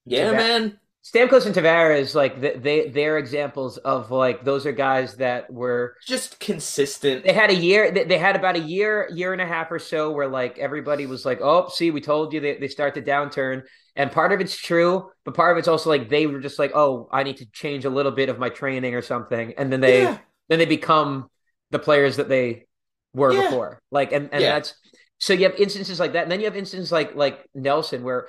Yeah, 0.04 0.32
man. 0.32 0.78
Stamkos 1.06 1.46
and 1.46 1.54
Tavares, 1.54 2.16
like 2.16 2.40
they 2.40 2.88
they're 2.88 3.16
examples 3.16 3.76
of 3.78 4.10
like 4.10 4.42
those 4.44 4.66
are 4.66 4.72
guys 4.72 5.14
that 5.16 5.48
were 5.52 5.94
Just 6.04 6.40
consistent. 6.40 7.22
they 7.24 7.32
had 7.32 7.50
a 7.50 7.54
year 7.54 7.92
they, 7.92 8.18
had 8.18 8.34
about 8.34 8.56
a 8.56 8.60
year 8.60 9.08
year 9.14 9.32
and 9.32 9.40
a 9.40 9.46
half 9.46 9.70
or 9.70 9.78
so 9.78 10.10
where 10.10 10.26
like 10.26 10.58
everybody 10.58 11.06
was 11.06 11.24
like 11.24 11.40
oh 11.40 11.68
see 11.68 11.92
we 11.92 12.00
told 12.00 12.32
you 12.32 12.40
they, 12.40 12.56
they 12.58 12.66
start 12.66 12.94
the 12.94 13.02
downturn 13.02 13.62
and 13.94 14.10
part 14.10 14.32
of 14.32 14.40
it's 14.40 14.56
true 14.56 15.08
but 15.24 15.34
part 15.34 15.52
of 15.52 15.58
it's 15.58 15.68
also 15.68 15.90
like 15.90 16.08
they 16.08 16.26
were 16.26 16.40
just 16.40 16.58
like 16.58 16.72
oh 16.74 17.08
i 17.12 17.22
need 17.22 17.36
to 17.36 17.46
change 17.52 17.84
a 17.84 17.90
little 17.90 18.12
bit 18.12 18.28
of 18.28 18.40
my 18.40 18.48
training 18.48 18.94
or 18.96 19.02
something 19.02 19.54
and 19.58 19.72
then 19.72 19.80
they 19.80 20.02
Yeah. 20.02 20.18
then 20.48 20.58
they 20.58 20.66
become 20.66 21.28
the 21.70 21.78
players 21.78 22.16
that 22.16 22.28
they 22.28 22.66
were 23.14 23.32
Yeah. 23.32 23.42
before 23.42 23.78
like 23.92 24.10
and, 24.10 24.28
and 24.32 24.42
Yeah. 24.42 24.54
that's 24.54 24.74
so 25.18 25.32
you 25.34 25.44
have 25.44 25.54
instances 25.54 26.00
like 26.00 26.14
that 26.14 26.24
and 26.24 26.32
then 26.32 26.40
you 26.40 26.46
have 26.46 26.56
instances 26.56 26.90
like 26.90 27.14
like 27.14 27.46
nelson 27.54 28.02
where 28.02 28.26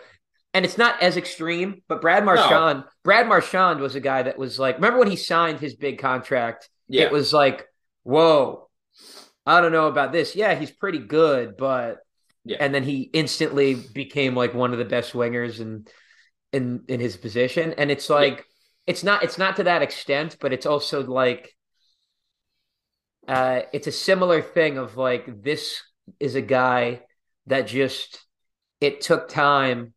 and 0.53 0.65
it's 0.65 0.77
not 0.77 1.01
as 1.01 1.17
extreme 1.17 1.81
but 1.88 2.01
brad 2.01 2.23
marchand 2.25 2.83
brad 3.03 3.27
marchand 3.27 3.79
was 3.79 3.95
a 3.95 3.99
guy 3.99 4.23
that 4.23 4.38
was 4.38 4.57
like 4.57 4.75
remember 4.75 4.99
when 4.99 5.10
he 5.10 5.15
signed 5.17 5.60
his 5.60 5.75
big 5.75 5.99
contract 5.99 6.69
Yeah. 6.88 7.03
it 7.05 7.12
was 7.12 7.33
like, 7.33 7.67
whoa, 8.03 8.69
I 9.45 9.62
don't 9.62 9.71
know 9.73 9.88
about 9.88 10.12
this. 10.12 10.36
Yeah, 10.36 10.55
he's 10.55 10.71
pretty 10.71 10.99
good, 10.99 11.55
but 11.57 11.99
Yeah. 12.45 12.57
and 12.62 12.73
then 12.73 12.83
he 12.83 13.10
instantly 13.13 13.75
became 13.75 14.36
like 14.36 14.53
one 14.53 14.71
of 14.71 14.79
the 14.79 14.86
best 14.86 15.13
wingers 15.13 15.60
in 15.60 15.86
in 16.53 16.83
in 16.88 16.99
his 16.99 17.17
position. 17.17 17.73
And 17.77 17.91
it's 17.91 18.10
like 18.10 18.45
it's 18.88 19.03
not 19.03 19.23
it's 19.23 19.38
not 19.38 19.57
to 19.57 19.63
that 19.63 19.81
extent, 19.81 20.38
but 20.39 20.53
it's 20.53 20.65
also 20.65 21.03
like 21.03 21.53
uh 23.27 23.62
it's 23.73 23.88
a 23.88 23.91
similar 23.91 24.41
thing 24.41 24.77
of 24.77 24.95
like 24.97 25.43
this 25.43 25.81
is 26.19 26.36
a 26.36 26.41
guy 26.41 27.01
that 27.47 27.67
just 27.67 28.23
it 28.79 29.01
took 29.01 29.27
time 29.27 29.93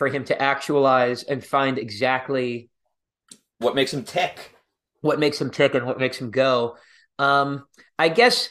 for 0.00 0.08
him 0.08 0.24
to 0.24 0.40
actualize 0.42 1.24
and 1.24 1.44
find 1.44 1.76
exactly 1.76 2.70
what 3.58 3.74
makes 3.74 3.92
him 3.92 4.02
tick? 4.02 4.56
what 5.02 5.18
makes 5.18 5.38
him 5.38 5.50
tick 5.50 5.74
and 5.74 5.84
what 5.86 5.98
makes 5.98 6.16
him 6.18 6.30
go. 6.30 6.76
Um, 7.18 7.66
I 7.98 8.08
guess, 8.08 8.50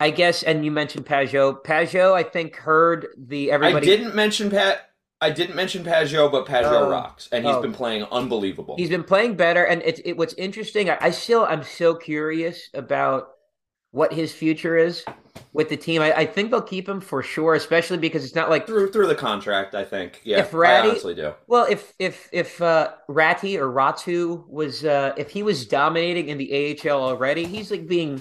I 0.00 0.10
guess, 0.10 0.42
and 0.44 0.64
you 0.64 0.70
mentioned 0.72 1.04
Pageau. 1.06 1.64
Pageau, 1.64 2.12
I 2.14 2.22
think, 2.24 2.54
heard 2.56 3.06
the 3.16 3.50
everybody. 3.50 3.92
I 3.92 3.96
didn't 3.96 4.14
mention 4.14 4.50
Pat. 4.50 4.90
I 5.20 5.30
didn't 5.30 5.54
mention 5.56 5.84
Pageau, 5.84 6.30
but 6.30 6.46
Pageau 6.46 6.82
Oh. 6.82 6.90
rocks, 6.90 7.28
and 7.32 7.44
he's 7.44 7.54
Oh. 7.56 7.62
been 7.62 7.72
playing 7.72 8.04
unbelievable. 8.12 8.76
He's 8.76 8.88
been 8.88 9.04
playing 9.04 9.34
better, 9.34 9.64
and 9.64 9.82
it's 9.84 10.00
it, 10.04 10.12
what's 10.16 10.34
interesting. 10.34 10.90
I, 10.90 10.98
I 11.00 11.10
still, 11.10 11.44
I'm 11.44 11.62
so 11.64 11.94
curious 11.94 12.68
about 12.74 13.28
what 13.90 14.12
his 14.12 14.32
future 14.32 14.76
is 14.76 15.04
with 15.52 15.68
the 15.68 15.76
team. 15.76 16.02
I, 16.02 16.12
I 16.12 16.26
think 16.26 16.50
they'll 16.50 16.62
keep 16.62 16.88
him 16.88 17.00
for 17.00 17.22
sure, 17.22 17.54
especially 17.54 17.98
because 17.98 18.24
it's 18.24 18.34
not 18.34 18.50
like 18.50 18.66
through 18.66 18.90
through 18.90 19.06
the 19.06 19.14
contract. 19.14 19.74
I 19.74 19.84
think. 19.84 20.20
Yeah, 20.24 20.40
If 20.40 20.50
Raty- 20.52 20.66
I 20.66 20.88
honestly 20.88 21.14
do. 21.14 21.32
Well, 21.46 21.66
if 21.68 21.92
if 21.98 22.28
if 22.32 22.60
uh, 22.60 22.92
Raty 23.08 23.58
or 23.58 23.72
Ratu 23.72 24.46
was 24.48 24.84
uh, 24.84 25.14
if 25.16 25.30
he 25.30 25.42
was 25.42 25.66
dominating 25.66 26.28
in 26.28 26.38
the 26.38 26.78
AHL 26.84 27.02
already, 27.02 27.44
he's 27.44 27.70
like 27.70 27.86
being 27.86 28.20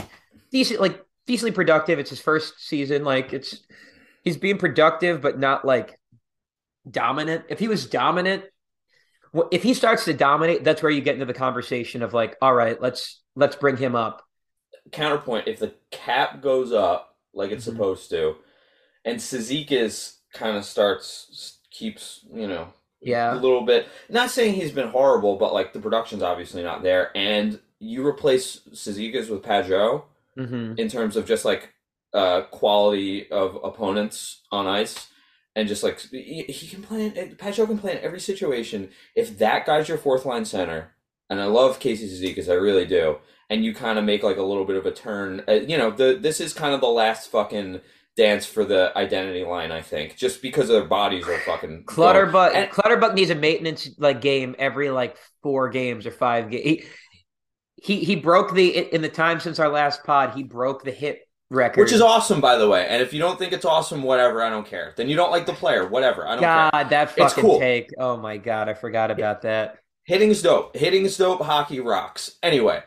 decent, 0.51 0.79
like 0.79 1.03
decently 1.25 1.51
productive. 1.51 1.99
It's 1.99 2.09
his 2.09 2.21
first 2.21 2.65
season. 2.67 3.03
Like 3.03 3.33
it's 3.33 3.63
he's 4.23 4.37
being 4.37 4.57
productive, 4.57 5.21
but 5.21 5.39
not 5.39 5.65
like 5.65 5.99
dominant. 6.89 7.45
If 7.49 7.59
he 7.59 7.67
was 7.67 7.85
dominant, 7.85 8.43
if 9.51 9.63
he 9.63 9.73
starts 9.73 10.05
to 10.05 10.13
dominate, 10.13 10.63
that's 10.63 10.83
where 10.83 10.91
you 10.91 11.01
get 11.01 11.15
into 11.15 11.25
the 11.25 11.33
conversation 11.33 12.03
of 12.03 12.13
like, 12.13 12.37
all 12.41 12.53
right, 12.53 12.79
let's 12.81 13.21
let's 13.35 13.55
bring 13.55 13.77
him 13.77 13.95
up. 13.95 14.23
Counterpoint: 14.91 15.47
If 15.47 15.59
the 15.59 15.73
cap 15.91 16.41
goes 16.41 16.71
up 16.71 17.15
like 17.33 17.51
it's 17.51 17.65
Mhm. 17.65 17.71
supposed 17.71 18.09
to, 18.11 18.35
and 19.05 19.17
Cizikas 19.19 20.17
kind 20.33 20.57
of 20.57 20.65
starts 20.65 21.59
keeps 21.71 22.25
you 22.33 22.47
know 22.47 22.73
yeah 23.01 23.33
a 23.35 23.39
little 23.39 23.61
bit. 23.65 23.87
Not 24.09 24.29
saying 24.31 24.55
he's 24.55 24.71
been 24.71 24.89
horrible, 24.89 25.37
but 25.37 25.53
like 25.53 25.73
the 25.73 25.79
production's 25.79 26.23
obviously 26.23 26.63
not 26.63 26.83
there, 26.83 27.11
and 27.15 27.59
you 27.79 28.05
replace 28.05 28.59
Cizikas 28.73 29.29
with 29.29 29.43
Pageau 29.43 30.03
hmm 30.37 30.73
in 30.77 30.89
terms 30.89 31.15
of 31.15 31.25
just 31.27 31.45
like 31.45 31.73
uh 32.13 32.41
quality 32.51 33.29
of 33.31 33.55
opponents 33.63 34.41
on 34.51 34.67
ice 34.67 35.07
and 35.55 35.67
just 35.67 35.83
like 35.83 35.99
he, 36.11 36.43
he 36.43 36.67
can 36.67 36.81
play 36.83 37.05
in 37.07 37.35
Pageau 37.35 37.67
can 37.67 37.77
play 37.77 37.93
in 37.93 37.99
every 38.03 38.19
situation 38.19 38.89
if 39.15 39.37
that 39.39 39.65
guy's 39.65 39.87
your 39.89 39.97
fourth 39.97 40.25
line 40.25 40.45
center 40.45 40.93
and 41.29 41.41
I 41.41 41.45
love 41.45 41.79
Casey 41.79 42.07
Cizikas 42.07 42.49
I 42.49 42.53
really 42.55 42.85
do 42.85 43.17
and 43.53 43.63
you 43.63 43.73
kind 43.73 43.99
of 43.99 44.03
make 44.03 44.23
like 44.23 44.37
a 44.37 44.41
little 44.43 44.65
bit 44.65 44.75
of 44.75 44.85
a 44.87 44.91
turn 44.91 45.43
uh, 45.47 45.53
you 45.53 45.77
know 45.77 45.91
the 45.91 46.17
this 46.19 46.41
is 46.41 46.53
kind 46.53 46.73
of 46.73 46.81
the 46.81 46.87
last 46.87 47.29
fucking 47.29 47.79
dance 48.17 48.45
for 48.45 48.65
the 48.65 48.91
identity 48.97 49.43
line 49.43 49.71
I 49.71 49.81
think 49.81 50.17
just 50.17 50.41
because 50.41 50.67
their 50.67 50.83
bodies 50.85 51.27
are 51.27 51.37
fucking 51.39 51.83
Clutterbuck 51.87 52.53
And- 52.55 52.69
Clutterbuck 52.71 53.13
needs 53.13 53.29
a 53.29 53.35
maintenance 53.35 53.89
like 53.99 54.21
game 54.21 54.55
every 54.57 54.89
like 54.89 55.17
four 55.43 55.69
games 55.69 56.05
or 56.07 56.11
five 56.11 56.49
games. 56.49 56.63
He, 56.65 56.83
he 57.75 58.03
he 58.03 58.15
broke 58.15 58.53
the 58.53 58.93
in 58.93 59.01
the 59.01 59.09
time 59.09 59.39
since 59.39 59.59
our 59.59 59.69
last 59.69 60.03
pod. 60.03 60.33
He 60.35 60.43
broke 60.43 60.83
the 60.83 60.91
hit 60.91 61.21
record, 61.49 61.81
which 61.81 61.91
is 61.91 62.01
awesome 62.01 62.41
by 62.41 62.57
the 62.57 62.67
way 62.67 62.87
and 62.87 63.01
if 63.01 63.13
you 63.13 63.19
don't 63.19 63.37
think 63.37 63.53
it's 63.53 63.65
awesome 63.65 64.01
whatever 64.01 64.41
I 64.41 64.49
don't 64.49 64.65
care 64.65 64.93
then 64.97 65.07
you 65.09 65.15
don't 65.15 65.29
like 65.31 65.45
the 65.45 65.53
player 65.53 65.87
whatever 65.87 66.25
I 66.27 66.31
don't 66.35 66.43
care 66.43 66.69
God, 66.71 66.89
that 66.89 67.13
It's 67.17 67.33
cool. 67.33 67.59
take. 67.59 67.89
Oh 67.99 68.17
my 68.17 68.37
god, 68.37 68.69
I 68.69 68.73
forgot 68.73 69.11
about 69.11 69.41
that. 69.43 69.77
Hitting 70.05 70.29
is 70.29 70.41
dope. 70.41 70.75
Hitting 70.75 71.05
is 71.05 71.15
dope. 71.17 71.41
Hockey 71.41 71.79
rocks. 71.79 72.37
Anyway, 72.43 72.83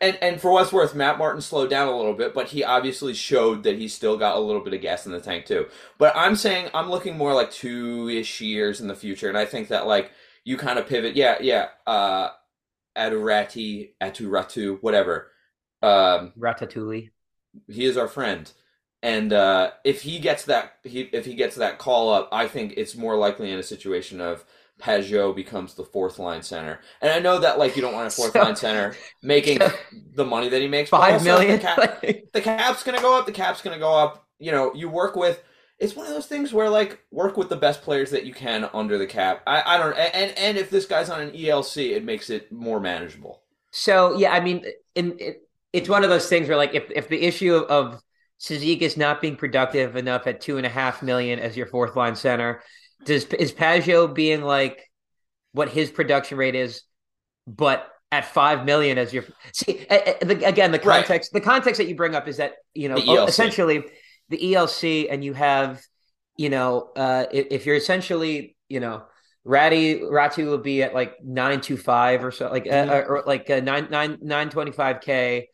and 0.00 0.18
and 0.22 0.40
for 0.40 0.52
what's 0.52 0.72
worth, 0.72 0.94
Matt 0.94 1.18
Martin 1.18 1.40
slowed 1.40 1.70
down 1.70 1.88
a 1.88 1.96
little 1.96 2.14
bit, 2.14 2.34
but 2.34 2.48
he 2.48 2.62
obviously 2.62 3.14
showed 3.14 3.64
that 3.64 3.78
he's 3.78 3.94
still 3.94 4.16
got 4.16 4.36
a 4.36 4.40
little 4.40 4.62
bit 4.62 4.74
of 4.74 4.80
gas 4.80 5.06
in 5.06 5.12
the 5.12 5.20
tank 5.20 5.46
too. 5.46 5.66
But 5.98 6.12
I'm 6.16 6.36
saying 6.36 6.70
I'm 6.72 6.90
looking 6.90 7.16
more 7.16 7.34
like 7.34 7.50
two 7.50 8.08
ish 8.08 8.40
years 8.40 8.80
in 8.80 8.88
the 8.88 8.94
future, 8.94 9.28
and 9.28 9.38
I 9.38 9.44
think 9.44 9.68
that 9.68 9.86
like 9.86 10.12
you 10.44 10.56
kind 10.56 10.78
of 10.78 10.86
pivot. 10.86 11.16
Yeah, 11.16 11.36
yeah. 11.40 11.68
Uh, 11.86 12.30
Adurati, 12.96 13.90
Aturatu, 14.00 14.82
whatever. 14.82 15.30
Um, 15.82 16.32
Ratatouille. 16.38 17.10
he 17.68 17.84
is 17.84 17.96
our 17.96 18.08
friend. 18.08 18.50
And 19.02 19.32
uh, 19.32 19.72
if 19.84 20.02
he 20.02 20.18
gets 20.18 20.46
that, 20.46 20.78
he, 20.82 21.02
if 21.12 21.26
he 21.26 21.34
gets 21.34 21.56
that 21.56 21.78
call 21.78 22.12
up, 22.12 22.28
I 22.32 22.48
think 22.48 22.74
it's 22.76 22.96
more 22.96 23.16
likely 23.16 23.50
in 23.52 23.58
a 23.58 23.62
situation 23.62 24.20
of 24.20 24.44
Pageau 24.80 25.34
becomes 25.34 25.74
the 25.74 25.84
fourth 25.84 26.18
line 26.18 26.42
center. 26.42 26.80
And 27.00 27.10
I 27.10 27.18
know 27.18 27.38
that 27.38 27.58
like 27.58 27.76
you 27.76 27.82
don't 27.82 27.94
want 27.94 28.08
a 28.08 28.10
fourth 28.10 28.32
So- 28.32 28.42
line 28.42 28.56
center 28.56 28.94
making 29.22 29.58
so- 29.58 29.72
the 30.14 30.24
money 30.24 30.48
that 30.48 30.60
he 30.60 30.68
makes. 30.68 30.90
Five 30.90 31.24
million. 31.24 31.56
The, 31.56 31.62
cap, 31.62 32.02
the 32.32 32.40
cap's 32.40 32.82
gonna 32.82 33.00
go 33.00 33.18
up. 33.18 33.26
The 33.26 33.32
cap's 33.32 33.62
gonna 33.62 33.78
go 33.78 33.94
up. 33.94 34.26
You 34.38 34.52
know, 34.52 34.74
you 34.74 34.88
work 34.88 35.16
with. 35.16 35.42
It's 35.78 35.94
one 35.94 36.06
of 36.06 36.12
those 36.12 36.26
things 36.26 36.54
where 36.54 36.70
like 36.70 37.00
work 37.10 37.36
with 37.36 37.50
the 37.50 37.56
best 37.56 37.82
players 37.82 38.10
that 38.10 38.24
you 38.24 38.32
can 38.32 38.68
under 38.72 38.96
the 38.96 39.06
cap. 39.06 39.42
I, 39.46 39.62
I 39.74 39.78
don't 39.78 39.92
and 39.96 40.36
and 40.38 40.56
if 40.56 40.70
this 40.70 40.86
guy's 40.86 41.10
on 41.10 41.20
an 41.20 41.30
ELC, 41.32 41.90
it 41.94 42.04
makes 42.04 42.30
it 42.30 42.50
more 42.50 42.80
manageable. 42.80 43.42
So 43.72 44.16
yeah, 44.16 44.32
I 44.32 44.40
mean, 44.40 44.64
in, 44.94 45.16
it, 45.18 45.42
it's 45.74 45.88
one 45.88 46.02
of 46.02 46.08
those 46.08 46.28
things 46.28 46.48
where 46.48 46.56
like 46.56 46.74
if 46.74 46.90
if 46.90 47.08
the 47.08 47.22
issue 47.22 47.54
of, 47.54 47.64
of 47.64 48.02
is 48.50 48.96
not 48.96 49.20
being 49.20 49.36
productive 49.36 49.96
enough 49.96 50.26
at 50.26 50.40
two 50.40 50.56
and 50.56 50.66
a 50.66 50.70
half 50.70 51.02
million 51.02 51.38
as 51.38 51.56
your 51.56 51.66
fourth 51.66 51.96
line 51.96 52.16
center, 52.16 52.62
does 53.04 53.24
is 53.26 53.52
Pageau 53.52 54.12
being 54.12 54.42
like 54.42 54.90
what 55.52 55.68
his 55.68 55.90
production 55.90 56.38
rate 56.38 56.54
is, 56.54 56.82
but 57.46 57.88
at 58.12 58.24
five 58.24 58.64
million 58.64 58.98
as 58.98 59.12
your 59.12 59.24
see 59.52 59.84
a- 59.90 60.22
a- 60.22 60.24
the, 60.24 60.44
again 60.44 60.70
the 60.70 60.78
Right. 60.78 61.00
context 61.04 61.32
the 61.32 61.40
context 61.40 61.78
that 61.78 61.88
you 61.88 61.96
bring 61.96 62.14
up 62.14 62.28
is 62.28 62.36
that 62.36 62.52
you 62.72 62.88
know 62.88 62.96
essentially 63.26 63.84
the 64.28 64.38
ELC 64.38 65.08
and 65.10 65.24
you 65.24 65.34
have 65.34 65.80
you 66.36 66.48
know 66.50 66.90
uh 66.96 67.26
if, 67.32 67.46
if 67.50 67.66
you're 67.66 67.76
essentially 67.76 68.56
you 68.68 68.80
know 68.80 69.02
Raty 69.46 70.00
Ratu 70.02 70.46
will 70.46 70.58
be 70.58 70.82
at 70.82 70.92
like 70.94 71.14
nine 71.22 71.60
two 71.60 71.76
five 71.76 72.24
or 72.24 72.32
so, 72.32 72.48
like 72.50 72.64
Mhm. 72.64 72.88
uh, 72.90 73.06
or 73.06 73.22
like 73.26 73.48
uh, 73.48 73.60
nine 73.60 73.86
nine 73.90 74.18
nine 74.20 74.50
twenty 74.50 74.72
five 74.72 75.00
k, 75.00 75.48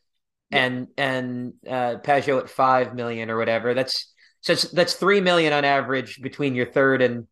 and 0.50 0.86
and 0.96 1.52
uh, 1.68 1.96
Pageau 2.02 2.38
at 2.40 2.48
five 2.48 2.94
million 2.94 3.28
or 3.30 3.36
whatever. 3.36 3.74
That's 3.74 4.10
so 4.40 4.54
that's 4.54 4.94
three 4.94 5.20
million 5.20 5.52
on 5.52 5.66
average 5.66 6.22
between 6.22 6.54
your 6.54 6.64
third 6.66 7.02
and 7.02 7.26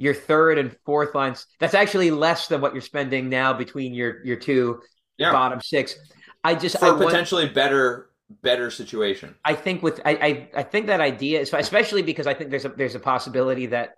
your 0.00 0.14
third 0.14 0.56
and 0.58 0.74
fourth 0.86 1.14
lines. 1.14 1.46
That's 1.60 1.74
actually 1.74 2.10
less 2.10 2.48
than 2.48 2.60
what 2.62 2.72
you're 2.72 2.80
spending 2.80 3.28
now 3.28 3.52
between 3.52 3.92
your 3.94 4.24
your 4.24 4.36
two 4.36 4.80
Yeah. 5.18 5.30
bottom 5.32 5.60
six. 5.60 5.94
I 6.42 6.54
just 6.54 6.78
For 6.78 6.86
I 6.86 6.88
a 6.88 6.92
want- 6.92 7.04
potentially 7.06 7.48
better 7.48 8.08
better 8.42 8.70
situation. 8.70 9.34
I 9.44 9.54
think 9.54 9.82
with 9.82 10.00
I, 10.04 10.12
I 10.54 10.60
I 10.60 10.62
think 10.62 10.86
that 10.86 11.00
idea 11.00 11.40
is 11.40 11.52
especially 11.52 12.02
because 12.02 12.26
I 12.26 12.34
think 12.34 12.50
there's 12.50 12.64
a 12.64 12.70
there's 12.70 12.94
a 12.94 13.00
possibility 13.00 13.66
that 13.66 13.90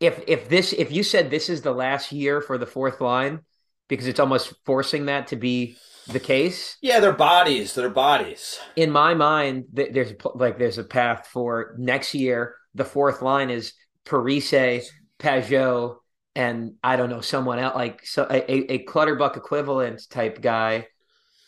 if 0.00 0.22
if 0.26 0.48
this 0.50 0.72
if 0.74 0.92
you 0.92 1.02
said 1.02 1.30
this 1.30 1.48
is 1.48 1.62
the 1.62 1.72
last 1.72 2.12
year 2.12 2.40
for 2.42 2.58
the 2.58 2.66
fourth 2.66 3.00
line 3.00 3.40
because 3.88 4.06
it's 4.06 4.20
almost 4.20 4.52
forcing 4.66 5.06
that 5.06 5.28
to 5.28 5.36
be 5.36 5.76
the 6.08 6.20
case 6.20 6.76
Yeah, 6.82 6.98
their 7.00 7.12
bodies, 7.12 7.74
their 7.74 7.88
bodies. 7.88 8.58
in 8.76 8.90
my 8.90 9.14
mind 9.14 9.66
th- 9.76 9.92
there's 9.94 10.12
like 10.34 10.58
there's 10.58 10.78
a 10.78 10.84
path 10.84 11.28
for 11.32 11.74
next 11.78 12.12
year 12.14 12.56
the 12.74 12.84
fourth 12.84 13.22
line 13.22 13.48
is 13.48 13.72
Parise 14.04 14.84
Pageau 15.22 15.96
and 16.34 16.74
I 16.82 16.96
don't 16.96 17.10
know 17.10 17.20
someone 17.20 17.58
else 17.58 17.74
like 17.76 18.04
so 18.06 18.26
a, 18.28 18.50
a, 18.50 18.72
a 18.74 18.78
Clutterbuck 18.84 19.36
equivalent 19.36 20.08
type 20.10 20.40
guy 20.42 20.86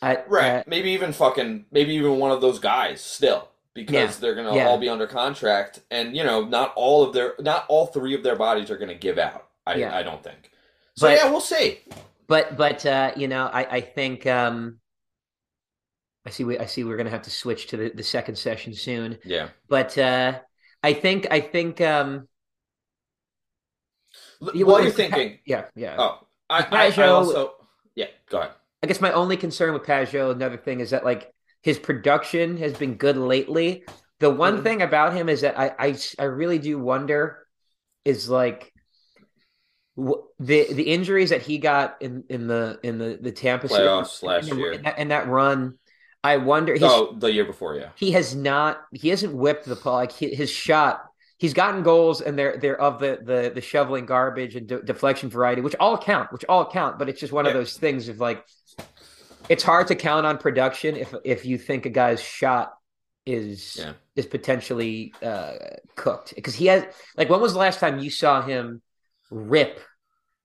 I, 0.01 0.23
Right. 0.27 0.49
uh, 0.57 0.63
maybe 0.67 0.91
even 0.91 1.13
fucking 1.13 1.65
maybe 1.71 1.93
even 1.95 2.17
one 2.19 2.31
of 2.31 2.41
those 2.41 2.59
guys 2.59 3.01
still. 3.01 3.49
because 3.73 3.93
Yeah. 4.15 4.21
they're 4.21 4.35
going 4.35 4.47
to 4.47 4.55
Yeah. 4.55 4.67
all 4.67 4.77
be 4.77 4.87
under 4.87 5.07
contract, 5.07 5.81
and 5.91 6.15
you 6.15 6.23
know, 6.23 6.45
not 6.45 6.71
all 6.77 7.03
of 7.03 7.13
their, 7.13 7.33
not 7.39 7.65
all 7.67 7.87
three 7.87 8.13
of 8.15 8.23
their 8.23 8.35
bodies 8.37 8.69
are 8.71 8.77
going 8.77 8.89
to 8.89 8.95
give 9.07 9.17
out. 9.17 9.47
I, 9.67 9.75
Yeah. 9.75 9.93
I 9.97 10.01
don't 10.03 10.23
think. 10.23 10.51
So 10.95 11.07
But- 11.07 11.17
yeah, 11.17 11.29
we'll 11.29 11.41
see. 11.41 11.79
But 12.27 12.55
but 12.55 12.85
uh, 12.85 13.11
you 13.17 13.27
know, 13.27 13.49
I 13.51 13.63
I 13.77 13.81
think 13.81 14.25
um, 14.27 14.79
I 16.25 16.29
see 16.29 16.43
we 16.43 16.57
I 16.57 16.65
see 16.67 16.83
we're 16.83 16.97
gonna 16.97 17.09
have 17.09 17.21
to 17.23 17.29
switch 17.31 17.67
to 17.67 17.77
the, 17.77 17.89
the 17.89 18.03
second 18.03 18.35
session 18.37 18.73
soon. 18.73 19.17
Yeah. 19.23 19.49
But 19.67 19.97
uh, 19.97 20.39
I 20.83 20.93
think 20.93 21.27
I 21.31 21.39
think 21.39 21.81
um, 21.81 22.27
you- 24.53 24.65
While 24.65 24.81
you're 24.81 24.91
thinking, 24.91 25.39
yeah 25.45 25.65
yeah. 25.75 25.95
oh, 25.97 26.19
I, 26.49 26.67
I, 26.71 27.03
I 27.03 27.07
also, 27.07 27.53
yeah, 27.95 28.07
go 28.29 28.39
ahead. 28.39 28.51
I 28.83 28.87
guess 28.87 29.01
my 29.01 29.11
only 29.11 29.37
concern 29.37 29.73
with 29.73 29.83
Pageau, 29.83 30.31
another 30.31 30.57
thing, 30.57 30.79
is 30.79 30.91
that 30.91 31.03
like 31.05 31.31
his 31.63 31.79
production 31.79 32.57
has 32.57 32.73
been 32.73 32.95
good 32.95 33.17
lately. 33.17 33.83
The 34.19 34.29
one 34.29 34.59
Mhm. 34.59 34.63
thing 34.63 34.81
about 34.81 35.13
him 35.13 35.27
is 35.29 35.41
that 35.41 35.57
I, 35.59 35.73
I 35.79 35.97
I 36.19 36.23
really 36.25 36.59
do 36.59 36.77
wonder 36.79 37.45
is 38.05 38.29
like 38.29 38.71
the 39.97 40.67
the 40.73 40.83
injuries 40.83 41.29
that 41.29 41.41
he 41.41 41.57
got 41.57 41.97
in 42.01 42.23
in 42.29 42.47
the 42.47 42.79
in 42.83 42.97
the 42.97 43.17
the 43.21 43.31
Tampa 43.31 43.67
Playoffs 43.67 44.21
last 44.23 44.49
in, 44.51 44.57
year. 44.59 44.73
in 44.73 44.81
that, 44.83 44.99
in 44.99 45.07
that 45.09 45.27
run. 45.27 45.75
I 46.23 46.37
wonder. 46.37 46.73
He's, 46.73 46.81
Oh, 46.83 47.15
the 47.17 47.31
year 47.31 47.45
before, 47.45 47.75
yeah. 47.75 47.89
he 47.95 48.11
has 48.11 48.35
not 48.35 48.81
he 48.91 49.09
hasn't 49.09 49.33
whipped 49.33 49.65
the 49.65 49.75
ball 49.75 49.95
like 49.95 50.11
his 50.11 50.49
shot 50.49 51.05
he's 51.37 51.53
gotten 51.53 51.83
goals 51.83 52.21
and 52.21 52.37
they're 52.37 52.57
they're 52.57 52.79
of 52.79 52.99
the 52.99 53.19
the 53.23 53.51
the 53.53 53.61
shoveling 53.61 54.05
garbage 54.05 54.55
and 54.55 54.67
de- 54.67 54.81
deflection 54.81 55.29
variety 55.29 55.61
which 55.61 55.75
all 55.79 55.97
count 55.97 56.31
which 56.31 56.45
all 56.47 56.65
count 56.69 56.97
but 56.97 57.09
it's 57.09 57.19
just 57.19 57.33
one 57.33 57.45
of 57.45 57.53
those 57.53 57.77
things 57.77 58.07
of 58.09 58.19
like 58.19 58.43
it's 59.49 59.63
hard 59.63 59.87
to 59.87 59.95
count 59.95 60.25
on 60.25 60.37
production 60.37 60.95
if 60.95 61.13
if 61.23 61.45
you 61.45 61.57
think 61.57 61.85
a 61.85 61.89
guy's 61.89 62.21
shot 62.21 62.73
is 63.25 63.77
Yeah. 63.79 63.93
is 64.15 64.25
potentially 64.25 65.13
uh 65.23 65.53
cooked 65.95 66.33
because 66.35 66.55
he 66.55 66.67
has 66.67 66.85
like 67.17 67.29
when 67.29 67.41
was 67.41 67.53
the 67.53 67.59
last 67.59 67.79
time 67.79 67.99
you 67.99 68.09
saw 68.09 68.41
him 68.41 68.81
rip 69.31 69.79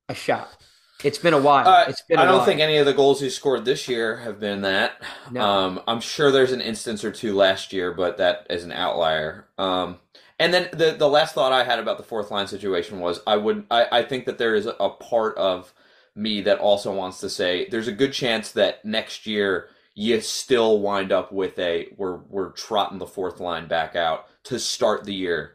a 0.09 0.15
shot 0.15 0.49
it's 1.05 1.19
been 1.19 1.35
a 1.35 1.41
while 1.41 1.67
Uh, 1.69 1.85
it's 1.89 2.03
been 2.03 2.19
I 2.19 2.23
I 2.23 2.27
don't 2.27 2.45
think 2.45 2.61
any 2.61 2.77
of 2.79 2.85
the 2.87 2.93
goals 2.93 3.21
he 3.21 3.31
scored 3.31 3.65
this 3.65 3.89
year 3.89 4.19
have 4.19 4.39
been 4.39 4.61
that. 4.63 5.01
No. 5.31 5.41
Um, 5.41 5.81
I'm 5.89 6.01
sure 6.01 6.31
there's 6.31 6.53
an 6.53 6.61
instance 6.61 7.05
or 7.05 7.11
two 7.11 7.35
last 7.35 7.73
year, 7.73 7.95
but 7.95 8.19
that 8.19 8.47
is 8.51 8.65
an 8.65 8.73
outlier. 8.73 9.49
Um, 9.57 9.99
and 10.41 10.53
then 10.53 10.69
the 10.73 10.93
the 10.99 11.09
last 11.09 11.35
thought 11.35 11.53
I 11.53 11.63
had 11.63 11.79
about 11.79 11.99
the 11.99 12.03
fourth 12.03 12.31
line 12.33 12.49
situation 12.49 12.99
was 12.99 13.21
I 13.27 13.37
would 13.37 13.65
I, 13.71 13.87
I 13.93 14.03
think 14.03 14.27
that 14.27 14.39
there 14.39 14.57
is 14.57 14.67
a 14.67 14.89
part 14.91 15.37
of 15.39 15.73
me 16.17 16.41
that 16.41 16.59
also 16.59 16.93
wants 16.93 17.21
to 17.21 17.31
say 17.31 17.69
there's 17.71 17.87
a 17.89 17.93
good 17.93 18.13
chance 18.13 18.51
that 18.53 18.85
next 18.85 19.27
year 19.27 19.69
you 19.95 20.21
still 20.21 20.81
wind 20.81 21.13
up 21.13 21.31
with 21.33 21.59
a 21.59 21.89
we're 21.97 22.17
we're 22.29 22.51
trotting 22.53 22.99
the 22.99 23.07
fourth 23.07 23.39
line 23.39 23.69
back 23.69 23.95
out 23.95 24.27
to 24.45 24.59
start 24.59 25.05
the 25.05 25.15
year. 25.15 25.55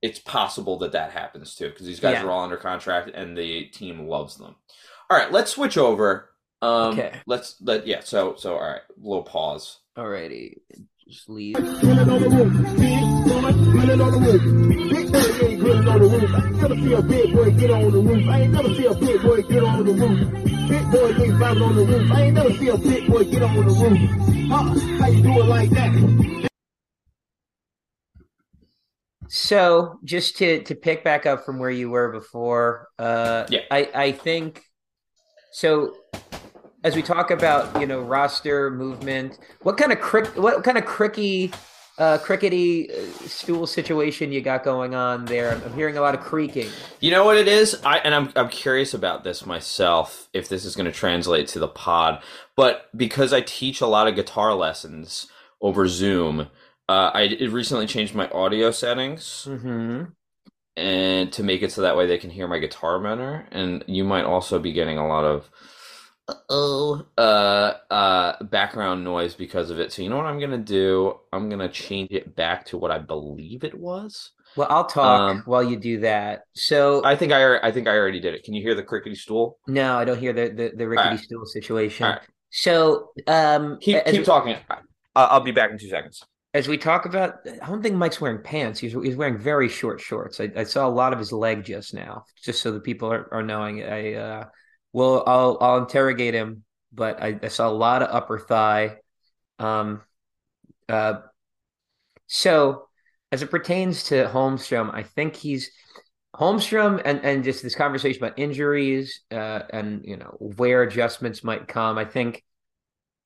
It's 0.00 0.18
possible 0.18 0.78
that 0.78 0.92
that 0.92 1.12
happens 1.12 1.54
too 1.54 1.68
because 1.68 1.86
these 1.86 2.00
guys 2.00 2.14
Yeah. 2.14 2.24
are 2.24 2.30
all 2.30 2.42
under 2.44 2.56
contract 2.56 3.10
and 3.14 3.36
the 3.36 3.66
team 3.66 4.08
loves 4.08 4.36
them. 4.36 4.56
All 5.10 5.16
right, 5.18 5.30
let's 5.30 5.50
switch 5.52 5.76
over. 5.76 6.30
Um, 6.62 6.92
Okay. 6.98 7.12
Let's 7.26 7.56
let 7.60 7.86
yeah. 7.86 8.00
So 8.00 8.34
so 8.36 8.54
all 8.54 8.62
right, 8.62 8.82
little 9.00 9.22
pause. 9.24 9.80
alrighty 9.98 10.58
just 11.08 11.28
leave 11.28 11.54
Grilling 11.54 12.08
on 12.08 12.20
the 12.22 12.28
roof. 12.28 12.52
Big 12.76 13.02
boy, 13.24 13.52
grilling 13.72 14.00
on 14.00 14.12
the 14.12 14.18
roof. 14.18 14.42
Big 14.90 15.12
boy 15.12 15.46
ain't 15.46 15.60
grilling 15.60 15.88
on 15.88 15.98
the 16.00 16.06
roof. 16.08 16.34
I 16.34 16.40
ain't 16.40 16.52
never 16.62 16.74
see 16.76 16.92
a 16.92 17.02
big 17.02 17.32
boy 17.34 17.50
get 17.50 17.70
on 17.70 17.90
the 17.90 17.98
roof. 17.98 18.28
I 18.28 18.40
ain't 18.40 18.52
never 18.52 18.74
see 18.74 18.86
a 18.86 18.94
big 18.94 19.22
boy 19.22 19.42
get 19.42 19.64
on 19.64 19.84
the 19.84 19.92
roof. 19.92 20.68
Big 20.68 20.90
boy 20.90 21.08
ain't 21.22 21.34
vibing 21.34 21.66
on 21.66 21.76
the 21.76 21.84
roof. 21.84 22.12
I 22.12 22.22
ain't 22.22 22.34
never 22.34 22.52
see 22.52 22.68
a 22.68 22.78
big 22.78 23.06
boy 23.08 23.24
get 23.24 23.42
on 23.42 23.56
the 23.56 23.62
roof. 23.62 23.98
Huh? 24.50 24.80
How 25.00 25.08
you 25.08 25.22
do 25.22 25.40
it 25.40 25.46
like 25.46 25.70
that? 25.70 26.48
So 29.28 29.98
just 30.04 30.36
to 30.38 30.62
to 30.64 30.74
pick 30.74 31.02
back 31.04 31.26
up 31.26 31.44
from 31.44 31.58
where 31.58 31.70
you 31.70 31.90
were 31.90 32.12
before, 32.12 32.88
uh, 32.98 33.46
Yeah. 33.48 33.60
I 33.70 33.90
I 33.94 34.12
think 34.12 34.62
so. 35.52 35.94
As 36.84 36.96
we 36.96 37.02
talk 37.02 37.30
about 37.30 37.80
you 37.80 37.86
know 37.86 38.00
roster 38.00 38.70
movement, 38.70 39.38
what 39.62 39.76
kind 39.76 39.92
of 39.92 40.00
crick 40.00 40.26
what 40.36 40.64
kind 40.64 40.76
of 40.76 40.84
cricky 40.84 41.52
uh, 41.98 42.18
crickety 42.18 42.90
uh, 42.90 42.94
stool 43.26 43.66
situation 43.68 44.32
you 44.32 44.40
got 44.40 44.64
going 44.64 44.94
on 44.94 45.24
there? 45.26 45.52
I'm, 45.52 45.62
I'm 45.62 45.74
hearing 45.74 45.96
a 45.96 46.00
lot 46.00 46.14
of 46.14 46.20
creaking. 46.22 46.68
You 47.00 47.12
know 47.12 47.24
what 47.24 47.36
it 47.36 47.46
is? 47.46 47.80
I 47.84 47.98
and 47.98 48.14
I'm 48.14 48.32
I'm 48.34 48.48
curious 48.48 48.94
about 48.94 49.22
this 49.22 49.46
myself 49.46 50.28
if 50.32 50.48
this 50.48 50.64
is 50.64 50.74
going 50.74 50.86
to 50.86 50.92
translate 50.92 51.46
to 51.48 51.60
the 51.60 51.68
pod, 51.68 52.20
but 52.56 52.88
because 52.96 53.32
I 53.32 53.42
teach 53.42 53.80
a 53.80 53.86
lot 53.86 54.08
of 54.08 54.16
guitar 54.16 54.52
lessons 54.52 55.28
over 55.60 55.86
Zoom, 55.86 56.48
uh, 56.88 57.10
I 57.14 57.36
recently 57.48 57.86
changed 57.86 58.14
my 58.14 58.28
audio 58.30 58.72
settings 58.72 59.46
Mm-hmm. 59.48 60.04
and 60.76 61.32
to 61.32 61.42
make 61.44 61.62
it 61.62 61.70
so 61.70 61.82
that 61.82 61.96
way 61.96 62.06
they 62.06 62.18
can 62.18 62.30
hear 62.30 62.48
my 62.48 62.58
guitar 62.58 62.98
better. 62.98 63.46
And 63.52 63.84
you 63.86 64.02
might 64.02 64.24
also 64.24 64.58
be 64.58 64.72
getting 64.72 64.98
a 64.98 65.06
lot 65.06 65.24
of 65.24 65.48
oh 66.48 67.04
uh 67.18 67.72
uh 67.90 68.42
background 68.44 69.04
noise 69.04 69.34
because 69.34 69.70
of 69.70 69.80
it. 69.80 69.92
So 69.92 70.02
you 70.02 70.08
know 70.10 70.16
what 70.16 70.26
I'm 70.26 70.38
gonna 70.40 70.58
do? 70.58 71.18
I'm 71.32 71.48
gonna 71.48 71.68
change 71.68 72.10
it 72.12 72.34
back 72.36 72.64
to 72.66 72.78
what 72.78 72.90
I 72.90 72.98
believe 72.98 73.64
it 73.64 73.74
was. 73.78 74.30
Well, 74.54 74.68
I'll 74.70 74.86
talk 74.86 75.24
Um, 75.30 75.42
while 75.44 75.62
you 75.62 75.76
do 75.78 76.00
that. 76.00 76.42
So 76.54 77.02
I 77.04 77.16
think 77.16 77.32
I 77.32 77.58
I 77.58 77.72
think 77.72 77.88
I 77.88 77.96
already 77.96 78.20
did 78.20 78.34
it. 78.34 78.44
Can 78.44 78.54
you 78.54 78.62
hear 78.62 78.74
the 78.74 78.82
crickety 78.82 79.16
stool? 79.16 79.58
no, 79.66 79.96
I 79.98 80.04
don't 80.04 80.18
hear 80.18 80.32
the 80.32 80.48
the, 80.50 80.72
the 80.76 80.88
rickety 80.88 81.16
right. 81.16 81.18
stool 81.18 81.44
situation. 81.46 82.06
Right. 82.06 82.20
So 82.50 83.10
um, 83.26 83.78
Keep 83.80 84.06
keep 84.06 84.24
talking. 84.24 84.56
I'll 85.14 85.40
be 85.40 85.52
back 85.52 85.70
in 85.70 85.78
two 85.78 85.88
seconds. 85.88 86.22
as 86.54 86.68
we 86.68 86.76
talk 86.76 87.06
about, 87.06 87.36
I 87.62 87.66
don't 87.66 87.82
think 87.82 87.96
Mike's 87.96 88.20
wearing 88.20 88.42
pants. 88.42 88.78
He's 88.80 88.92
he's 88.92 89.16
wearing 89.16 89.38
very 89.38 89.68
short 89.68 90.00
shorts. 90.00 90.40
I, 90.40 90.50
I 90.56 90.64
saw 90.64 90.86
a 90.86 90.90
lot 90.90 91.12
of 91.12 91.18
his 91.18 91.32
leg 91.32 91.64
just 91.64 91.94
now, 91.94 92.24
just 92.42 92.60
so 92.62 92.72
the 92.72 92.80
people 92.80 93.10
are, 93.12 93.32
are 93.32 93.42
knowing. 93.42 93.82
I 93.82 94.14
uh, 94.14 94.44
will 94.92 95.22
I'll 95.26 95.58
I'll 95.60 95.78
interrogate 95.78 96.34
him, 96.34 96.64
but 96.92 97.22
I, 97.22 97.38
I 97.42 97.48
saw 97.48 97.68
a 97.68 97.70
lot 97.70 98.02
of 98.02 98.08
upper 98.14 98.38
thigh. 98.38 98.98
Um, 99.58 100.02
uh, 100.88 101.20
so 102.26 102.88
as 103.30 103.42
it 103.42 103.50
pertains 103.50 104.04
to 104.04 104.26
Holmstrom, 104.26 104.92
I 104.92 105.02
think 105.02 105.36
he's 105.36 105.70
Holmstrom 106.34 107.00
and 107.04 107.20
and 107.24 107.44
just 107.44 107.62
this 107.62 107.74
conversation 107.74 108.22
about 108.22 108.38
injuries 108.38 109.20
uh, 109.30 109.62
and 109.70 110.04
you 110.04 110.16
know 110.16 110.36
where 110.38 110.82
adjustments 110.82 111.44
might 111.44 111.68
come. 111.68 111.98
I 111.98 112.04
think 112.04 112.42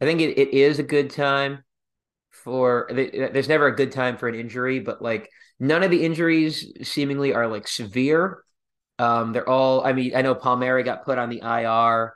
I 0.00 0.04
think 0.04 0.20
it, 0.20 0.38
it 0.38 0.54
is 0.54 0.78
a 0.78 0.84
good 0.84 1.10
time 1.10 1.64
for 2.30 2.88
there's 2.92 3.48
never 3.48 3.66
a 3.66 3.76
good 3.76 3.92
time 3.92 4.16
for 4.16 4.28
an 4.28 4.34
injury, 4.34 4.80
but 4.80 5.00
like 5.00 5.30
none 5.58 5.82
of 5.82 5.90
the 5.90 6.04
injuries 6.04 6.72
seemingly 6.82 7.32
are 7.32 7.46
like 7.46 7.66
severe. 7.66 8.42
Um, 8.98 9.32
they're 9.32 9.48
all. 9.48 9.84
I 9.84 9.92
mean, 9.92 10.14
I 10.16 10.22
know 10.22 10.34
Palmieri 10.34 10.82
got 10.82 11.04
put 11.04 11.18
on 11.18 11.28
the 11.28 11.40
IR, 11.42 12.14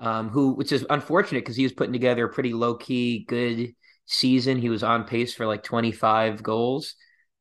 um, 0.00 0.28
who 0.28 0.52
which 0.54 0.72
is 0.72 0.86
unfortunate 0.88 1.40
because 1.40 1.56
he 1.56 1.64
was 1.64 1.72
putting 1.72 1.92
together 1.92 2.24
a 2.26 2.32
pretty 2.32 2.52
low 2.52 2.74
key 2.74 3.24
good 3.26 3.74
season. 4.06 4.58
He 4.58 4.68
was 4.68 4.82
on 4.82 5.04
pace 5.04 5.34
for 5.34 5.46
like 5.46 5.62
25 5.62 6.42
goals. 6.42 6.94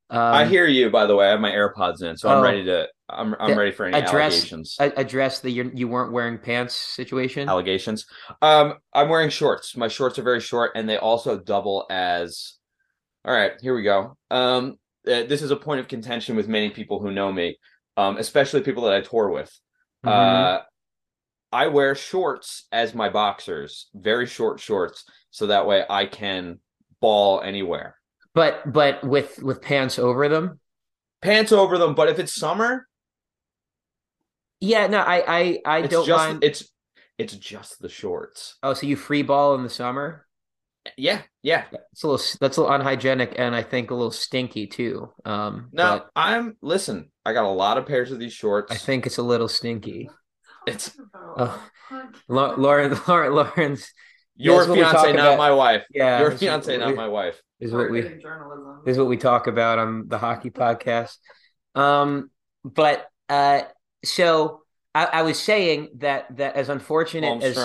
Um, 0.09 0.19
I 0.19 0.45
hear 0.45 0.67
you. 0.67 0.89
By 0.89 1.05
the 1.05 1.15
way, 1.15 1.27
I 1.27 1.31
have 1.31 1.39
my 1.39 1.51
AirPods 1.51 2.03
in, 2.03 2.17
so 2.17 2.29
I'm 2.29 2.39
Oh. 2.39 2.41
ready 2.43 2.65
to. 2.65 2.87
I'm 3.07 3.35
I'm 3.39 3.57
ready 3.57 3.71
for 3.71 3.85
any 3.85 3.97
address- 3.97 4.33
allegations. 4.51 4.77
address 4.79 5.39
the 5.41 5.49
you, 5.51 5.69
you 5.73 5.87
weren't 5.89 6.13
wearing 6.13 6.37
pants 6.37 6.73
situation. 6.75 7.49
allegations. 7.49 8.05
Um, 8.41 8.75
I'm 8.93 9.09
wearing 9.09 9.29
shorts. 9.29 9.75
My 9.75 9.89
shorts 9.89 10.17
are 10.17 10.23
very 10.23 10.39
short, 10.39 10.71
and 10.75 10.87
they 10.87 10.97
also 10.97 11.37
double 11.37 11.85
as. 11.89 12.53
All 13.25 13.33
right, 13.33 13.51
here 13.61 13.75
we 13.75 13.83
go. 13.83 14.17
Um, 14.31 14.77
uh, 15.05 15.23
this 15.23 15.41
is 15.41 15.51
a 15.51 15.55
point 15.55 15.79
of 15.81 15.87
contention 15.89 16.35
with 16.35 16.47
many 16.47 16.69
people 16.71 16.99
who 17.01 17.11
know 17.11 17.31
me, 17.31 17.57
um, 17.97 18.17
especially 18.17 18.61
people 18.61 18.83
that 18.83 18.93
I 18.93 19.01
tour 19.01 19.29
with. 19.29 19.51
Mhm. 20.05 20.09
Uh, 20.11 20.61
I 21.51 21.67
wear 21.67 21.95
shorts 21.95 22.65
as 22.71 22.93
my 22.95 23.09
boxers, 23.09 23.89
very 23.93 24.25
short 24.25 24.59
shorts, 24.59 25.03
so 25.31 25.47
that 25.47 25.65
way 25.67 25.83
I 25.89 26.05
can 26.05 26.59
ball 27.01 27.41
anywhere. 27.41 27.97
but 28.33 28.71
but 28.71 29.03
with 29.03 29.41
with 29.43 29.61
pants 29.61 29.99
over 29.99 30.29
them. 30.29 30.59
Pants 31.21 31.51
over 31.51 31.77
them, 31.77 31.93
but 31.93 32.07
if 32.09 32.17
it's 32.19 32.33
summer, 32.33 32.87
Yeah, 34.61 34.87
no, 34.87 34.99
I 34.99 35.23
I 35.27 35.59
I 35.65 35.77
it's 35.79 35.89
don't 35.93 36.05
just 36.05 36.27
mind. 36.29 36.43
it's 36.43 36.69
it's 37.17 37.35
just 37.35 37.81
the 37.81 37.89
shorts. 37.89 38.55
oh, 38.63 38.73
so 38.73 38.87
you 38.87 38.95
free 38.95 39.21
ball 39.21 39.53
in 39.55 39.63
the 39.63 39.69
summer? 39.69 40.25
Yeah, 40.97 41.21
yeah. 41.43 41.65
It's 41.91 42.03
a 42.03 42.07
little 42.07 42.25
that's 42.39 42.57
a 42.57 42.61
little 42.61 42.73
unhygienic 42.75 43.33
and 43.37 43.53
I 43.55 43.61
think 43.63 43.91
a 43.91 43.95
little 43.95 44.09
stinky 44.11 44.65
too. 44.67 45.13
Um, 45.25 45.69
No, 45.73 45.99
but 45.99 46.09
I'm 46.15 46.57
listen. 46.61 47.10
I 47.25 47.33
got 47.33 47.45
a 47.45 47.49
lot 47.49 47.77
of 47.77 47.85
pairs 47.85 48.11
of 48.11 48.19
these 48.19 48.33
shorts. 48.33 48.71
I 48.71 48.75
think 48.75 49.05
it's 49.05 49.17
a 49.17 49.23
little 49.23 49.47
stinky. 49.47 50.09
it's 50.67 50.97
Oh, 51.37 51.63
Lauren, 52.27 52.97
Lauren, 53.07 53.33
Lauren's 53.33 53.91
your 54.35 54.57
that's 54.57 54.69
what 54.69 54.77
we 54.77 54.83
talk 54.83 54.91
fiance, 54.93 55.13
not 55.13 55.25
about. 55.27 55.37
my 55.37 55.51
wife. 55.51 55.83
yeah. 55.93 56.19
your 56.19 56.29
this 56.31 56.39
fiance, 56.39 56.77
not 56.77 56.87
we- 56.89 56.93
my 56.95 57.07
wife. 57.07 57.41
Is 57.59 57.71
what 57.71 57.91
we 57.91 58.01
journalism. 58.01 58.81
this 58.85 58.93
is 58.93 58.97
what 58.97 59.07
we 59.07 59.17
talk 59.17 59.45
about 59.45 59.77
on 59.77 60.07
the 60.07 60.17
hockey 60.17 60.49
podcast. 60.49 61.15
Um, 61.75 62.31
but 62.63 63.07
uh, 63.29 63.61
so 64.03 64.61
I, 64.95 65.05
I 65.05 65.21
was 65.21 65.39
saying 65.39 65.89
that 65.97 66.35
that 66.37 66.55
as 66.55 66.69
unfortunate 66.69 67.43
as 67.43 67.63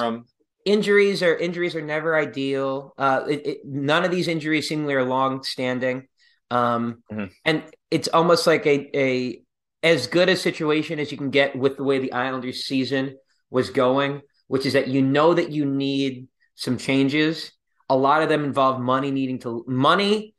injuries 0.66 1.22
are 1.22 1.34
injuries 1.34 1.74
are 1.74 1.80
never 1.82 2.14
ideal. 2.14 2.92
Uh, 2.98 3.24
it, 3.26 3.46
it, 3.46 3.58
none 3.64 4.04
of 4.04 4.10
these 4.10 4.28
injuries 4.28 4.68
seemingly 4.68 4.92
are 4.94 5.04
long 5.04 5.42
standing, 5.44 6.08
um, 6.50 7.02
Mhm. 7.10 7.30
and 7.46 7.62
it's 7.90 8.08
almost 8.08 8.46
like 8.46 8.66
a 8.66 8.90
a 8.94 9.42
as 9.82 10.06
good 10.06 10.28
a 10.28 10.36
situation 10.36 10.98
as 10.98 11.12
you 11.12 11.18
can 11.18 11.30
get 11.30 11.56
with 11.56 11.76
the 11.76 11.84
way 11.84 11.98
the 11.98 12.12
Islanders 12.12 12.64
season 12.64 13.16
was 13.50 13.70
going, 13.70 14.22
which 14.48 14.66
is 14.66 14.72
that 14.72 14.88
you 14.88 15.02
know 15.02 15.34
that 15.34 15.50
you 15.50 15.64
need 15.64 16.28
some 16.54 16.78
changes. 16.78 17.52
A 17.88 17.96
lot 17.96 18.22
of 18.22 18.28
them 18.28 18.44
involve 18.44 18.80
money 18.80 19.10
needing 19.10 19.38
to 19.40 19.64
money 19.68 20.34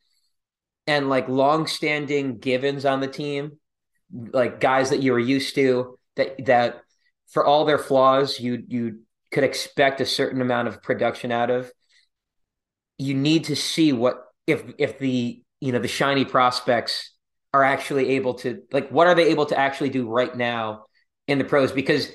and 0.86 1.10
like 1.10 1.28
long-standing 1.28 2.40
givens 2.40 2.86
on 2.86 3.00
the 3.00 3.08
team, 3.08 3.60
like 4.12 4.60
guys 4.60 4.90
that 4.90 5.02
you 5.02 5.12
were 5.12 5.20
used 5.20 5.56
to 5.56 5.98
that 6.16 6.46
that 6.46 6.82
for 7.30 7.46
all 7.46 7.66
their 7.66 7.78
flaws 7.78 8.40
you 8.40 8.64
you 8.68 9.02
could 9.32 9.44
expect 9.44 10.00
a 10.00 10.06
certain 10.06 10.42
amount 10.42 10.68
of 10.68 10.82
production 10.82 11.32
out 11.32 11.50
of. 11.50 11.72
You 12.98 13.14
need 13.14 13.46
to 13.46 13.56
see 13.56 13.94
what 13.94 14.24
if 14.48 14.64
if 14.78 14.98
the 15.00 15.42
you 15.60 15.72
know 15.72 15.80
the 15.80 15.88
shiny 15.88 16.26
prospects 16.26 17.14
are 17.54 17.64
actually 17.64 18.10
able 18.12 18.36
to 18.36 18.62
like 18.72 18.90
what 18.90 19.08
are 19.08 19.16
they 19.16 19.30
able 19.30 19.46
to 19.48 19.58
actually 19.58 19.90
do 19.90 20.08
right 20.08 20.36
now 20.36 20.84
in 21.28 21.38
the 21.38 21.44
pros 21.44 21.72
because 21.72 22.10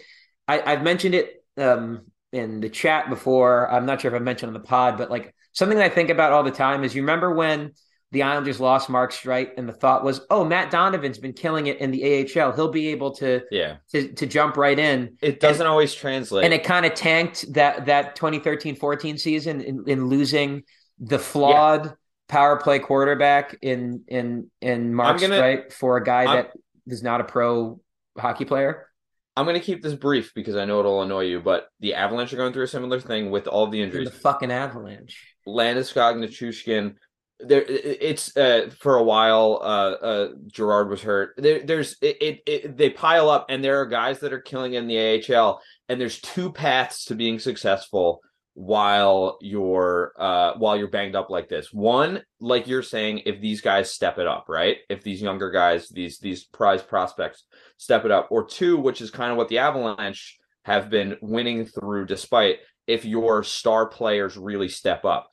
I, 0.46 0.60
I've 0.72 0.82
mentioned 0.82 1.14
it 1.14 1.44
um, 1.56 2.02
in 2.32 2.60
the 2.60 2.68
chat 2.68 3.08
before. 3.08 3.70
I'm 3.70 3.86
not 3.86 4.00
sure 4.00 4.14
if 4.14 4.20
I 4.20 4.22
mentioned 4.22 4.48
on 4.48 4.54
the 4.54 4.66
pod, 4.66 4.98
but 4.98 5.10
like 5.10 5.34
something 5.52 5.78
that 5.78 5.90
I 5.90 5.94
think 5.94 6.10
about 6.10 6.32
all 6.32 6.42
the 6.42 6.50
time 6.50 6.84
is 6.84 6.94
you 6.94 7.02
remember 7.02 7.32
when 7.32 7.72
the 8.10 8.24
Islanders 8.24 8.60
lost 8.60 8.90
Mark 8.90 9.10
Streit 9.10 9.52
and 9.56 9.66
the 9.66 9.72
thought 9.72 10.04
was, 10.04 10.20
oh, 10.28 10.44
Matt 10.44 10.70
Donovan's 10.70 11.18
been 11.18 11.32
killing 11.32 11.68
it 11.68 11.78
in 11.78 11.90
the 11.90 12.04
AHL. 12.38 12.52
He'll 12.52 12.68
be 12.70 12.88
able 12.88 13.12
to 13.16 13.40
Yeah, 13.50 13.76
to, 13.92 14.12
to 14.12 14.26
jump 14.26 14.58
right 14.58 14.78
in. 14.78 15.16
it 15.22 15.40
doesn't 15.40 15.66
always 15.66 15.94
translate. 15.94 16.44
And 16.44 16.52
it 16.52 16.62
kind 16.62 16.84
of 16.84 16.92
tanked 16.92 17.54
that 17.54 17.86
that 17.86 18.18
2013-14 18.18 19.18
season 19.18 19.62
in, 19.62 19.84
in 19.86 20.06
losing 20.08 20.64
the 20.98 21.18
flawed 21.18 21.94
power 22.32 22.56
play 22.56 22.78
quarterback 22.78 23.58
in 23.60 24.04
in 24.08 24.50
in 24.62 24.94
Mark 24.94 25.20
gonna- 25.20 25.36
Streit 25.36 25.72
for 25.72 25.98
a 25.98 26.02
guy 26.04 26.24
I'm- 26.24 26.36
that 26.36 26.52
is 26.86 27.02
not 27.02 27.20
a 27.20 27.24
pro 27.24 27.78
hockey 28.18 28.46
player. 28.46 28.88
I'm 29.36 29.46
going 29.46 29.58
to 29.58 29.64
keep 29.64 29.82
this 29.82 29.94
brief 29.94 30.32
because 30.34 30.56
I 30.56 30.66
know 30.66 30.80
it'll 30.80 31.00
annoy 31.00 31.22
you, 31.22 31.40
but 31.40 31.68
the 31.80 31.94
Avalanche 31.94 32.34
are 32.34 32.36
going 32.36 32.52
through 32.52 32.64
a 32.64 32.68
similar 32.68 33.00
thing 33.00 33.30
with 33.30 33.46
all 33.46 33.66
the 33.66 33.80
In 33.80 33.86
injuries. 33.88 34.10
the 34.10 34.14
fucking 34.18 34.50
Avalanche. 34.50 35.34
Landeskog, 35.48 36.16
Nichushkin. 36.16 36.96
There, 37.40 37.64
it's 37.66 38.36
uh, 38.36 38.70
for 38.78 38.96
a 38.96 39.02
while. 39.02 39.58
Uh, 39.62 39.92
uh, 40.10 40.28
Girard 40.48 40.90
was 40.90 41.00
hurt. 41.02 41.32
There, 41.38 41.60
there's 41.60 41.96
it, 42.02 42.16
it, 42.20 42.42
it. 42.46 42.76
They 42.76 42.90
pile 42.90 43.30
up, 43.30 43.46
and 43.48 43.64
there 43.64 43.80
are 43.80 43.86
guys 43.86 44.20
that 44.20 44.34
are 44.34 44.40
killing 44.40 44.74
in 44.74 44.86
the 44.86 44.98
AHL. 44.98 45.60
And 45.88 45.98
there's 46.00 46.20
two 46.20 46.52
paths 46.52 47.06
to 47.06 47.14
being 47.14 47.38
successful 47.38 48.20
while 48.54 49.38
you're 49.40 50.12
uh 50.18 50.52
while 50.58 50.76
you're 50.76 50.88
banged 50.88 51.16
up 51.16 51.30
like 51.30 51.48
this. 51.48 51.72
One, 51.72 52.22
like 52.40 52.66
you're 52.66 52.82
saying, 52.82 53.22
if 53.26 53.40
these 53.40 53.60
guys 53.60 53.92
step 53.92 54.18
it 54.18 54.26
up, 54.26 54.46
right? 54.48 54.78
If 54.88 55.02
these 55.02 55.22
younger 55.22 55.50
guys, 55.50 55.88
these 55.88 56.18
these 56.18 56.44
prize 56.44 56.82
prospects 56.82 57.44
step 57.76 58.04
it 58.04 58.10
up, 58.10 58.28
or 58.30 58.44
two, 58.44 58.76
which 58.76 59.00
is 59.00 59.10
kind 59.10 59.30
of 59.30 59.38
what 59.38 59.48
the 59.48 59.58
Avalanche 59.58 60.38
have 60.64 60.90
been 60.90 61.16
winning 61.20 61.64
through, 61.64 62.06
despite 62.06 62.58
if 62.86 63.04
your 63.04 63.42
star 63.42 63.86
players 63.86 64.36
really 64.36 64.68
step 64.68 65.04
up 65.04 65.32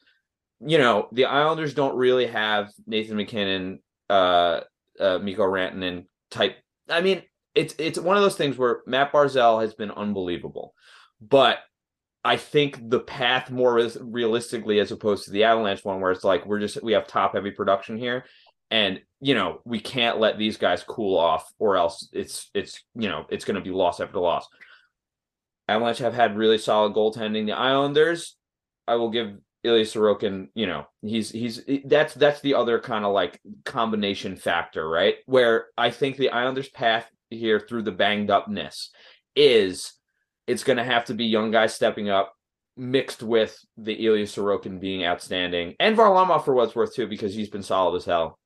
you 0.59 0.77
know, 0.77 1.07
the 1.11 1.25
Islanders 1.25 1.73
don't 1.73 1.95
really 1.95 2.27
have 2.27 2.69
Nathan 2.85 3.17
MacKinnon, 3.17 3.79
uh, 4.09 4.61
uh, 4.99 5.19
Mikko 5.19 5.43
Rantanen 5.43 6.05
type. 6.31 6.57
I 6.89 7.01
mean, 7.01 7.23
it's 7.55 7.75
it's 7.77 7.97
one 7.97 8.17
of 8.17 8.23
those 8.23 8.35
things 8.35 8.57
where 8.57 8.81
Matt 8.85 9.11
Barzal 9.11 9.61
has 9.61 9.73
been 9.73 9.91
unbelievable, 9.91 10.73
but 11.21 11.59
I 12.29 12.37
think 12.37 12.91
the 12.91 12.99
path 12.99 13.49
more 13.49 13.73
res- 13.73 13.97
realistically, 13.99 14.79
as 14.79 14.91
opposed 14.91 15.25
to 15.25 15.31
the 15.31 15.45
Avalanche 15.45 15.83
one, 15.83 15.99
where 15.99 16.11
it's 16.11 16.23
like 16.23 16.45
we're 16.45 16.59
just 16.59 16.83
we 16.83 16.93
have 16.93 17.07
top 17.07 17.33
heavy 17.33 17.49
production 17.49 17.97
here, 17.97 18.23
and 18.69 19.01
you 19.19 19.33
know 19.33 19.61
we 19.65 19.79
can't 19.79 20.19
let 20.19 20.37
these 20.37 20.55
guys 20.55 20.83
cool 20.83 21.17
off, 21.17 21.51
or 21.57 21.75
else 21.75 22.07
it's 22.13 22.51
it's 22.53 22.83
you 22.93 23.09
know 23.09 23.25
it's 23.29 23.45
going 23.45 23.55
to 23.55 23.67
be 23.67 23.71
loss 23.71 23.99
after 23.99 24.19
loss. 24.19 24.47
Avalanche 25.67 25.97
have 25.97 26.13
had 26.13 26.37
really 26.37 26.59
solid 26.59 26.93
goaltending. 26.93 27.47
The 27.47 27.53
Islanders, 27.53 28.37
I 28.87 28.97
will 28.97 29.09
give 29.09 29.35
Ilya 29.63 29.85
Sorokin, 29.85 30.49
you 30.53 30.67
know, 30.67 30.85
he's 31.01 31.31
he's 31.31 31.63
that's 31.85 32.13
that's 32.13 32.41
the 32.41 32.53
other 32.53 32.79
kind 32.79 33.05
of 33.05 33.11
like 33.11 33.41
combination 33.65 34.35
factor, 34.35 34.87
right? 34.87 35.15
Where 35.25 35.65
I 35.79 35.89
think 35.89 36.17
the 36.17 36.29
Islanders' 36.29 36.69
path 36.69 37.09
here 37.31 37.59
through 37.59 37.83
the 37.83 37.91
banged 37.91 38.29
upness 38.29 38.91
is 39.35 39.93
it's 40.49 40.63
going 40.63 40.77
to 40.77 40.83
have 40.83 41.05
to 41.05 41.13
be 41.13 41.25
young 41.25 41.51
guys 41.51 41.75
stepping 41.75 42.09
up 42.09 42.33
mixed 42.75 43.21
with 43.21 43.55
the 43.77 43.93
Ilya 43.93 44.25
Sorokin 44.25 44.79
being 44.79 45.05
outstanding 45.05 45.75
and 45.79 45.95
Varlamov 45.95 46.43
for 46.43 46.55
what's 46.55 46.75
worth 46.75 46.95
too 46.95 47.07
because 47.07 47.35
he's 47.35 47.49
been 47.49 47.61
solid 47.61 47.95
as 47.97 48.05
hell 48.05 48.39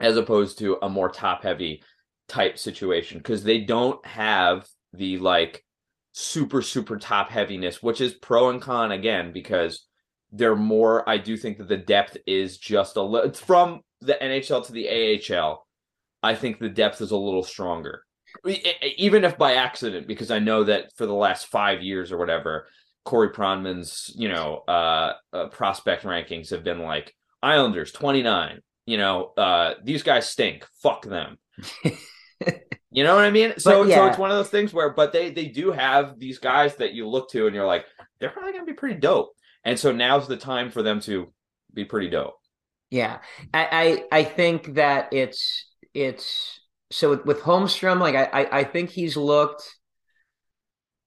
as 0.00 0.16
opposed 0.16 0.58
to 0.58 0.78
a 0.82 0.88
more 0.88 1.08
top 1.08 1.42
heavy 1.42 1.82
type 2.28 2.58
situation 2.58 3.18
because 3.18 3.44
they 3.44 3.60
don't 3.60 4.04
have 4.04 4.66
the 4.92 5.18
like 5.18 5.64
super 6.12 6.60
super 6.60 6.96
top 6.96 7.30
heaviness 7.30 7.82
which 7.82 8.00
is 8.00 8.14
pro 8.14 8.50
and 8.50 8.60
con 8.60 8.90
again 8.90 9.32
because 9.32 9.86
they're 10.32 10.56
more 10.56 11.08
i 11.08 11.16
do 11.16 11.36
think 11.36 11.58
that 11.58 11.68
the 11.68 11.76
depth 11.76 12.16
is 12.26 12.58
just 12.58 12.96
a 12.96 13.02
little 13.02 13.32
from 13.32 13.80
the 14.00 14.14
nhl 14.20 14.66
to 14.66 14.72
the 14.72 14.88
ahl 14.88 15.66
i 16.22 16.34
think 16.34 16.58
the 16.58 16.68
depth 16.68 17.00
is 17.00 17.12
a 17.12 17.16
little 17.16 17.42
stronger 17.42 18.02
even 18.96 19.24
if 19.24 19.36
by 19.38 19.54
accident 19.54 20.06
because 20.06 20.30
i 20.30 20.38
know 20.38 20.64
that 20.64 20.90
for 20.96 21.06
the 21.06 21.14
last 21.14 21.46
five 21.46 21.82
years 21.82 22.12
or 22.12 22.18
whatever 22.18 22.68
corey 23.04 23.30
pronman's 23.30 24.12
you 24.16 24.28
know 24.28 24.62
uh, 24.68 25.12
uh 25.32 25.48
prospect 25.48 26.04
rankings 26.04 26.50
have 26.50 26.64
been 26.64 26.80
like 26.80 27.14
islanders 27.42 27.92
29 27.92 28.60
you 28.86 28.98
know 28.98 29.32
uh 29.36 29.74
these 29.84 30.02
guys 30.02 30.28
stink 30.28 30.66
fuck 30.82 31.04
them 31.04 31.38
you 32.90 33.04
know 33.04 33.14
what 33.14 33.24
I 33.24 33.30
mean? 33.30 33.54
So, 33.58 33.84
But, 33.84 33.94
so 33.94 34.06
it's 34.06 34.18
one 34.18 34.30
of 34.30 34.36
those 34.36 34.50
things 34.50 34.72
where, 34.72 34.90
but 34.90 35.12
they 35.12 35.30
they 35.30 35.46
do 35.46 35.72
have 35.72 36.18
these 36.18 36.38
guys 36.38 36.76
that 36.76 36.94
you 36.94 37.08
look 37.08 37.30
to 37.30 37.46
and 37.46 37.54
you're 37.54 37.66
like, 37.66 37.84
they're 38.18 38.30
probably 38.30 38.52
gonna 38.52 38.64
be 38.64 38.72
pretty 38.72 38.98
dope. 38.98 39.32
And 39.64 39.78
so 39.78 39.92
now's 39.92 40.28
the 40.28 40.36
time 40.36 40.70
for 40.70 40.82
them 40.82 41.00
to 41.00 41.32
be 41.74 41.84
pretty 41.84 42.08
dope. 42.08 42.36
Yeah, 42.90 43.18
I, 43.52 44.04
I 44.12 44.18
I 44.20 44.24
think 44.24 44.74
that 44.74 45.12
it's 45.12 45.66
it's 45.92 46.57
so 46.90 47.10
with, 47.10 47.24
with 47.26 47.40
Holmstrom, 47.40 48.00
like 48.00 48.14
I, 48.14 48.24
I 48.24 48.58
I 48.60 48.64
think 48.64 48.90
he's 48.90 49.16
looked 49.16 49.62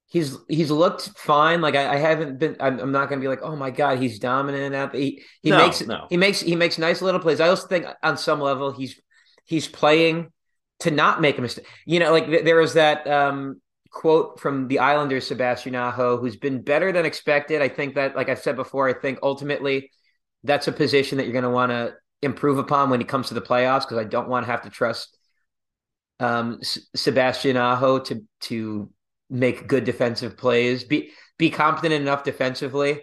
he's 0.08 0.38
he's 0.48 0.72
looked 0.72 1.10
fine. 1.18 1.62
Like 1.62 1.76
I, 1.76 1.94
I 1.94 1.98
haven't 1.98 2.40
been. 2.40 2.58
I'm, 2.60 2.80
I'm 2.80 2.92
not 2.92 3.10
gonna 3.10 3.22
be 3.22 3.28
like, 3.28 3.42
oh 3.42 3.56
my 3.56 3.72
god, 3.72 4.00
he's 4.00 4.20
dominant 4.20 4.72
there. 4.72 4.90
He 4.90 5.24
he 5.42 5.52
No, 5.52 5.52
makes 5.52 5.84
no. 5.86 6.10
he 6.10 6.18
makes 6.18 6.42
he 6.42 6.56
makes 6.56 6.78
nice 6.78 7.02
little 7.02 7.20
plays. 7.20 7.40
I 7.40 7.48
also 7.50 7.68
think 7.68 7.86
on 8.04 8.18
some 8.18 8.42
level 8.42 8.72
he's 8.72 9.00
he's 9.46 9.68
playing 9.68 10.32
to 10.80 10.92
not 10.92 11.22
make 11.22 11.38
a 11.38 11.42
mistake. 11.42 11.66
You 11.86 12.00
know, 12.00 12.12
like 12.12 12.26
th- 12.28 12.44
there 12.46 12.58
was 12.58 12.74
that 12.74 13.08
um 13.08 13.62
quote 13.92 14.40
from 14.40 14.68
the 14.68 14.80
Islanders, 14.80 15.28
Sebastian 15.28 15.76
Aho, 15.76 16.18
who's 16.18 16.38
been 16.38 16.62
better 16.62 16.92
than 16.92 17.06
expected. 17.06 17.62
I 17.62 17.68
think 17.68 17.96
that, 17.96 18.16
like 18.16 18.30
I 18.30 18.36
said 18.36 18.56
before, 18.56 18.88
I 18.88 18.94
think 18.94 19.20
ultimately 19.22 19.92
that's 20.44 20.68
a 20.68 20.72
position 20.72 21.18
that 21.18 21.26
you're 21.26 21.34
going 21.34 21.44
to 21.44 21.50
want 21.50 21.72
to 21.72 21.94
improve 22.22 22.58
upon 22.58 22.90
when 22.90 23.02
it 23.02 23.10
comes 23.10 23.28
to 23.28 23.34
the 23.34 23.42
playoffs 23.42 23.82
because 23.82 23.98
I 23.98 24.06
don't 24.06 24.30
want 24.30 24.46
to 24.46 24.52
have 24.52 24.62
to 24.64 24.70
trust 24.70 25.18
um, 26.22 26.60
S- 26.62 26.80
Sebastian 26.96 27.58
Aho 27.58 28.00
to 28.00 28.24
to 28.42 28.90
make 29.30 29.68
good 29.68 29.84
defensive 29.84 30.38
plays, 30.38 30.84
be 30.84 31.12
be 31.38 31.50
competent 31.50 31.94
enough 31.94 32.24
defensively 32.24 33.02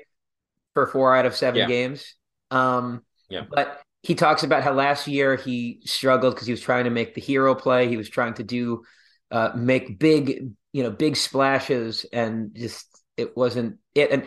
for 0.75 0.87
four 0.87 1.15
out 1.17 1.27
of 1.27 1.35
seven 1.35 1.61
Yeah. 1.61 1.67
games. 1.67 2.15
Um, 2.51 3.03
Yeah. 3.29 3.45
But 3.51 3.81
he 4.03 4.15
talks 4.15 4.43
about 4.43 4.63
how 4.63 4.73
last 4.73 5.07
year 5.09 5.37
he 5.37 5.81
struggled 5.85 6.35
because 6.35 6.47
he 6.47 6.53
was 6.53 6.61
trying 6.63 6.85
to 6.85 6.91
make 6.91 7.15
the 7.15 7.21
hero 7.21 7.55
play. 7.55 7.89
He 7.89 7.97
was 7.99 8.09
trying 8.09 8.35
to 8.35 8.45
do 8.45 8.85
uh, 9.31 9.51
make 9.55 9.99
big, 9.99 10.51
you 10.73 10.83
know, 10.83 10.91
big 10.91 11.17
splashes, 11.17 12.07
and 12.13 12.55
just 12.55 12.87
it 13.17 13.37
wasn't 13.37 13.79
it. 13.95 14.11
And 14.11 14.25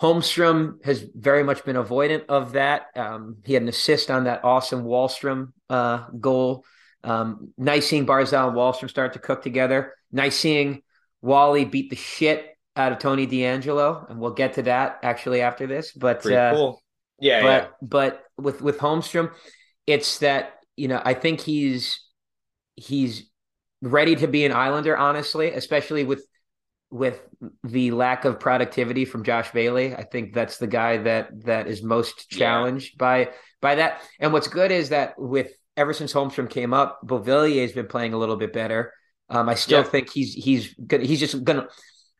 Holmstrom 0.00 0.84
has 0.84 1.04
very 1.14 1.42
much 1.42 1.64
been 1.64 1.76
avoidant 1.76 2.26
of 2.28 2.52
that. 2.52 2.86
Um, 2.94 3.38
he 3.44 3.54
had 3.54 3.62
an 3.62 3.68
assist 3.68 4.10
on 4.10 4.24
that 4.24 4.44
awesome 4.44 4.84
Wahlstrom 4.84 5.52
uh, 5.68 6.06
goal. 6.20 6.64
Um, 7.04 7.52
nice 7.56 7.86
seeing 7.86 8.06
Barzal 8.06 8.48
and 8.48 8.56
Wahlstrom 8.56 8.90
start 8.90 9.12
to 9.12 9.18
cook 9.18 9.42
together. 9.42 9.94
Nice 10.10 10.36
seeing 10.36 10.82
Wally 11.22 11.64
beat 11.64 11.90
the 11.90 11.96
shit 11.96 12.46
out 12.76 12.92
of 12.92 12.98
Tony 12.98 13.26
DeAngelo, 13.26 14.10
and 14.10 14.20
we'll 14.20 14.32
get 14.32 14.54
to 14.54 14.62
that 14.62 14.98
actually 15.02 15.40
after 15.40 15.66
this. 15.66 15.92
But 15.92 16.22
Pretty 16.22 16.36
uh, 16.36 16.54
cool. 16.54 16.82
Yeah, 17.20 17.42
but 17.42 17.46
yeah. 17.48 17.68
but 17.82 18.24
with 18.36 18.62
with 18.62 18.78
Holmstrom, 18.78 19.32
it's 19.86 20.18
that 20.18 20.54
you 20.76 20.88
know 20.88 21.00
I 21.04 21.14
think 21.14 21.40
he's 21.40 22.00
he's 22.76 23.28
ready 23.82 24.16
to 24.16 24.26
be 24.28 24.44
an 24.44 24.52
Islander, 24.52 24.96
honestly, 24.96 25.50
especially 25.52 26.04
with 26.04 26.24
with 26.90 27.20
the 27.64 27.90
lack 27.90 28.24
of 28.24 28.40
productivity 28.40 29.04
from 29.04 29.22
Josh 29.24 29.50
Bailey. 29.52 29.94
I 29.94 30.04
think 30.04 30.32
that's 30.32 30.58
the 30.58 30.66
guy 30.66 30.98
that 30.98 31.44
that 31.44 31.66
is 31.66 31.82
most 31.82 32.26
Yeah. 32.32 32.38
challenged 32.38 32.98
by 32.98 33.30
by 33.60 33.76
that. 33.76 34.02
And 34.20 34.32
what's 34.32 34.48
good 34.48 34.70
is 34.70 34.90
that 34.90 35.14
with 35.18 35.52
ever 35.78 35.92
since 35.94 36.12
Holmstrom 36.12 36.50
came 36.50 36.74
up, 36.74 37.00
Beauvillier 37.06 37.62
has 37.62 37.72
been 37.72 37.86
playing 37.86 38.12
a 38.12 38.18
little 38.18 38.36
bit 38.36 38.52
better. 38.52 38.92
Um, 39.30 39.48
I 39.48 39.54
still 39.54 39.78
Yeah. 39.82 39.88
think 39.88 40.10
he's 40.12 40.34
he's 40.34 40.74
gonna 40.74 41.04
he's 41.04 41.20
just 41.20 41.42
gonna 41.44 41.68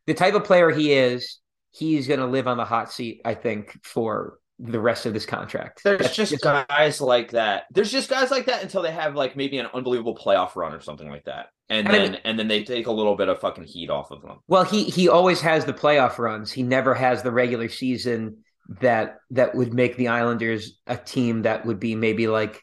the 0.07 0.13
type 0.13 0.33
of 0.33 0.43
player 0.43 0.71
he 0.71 0.93
is 0.93 1.37
he's 1.71 2.07
to 2.07 2.25
live 2.25 2.47
on 2.47 2.57
the 2.57 2.65
hot 2.65 2.91
seat. 2.91 3.21
I 3.25 3.35
think 3.35 3.77
for 3.83 4.39
the 4.57 4.79
rest 4.79 5.05
of 5.05 5.13
this 5.13 5.25
contract. 5.25 5.81
There's 5.83 6.01
That's 6.01 6.15
just 6.15 6.41
guys 6.41 6.99
like 6.99 7.31
that. 7.31 7.63
There's 7.71 7.91
just 7.91 8.09
guys 8.09 8.29
like 8.29 8.47
that 8.47 8.61
until 8.61 8.81
they 8.81 8.91
have 8.91 9.15
like 9.15 9.35
maybe 9.37 9.57
an 9.57 9.67
unbelievable 9.73 10.15
playoff 10.17 10.55
run 10.55 10.73
or 10.73 10.81
something 10.81 11.09
like 11.09 11.23
that, 11.25 11.47
and 11.69 11.87
And 11.87 11.95
I 11.95 11.99
then 11.99 12.11
mean- 12.11 12.21
and 12.25 12.39
then 12.39 12.47
they 12.49 12.63
take 12.63 12.87
a 12.87 12.91
little 12.91 13.15
bit 13.15 13.29
of 13.29 13.39
fucking 13.39 13.63
heat 13.65 13.89
off 13.89 14.11
of 14.11 14.21
them. 14.21 14.39
Well, 14.47 14.63
he 14.65 14.83
he 14.85 15.07
always 15.07 15.41
has 15.41 15.63
the 15.65 15.73
playoff 15.73 16.17
runs. 16.17 16.51
He 16.51 16.63
never 16.63 16.93
has 16.93 17.23
the 17.23 17.31
regular 17.31 17.69
season 17.69 18.43
that 18.81 19.17
that 19.31 19.55
would 19.55 19.73
make 19.73 19.95
the 19.95 20.09
Islanders 20.09 20.77
a 20.87 20.97
team 20.97 21.43
that 21.43 21.65
would 21.65 21.79
be 21.79 21.95
maybe 21.95 22.27
like 22.27 22.61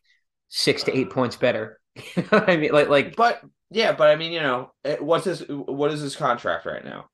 six 0.48 0.82
to 0.84 0.96
eight 0.96 1.10
points 1.10 1.36
better. 1.36 1.78
You 2.16 2.24
know 2.30 2.44
I 2.46 2.56
mean, 2.56 2.72
like 2.72 2.88
like 2.88 3.16
But 3.16 3.40
yeah, 3.70 3.92
but 3.92 4.08
I 4.08 4.16
mean, 4.16 4.32
you 4.32 4.40
know, 4.40 4.70
eh, 4.84 4.96
what's 5.00 5.24
his 5.24 5.44
what 5.48 5.90
is 5.92 6.00
his 6.00 6.14
contract 6.16 6.66
right 6.66 6.84
now? 6.84 7.06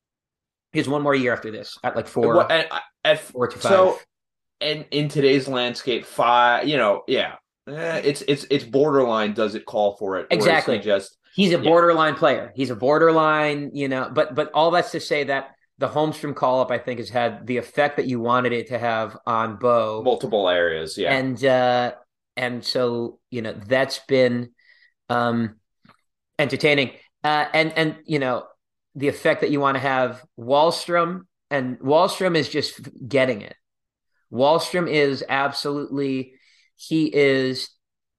he 0.72 0.78
has 0.78 0.88
one 0.88 1.02
more 1.02 1.14
year 1.14 1.32
after 1.32 1.50
this 1.50 1.78
at 1.84 1.94
like 1.94 2.08
four 2.08 2.50
at, 2.50 2.70
at 3.04 3.20
four 3.20 3.46
to 3.46 3.58
five. 3.58 3.70
so 3.70 3.98
and 4.60 4.84
in 4.90 5.08
today's 5.08 5.48
landscape, 5.48 6.04
five, 6.06 6.66
you 6.66 6.76
know, 6.76 7.02
yeah, 7.06 7.34
eh, 7.68 8.00
it's 8.04 8.22
it's 8.28 8.44
it's 8.50 8.64
borderline. 8.64 9.34
Does 9.34 9.54
it 9.54 9.66
call 9.66 9.96
for 9.96 10.18
it? 10.18 10.26
Exactly. 10.30 10.78
just 10.78 11.16
He's 11.34 11.52
a 11.52 11.58
Yeah. 11.58 11.62
borderline 11.62 12.14
player. 12.14 12.52
He's 12.54 12.70
a 12.70 12.76
borderline, 12.76 13.70
you 13.74 13.88
know, 13.88 14.10
but 14.12 14.34
but 14.34 14.50
all 14.52 14.70
that's 14.70 14.90
to 14.92 15.00
say 15.00 15.24
that 15.24 15.50
the 15.78 15.88
Holmstrom 15.88 16.34
call 16.36 16.60
up, 16.60 16.70
I 16.70 16.78
think, 16.78 16.98
has 17.00 17.08
had 17.08 17.46
the 17.46 17.56
effect 17.56 17.96
that 17.96 18.06
you 18.06 18.20
wanted 18.20 18.52
it 18.52 18.68
to 18.68 18.78
have 18.78 19.16
on 19.26 19.56
Bo. 19.56 20.02
multiple 20.04 20.48
areas. 20.48 20.96
Yeah, 20.98 21.12
And 21.14 21.42
uh 21.44 21.92
and 22.36 22.64
so, 22.64 23.18
you 23.30 23.42
know, 23.42 23.52
that's 23.52 23.98
been 24.08 24.50
um 25.08 25.56
entertaining. 26.38 26.92
Uh 27.24 27.46
and 27.52 27.72
and 27.76 27.96
you 28.04 28.18
know, 28.18 28.46
the 28.94 29.08
effect 29.08 29.40
that 29.42 29.50
you 29.50 29.60
want 29.60 29.76
to 29.76 29.80
have 29.80 30.22
Wahlstrom 30.38 31.22
and 31.50 31.78
Wahlstrom 31.80 32.36
is 32.36 32.48
just 32.48 32.80
getting 33.08 33.42
it. 33.42 33.56
Wahlstrom 34.32 34.88
is 34.90 35.24
absolutely 35.28 36.34
he 36.76 37.06
is 37.14 37.70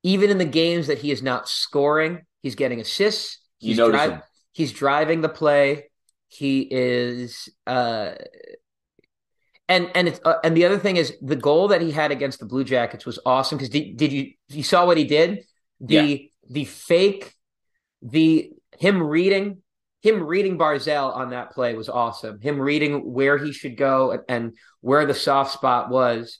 even 0.04 0.30
in 0.30 0.38
the 0.38 0.46
games 0.46 0.88
that 0.88 1.00
he 1.00 1.12
is 1.12 1.22
not 1.24 1.48
scoring, 1.50 2.22
he's 2.42 2.56
getting 2.56 2.80
assists. 2.82 3.40
you 3.60 3.70
He's 3.70 3.78
notice 3.78 4.02
him. 4.02 4.22
he's 4.52 4.72
driving 4.74 5.22
the 5.22 5.30
play. 5.30 5.90
He 6.28 6.68
is 6.70 7.50
uh 7.68 8.14
and 9.70 9.90
and 9.96 10.08
it's 10.08 10.20
uh, 10.26 10.36
and 10.44 10.56
the 10.56 10.66
other 10.66 10.78
thing 10.78 10.98
is 10.98 11.14
the 11.22 11.36
goal 11.36 11.70
that 11.70 11.82
he 11.82 11.92
had 11.92 12.12
against 12.12 12.40
the 12.40 12.46
Blue 12.46 12.64
Jackets 12.64 13.06
was 13.06 13.20
awesome 13.26 13.58
because 13.58 13.70
did, 13.70 13.98
did 13.98 14.12
you 14.12 14.32
you 14.50 14.64
saw 14.64 14.86
what 14.86 14.98
he 14.98 15.06
did? 15.06 15.46
The 15.80 16.30
the 16.50 16.66
fake 16.66 17.34
the 18.02 18.52
him 18.78 19.02
reading 19.02 19.62
him 20.02 20.22
reading 20.22 20.58
Barzal 20.58 21.16
on 21.16 21.30
that 21.30 21.52
play 21.52 21.76
was 21.76 21.88
awesome. 21.88 22.42
Him 22.42 22.60
reading 22.60 23.14
where 23.14 23.38
he 23.38 23.54
should 23.54 23.78
go 23.78 24.12
and, 24.12 24.22
and 24.28 24.58
where 24.82 25.06
the 25.06 25.14
soft 25.14 25.54
spot 25.54 25.90
was. 25.90 26.40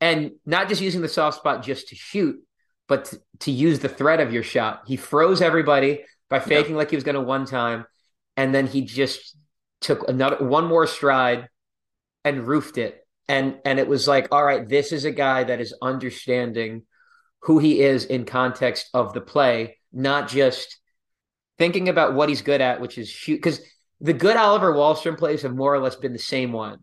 And 0.00 0.32
not 0.44 0.68
just 0.68 0.80
using 0.80 1.00
the 1.00 1.08
soft 1.08 1.38
spot 1.38 1.64
just 1.64 1.88
to 1.88 1.96
shoot, 1.96 2.40
but 2.86 3.06
to, 3.06 3.20
to 3.40 3.50
use 3.50 3.80
the 3.80 3.88
threat 3.88 4.20
of 4.20 4.32
your 4.32 4.44
shot. 4.44 4.82
He 4.86 4.96
froze 4.96 5.42
everybody 5.42 6.04
by 6.30 6.38
faking 6.38 6.76
like 6.76 6.90
he 6.90 6.96
was 6.96 7.02
going 7.02 7.16
to 7.16 7.20
one 7.20 7.44
time, 7.44 7.86
and 8.36 8.54
then 8.54 8.66
he 8.66 8.82
just 8.82 9.36
took 9.80 10.08
another 10.08 10.44
one 10.46 10.66
more 10.66 10.86
stride 10.86 11.48
and 12.26 12.46
roofed 12.46 12.76
it. 12.76 13.06
And 13.28 13.58
and 13.64 13.78
it 13.78 13.88
was 13.88 14.06
like, 14.06 14.28
all 14.30 14.44
right, 14.44 14.68
this 14.68 14.92
is 14.92 15.04
a 15.04 15.10
guy 15.10 15.44
that 15.44 15.60
is 15.60 15.74
understanding 15.80 16.82
who 17.42 17.58
he 17.58 17.80
is 17.80 18.04
in 18.04 18.24
context 18.24 18.88
of 18.92 19.12
the 19.12 19.20
play, 19.20 19.78
not 19.92 20.28
just 20.28 20.78
thinking 21.58 21.88
about 21.88 22.14
what 22.14 22.28
he's 22.28 22.42
good 22.42 22.60
at, 22.60 22.80
which 22.80 22.98
is 22.98 23.08
shoot. 23.08 23.36
Because 23.36 23.60
the 24.00 24.12
good 24.12 24.36
Oliver 24.36 24.72
Wahlstrom 24.72 25.16
plays 25.16 25.42
have 25.42 25.54
more 25.54 25.74
or 25.74 25.78
less 25.78 25.96
been 25.96 26.12
the 26.12 26.18
same 26.18 26.52
one. 26.52 26.80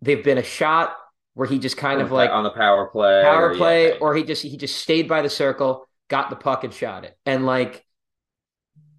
They've 0.00 0.22
been 0.22 0.38
a 0.38 0.42
shot 0.42 0.96
where 1.34 1.48
he 1.48 1.58
just 1.58 1.76
kind 1.76 2.00
on 2.00 2.06
of 2.06 2.12
like 2.12 2.30
on 2.30 2.44
the 2.44 2.50
power 2.50 2.86
play, 2.86 3.22
power 3.22 3.50
or- 3.50 3.56
play, 3.56 3.88
yeah, 3.88 3.98
or 4.00 4.14
he 4.14 4.22
just 4.22 4.42
he 4.42 4.56
just 4.56 4.76
stayed 4.76 5.08
by 5.08 5.22
the 5.22 5.30
circle, 5.30 5.88
got 6.08 6.30
the 6.30 6.36
puck 6.36 6.64
and 6.64 6.72
shot 6.72 7.04
it. 7.04 7.16
And 7.26 7.46
like 7.46 7.84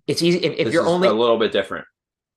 it's 0.08 0.22
easy 0.22 0.40
if, 0.40 0.68
if 0.68 0.74
you're 0.74 0.86
only 0.86 1.08
a 1.08 1.14
little 1.14 1.40
bit 1.40 1.52
different. 1.52 1.88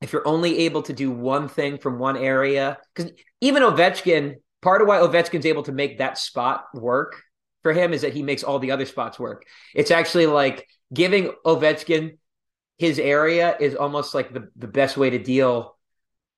If 0.00 0.12
you're 0.12 0.26
only 0.26 0.58
able 0.60 0.82
to 0.82 0.92
do 0.92 1.10
one 1.10 1.48
thing 1.48 1.78
from 1.78 1.98
one 1.98 2.16
area, 2.16 2.78
because 2.94 3.12
even 3.40 3.62
Ovechkin, 3.62 4.36
part 4.62 4.80
of 4.80 4.88
why 4.88 4.98
Ovechkin's 4.98 5.46
able 5.46 5.64
to 5.64 5.72
make 5.72 5.98
that 5.98 6.18
spot 6.18 6.66
work 6.74 7.22
for 7.62 7.72
him 7.72 7.92
is 7.92 8.02
that 8.02 8.12
he 8.12 8.22
makes 8.22 8.44
all 8.44 8.58
the 8.58 8.70
other 8.70 8.86
spots 8.86 9.18
work. 9.18 9.44
It's 9.74 9.90
actually 9.90 10.26
like 10.26 10.68
giving 10.94 11.32
Ovechkin 11.44 12.18
his 12.78 13.00
area 13.00 13.56
is 13.58 13.74
almost 13.74 14.14
like 14.14 14.32
the, 14.32 14.48
the 14.56 14.68
best 14.68 14.96
way 14.96 15.10
to 15.10 15.18
deal 15.18 15.76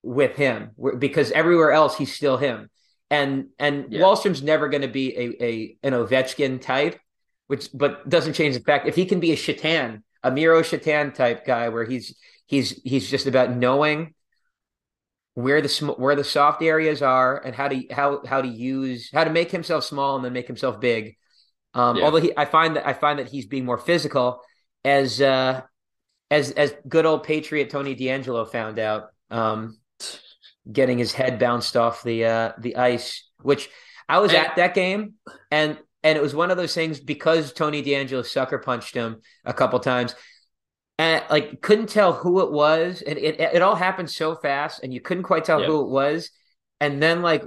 with 0.01 0.35
him 0.35 0.71
because 0.97 1.31
everywhere 1.31 1.71
else 1.71 1.95
he's 1.95 2.13
still 2.13 2.37
him. 2.37 2.69
And 3.11 3.49
and 3.59 3.87
Yeah. 3.89 4.01
Wahlstrom's 4.01 4.41
never 4.41 4.67
going 4.69 4.81
to 4.81 4.87
be 4.87 5.15
a, 5.15 5.43
a 5.43 5.77
an 5.83 5.93
Ovechkin 5.93 6.59
type, 6.61 6.99
which 7.47 7.69
but 7.73 8.09
doesn't 8.09 8.33
change 8.33 8.55
the 8.55 8.61
fact 8.61 8.87
if 8.87 8.95
he 8.95 9.05
can 9.05 9.19
be 9.19 9.33
a 9.33 9.35
Shatan, 9.35 10.01
a 10.23 10.31
Miro 10.31 10.61
Shatan 10.61 11.13
type 11.13 11.45
guy 11.45 11.69
where 11.69 11.83
he's 11.83 12.17
he's 12.51 12.79
he's 12.83 13.09
just 13.09 13.25
about 13.25 13.49
knowing 13.55 14.13
where 15.33 15.61
the 15.61 15.93
where 15.97 16.15
the 16.15 16.23
soft 16.23 16.61
areas 16.61 17.01
are 17.01 17.37
and 17.43 17.55
how 17.55 17.67
to 17.69 17.81
how 17.89 18.21
how 18.25 18.41
to 18.41 18.47
use 18.47 19.09
how 19.11 19.23
to 19.23 19.29
make 19.31 19.49
himself 19.49 19.83
small 19.85 20.15
and 20.17 20.25
then 20.25 20.33
make 20.33 20.47
himself 20.47 20.79
big. 20.79 21.15
Um, 21.73 21.95
Yeah. 21.95 22.03
Although 22.03 22.19
he, 22.19 22.31
I 22.37 22.45
find 22.45 22.75
that 22.75 22.85
I 22.85 22.93
find 22.93 23.17
that 23.19 23.29
he's 23.29 23.45
being 23.47 23.65
more 23.65 23.77
physical 23.77 24.41
as 24.83 25.21
uh, 25.21 25.61
as 26.29 26.51
as 26.51 26.73
good 26.87 27.05
old 27.05 27.23
Patriot 27.23 27.69
Tony 27.69 27.95
DeAngelo 27.95 28.51
found 28.51 28.77
out, 28.77 29.03
um, 29.29 29.79
getting 30.69 30.97
his 30.97 31.13
head 31.13 31.39
bounced 31.39 31.77
off 31.77 32.03
the 32.03 32.25
uh, 32.25 32.51
the 32.59 32.75
ice. 32.75 33.29
Which 33.41 33.69
I 34.09 34.19
was 34.19 34.33
And- 34.33 34.45
at 34.45 34.55
that 34.57 34.73
game, 34.75 35.13
and 35.49 35.79
and 36.03 36.17
it 36.17 36.21
was 36.21 36.35
one 36.35 36.51
of 36.51 36.57
those 36.57 36.73
things 36.75 36.99
because 36.99 37.53
Tony 37.53 37.81
DeAngelo 37.81 38.25
sucker 38.25 38.59
punched 38.59 38.93
him 38.95 39.21
a 39.45 39.53
couple 39.53 39.79
times, 39.79 40.13
and 41.01 41.23
like 41.29 41.61
couldn't 41.61 41.89
tell 41.89 42.13
who 42.13 42.41
it 42.41 42.51
was, 42.51 43.01
and 43.01 43.17
it 43.17 43.39
it 43.39 43.61
all 43.61 43.75
happened 43.75 44.09
so 44.09 44.35
fast, 44.35 44.83
and 44.83 44.93
you 44.93 45.01
couldn't 45.01 45.23
quite 45.23 45.45
tell 45.45 45.61
Yeah. 45.61 45.67
who 45.67 45.81
it 45.81 45.89
was, 45.89 46.31
and 46.79 47.01
then 47.01 47.21
like 47.21 47.43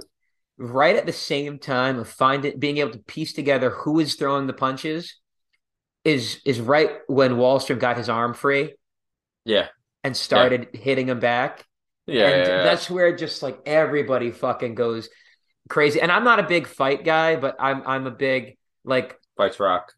right 0.57 0.95
at 0.95 1.05
the 1.05 1.13
same 1.13 1.59
time 1.59 1.99
of 1.99 2.07
finding 2.09 2.59
being 2.59 2.77
able 2.79 2.91
to 2.91 2.99
piece 2.99 3.33
together 3.33 3.69
who 3.71 3.99
is 3.99 4.15
throwing 4.15 4.47
the 4.47 4.53
punches 4.53 5.15
is 6.03 6.39
is 6.45 6.59
right 6.61 6.91
when 7.07 7.33
Wahlstrom 7.33 7.79
got 7.79 7.97
his 7.97 8.09
arm 8.09 8.33
free 8.33 8.73
Yeah, 9.45 9.67
and 10.03 10.15
started 10.15 10.69
hitting 10.73 11.09
him 11.09 11.19
back. 11.19 11.65
yeah, 12.07 12.27
and 12.29 12.47
yeah, 12.47 12.57
yeah. 12.57 12.63
that's 12.63 12.89
where 12.89 13.15
just 13.15 13.43
like 13.43 13.59
everybody 13.65 14.31
fucking 14.31 14.75
goes 14.75 15.09
crazy. 15.69 16.01
And 16.01 16.11
I'm 16.11 16.23
not 16.25 16.39
a 16.39 16.43
big 16.43 16.67
fight 16.67 17.03
guy, 17.05 17.37
but 17.37 17.55
I'm 17.59 17.83
I'm 17.87 18.07
a 18.07 18.11
big 18.11 18.57
like 18.85 19.19
fights 19.37 19.59
rock. 19.59 19.93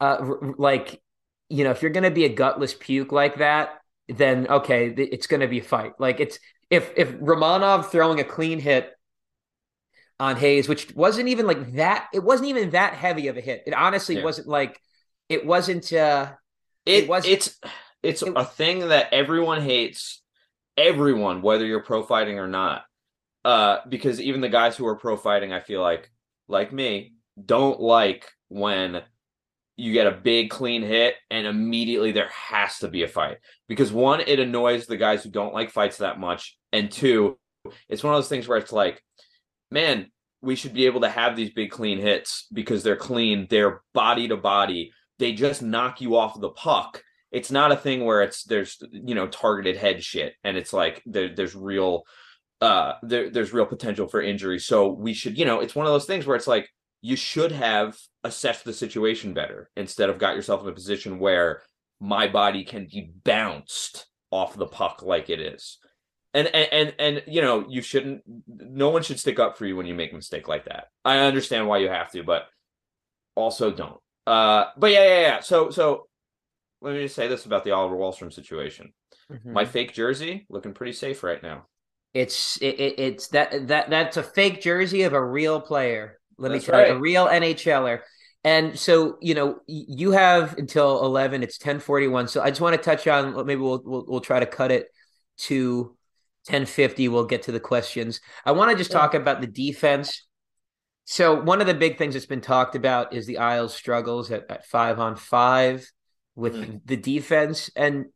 uh 0.00 0.18
like 0.58 1.00
you 1.48 1.64
know 1.64 1.70
if 1.70 1.82
you're 1.82 1.90
gonna 1.90 2.10
be 2.10 2.24
a 2.24 2.28
gutless 2.28 2.74
puke 2.74 3.12
like 3.12 3.38
that, 3.38 3.78
then 4.08 4.46
okay, 4.48 4.88
it's 4.88 5.26
gonna 5.26 5.48
be 5.48 5.60
a 5.60 5.64
fight. 5.64 5.92
Like 5.98 6.20
it's 6.20 6.38
if 6.70 6.90
if 6.96 7.12
Romanov 7.12 7.86
throwing 7.86 8.20
a 8.20 8.24
clean 8.24 8.58
hit 8.58 8.92
on 10.18 10.36
Hayes, 10.36 10.68
which 10.68 10.94
wasn't 10.94 11.28
even 11.28 11.46
like 11.46 11.72
that, 11.74 12.08
it 12.12 12.22
wasn't 12.22 12.48
even 12.48 12.70
that 12.70 12.94
heavy 12.94 13.28
of 13.28 13.36
a 13.36 13.40
hit. 13.40 13.62
It 13.66 13.74
honestly 13.74 14.16
Yeah. 14.16 14.24
wasn't 14.24 14.48
like 14.48 14.80
it 15.28 15.44
wasn't 15.44 15.92
uh 15.92 16.32
It, 16.86 17.04
It 17.04 17.08
was- 17.08 17.26
it's 17.26 17.58
it's 18.02 18.22
it- 18.22 18.32
a 18.36 18.44
thing 18.44 18.88
that 18.88 19.12
everyone 19.12 19.60
hates. 19.62 20.22
Everyone, 20.76 21.42
whether 21.42 21.64
you're 21.66 21.82
pro 21.82 22.02
fighting 22.04 22.38
or 22.38 22.46
not, 22.46 22.84
uh, 23.44 23.78
because 23.88 24.20
even 24.20 24.40
the 24.40 24.48
guys 24.48 24.76
who 24.76 24.86
are 24.86 24.94
pro 24.96 25.16
fighting, 25.16 25.52
I 25.52 25.60
feel 25.60 25.80
like, 25.80 26.10
like 26.48 26.70
me, 26.72 27.14
don't 27.42 27.80
like 27.80 28.30
when 28.48 29.02
you 29.76 29.92
get 29.92 30.06
a 30.06 30.12
big 30.12 30.50
clean 30.50 30.82
hit 30.82 31.14
and 31.30 31.46
immediately 31.46 32.12
there 32.12 32.28
has 32.28 32.78
to 32.78 32.88
be 32.88 33.02
a 33.02 33.08
fight. 33.08 33.38
Because 33.68 33.92
one, 33.92 34.20
it 34.20 34.40
annoys 34.40 34.86
the 34.86 34.96
guys 34.96 35.22
who 35.22 35.30
don't 35.30 35.54
like 35.54 35.70
fights 35.70 35.98
that 35.98 36.18
much, 36.18 36.56
and 36.72 36.90
two, 36.90 37.38
it's 37.88 38.02
one 38.02 38.14
of 38.14 38.18
those 38.18 38.28
things 38.28 38.48
where 38.48 38.58
it's 38.58 38.72
like, 38.72 39.02
man, 39.70 40.10
we 40.42 40.54
should 40.54 40.72
be 40.72 40.86
able 40.86 41.00
to 41.00 41.08
have 41.08 41.36
these 41.36 41.50
big 41.50 41.70
clean 41.70 41.98
hits 41.98 42.46
because 42.52 42.82
they're 42.82 42.96
clean, 42.96 43.46
they're 43.50 43.82
body 43.92 44.28
to 44.28 44.36
body 44.36 44.92
they 45.18 45.32
just 45.32 45.62
knock 45.62 46.00
you 46.00 46.16
off 46.16 46.40
the 46.40 46.50
puck. 46.50 47.02
It's 47.32 47.50
not 47.50 47.72
a 47.72 47.76
thing 47.76 48.04
where 48.04 48.22
it's 48.22 48.44
there's 48.44 48.78
you 48.90 49.14
know 49.14 49.26
targeted 49.26 49.76
head 49.76 50.02
shit 50.02 50.34
and 50.44 50.56
it's 50.56 50.72
like 50.72 51.02
there, 51.06 51.34
there's 51.34 51.54
real 51.54 52.04
uh 52.60 52.94
there, 53.02 53.30
there's 53.30 53.52
real 53.52 53.66
potential 53.66 54.08
for 54.08 54.22
injury. 54.22 54.58
So 54.58 54.88
we 54.88 55.12
should 55.12 55.36
you 55.38 55.44
know 55.44 55.60
it's 55.60 55.74
one 55.74 55.86
of 55.86 55.92
those 55.92 56.06
things 56.06 56.26
where 56.26 56.36
it's 56.36 56.46
like 56.46 56.68
you 57.06 57.14
should 57.14 57.52
have 57.52 57.96
assessed 58.24 58.64
the 58.64 58.72
situation 58.72 59.32
better 59.32 59.70
instead 59.76 60.10
of 60.10 60.18
got 60.18 60.34
yourself 60.34 60.62
in 60.62 60.68
a 60.68 60.72
position 60.72 61.20
where 61.20 61.62
my 62.00 62.26
body 62.26 62.64
can 62.64 62.88
be 62.90 63.12
bounced 63.22 64.06
off 64.32 64.56
the 64.56 64.66
puck 64.66 65.02
like 65.02 65.30
it 65.30 65.40
is. 65.40 65.78
And, 66.34 66.48
and 66.48 66.68
and 66.72 66.94
and 66.98 67.22
you 67.28 67.40
know 67.40 67.64
you 67.68 67.80
shouldn't 67.80 68.22
no 68.48 68.90
one 68.90 69.02
should 69.04 69.20
stick 69.20 69.38
up 69.38 69.56
for 69.56 69.66
you 69.66 69.76
when 69.76 69.86
you 69.86 69.94
make 69.94 70.12
a 70.12 70.16
mistake 70.16 70.48
like 70.48 70.64
that. 70.64 70.88
I 71.04 71.18
understand 71.18 71.68
why 71.68 71.78
you 71.78 71.88
have 71.88 72.10
to, 72.10 72.24
but 72.24 72.42
also 73.36 73.70
don't. 73.70 74.00
Uh, 74.26 74.64
but 74.76 74.90
yeah, 74.90 75.04
yeah, 75.04 75.20
yeah. 75.20 75.40
So, 75.40 75.70
so 75.70 76.08
let 76.82 76.94
me 76.94 77.02
just 77.02 77.14
say 77.14 77.28
this 77.28 77.46
about 77.46 77.62
the 77.62 77.70
Oliver 77.70 77.96
Wahlstrom 77.96 78.32
situation. 78.32 78.92
Mm-hmm. 79.32 79.52
My 79.52 79.64
fake 79.64 79.94
jersey 79.94 80.44
looking 80.50 80.74
pretty 80.74 80.92
safe 80.92 81.22
right 81.22 81.42
now. 81.42 81.66
It's 82.12 82.56
it, 82.58 82.80
it, 82.80 82.98
it's 82.98 83.28
that 83.28 83.68
that 83.68 83.90
that's 83.90 84.16
a 84.16 84.22
fake 84.22 84.60
jersey 84.60 85.02
of 85.02 85.12
a 85.12 85.24
real 85.24 85.60
player. 85.60 86.15
Let 86.38 86.52
That's 86.52 86.66
me 86.66 86.72
tell 86.72 86.86
you, 86.86 86.92
a 86.94 86.98
real 86.98 87.26
NHLer. 87.26 88.00
And 88.44 88.78
so 88.78 89.18
you 89.20 89.34
know 89.34 89.60
you 89.66 90.12
have 90.12 90.56
until 90.58 91.04
eleven. 91.04 91.42
It's 91.42 91.58
ten 91.58 91.80
forty 91.80 92.06
one. 92.08 92.28
So 92.28 92.42
I 92.42 92.50
just 92.50 92.60
want 92.60 92.76
to 92.76 92.82
touch 92.82 93.06
on 93.08 93.34
maybe 93.46 93.60
we'll 93.60 93.82
we'll, 93.84 94.04
we'll 94.06 94.20
try 94.20 94.38
to 94.40 94.46
cut 94.46 94.70
it 94.70 94.86
to 95.38 95.96
ten 96.44 96.66
fifty. 96.66 97.08
We'll 97.08 97.24
get 97.24 97.42
to 97.44 97.52
the 97.52 97.60
questions. 97.60 98.20
I 98.44 98.52
want 98.52 98.70
to 98.70 98.76
just 98.76 98.90
Yeah. 98.90 98.98
talk 99.00 99.14
about 99.14 99.40
the 99.40 99.46
defense. 99.48 100.22
So 101.06 101.40
one 101.40 101.60
of 101.60 101.66
the 101.66 101.74
big 101.74 101.98
things 101.98 102.14
that's 102.14 102.26
been 102.26 102.40
talked 102.40 102.74
about 102.74 103.14
is 103.14 103.26
the 103.26 103.38
Isles 103.38 103.74
struggles 103.74 104.30
at, 104.30 104.50
at 104.50 104.66
five 104.66 104.98
on 104.98 105.16
five 105.16 105.88
with 106.34 106.54
Mhm. 106.54 106.80
the 106.84 106.96
defense. 106.96 107.70
And 107.76 108.06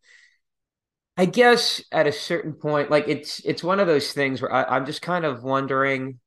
I 1.16 1.26
guess 1.26 1.82
at 1.92 2.06
a 2.06 2.12
certain 2.12 2.52
point, 2.54 2.90
like 2.90 3.08
it's 3.08 3.40
it's 3.44 3.62
one 3.64 3.80
of 3.80 3.86
those 3.86 4.12
things 4.12 4.40
where 4.42 4.52
I, 4.52 4.64
I'm 4.76 4.86
just 4.86 5.02
kind 5.02 5.24
of 5.24 5.42
wondering 5.42 6.18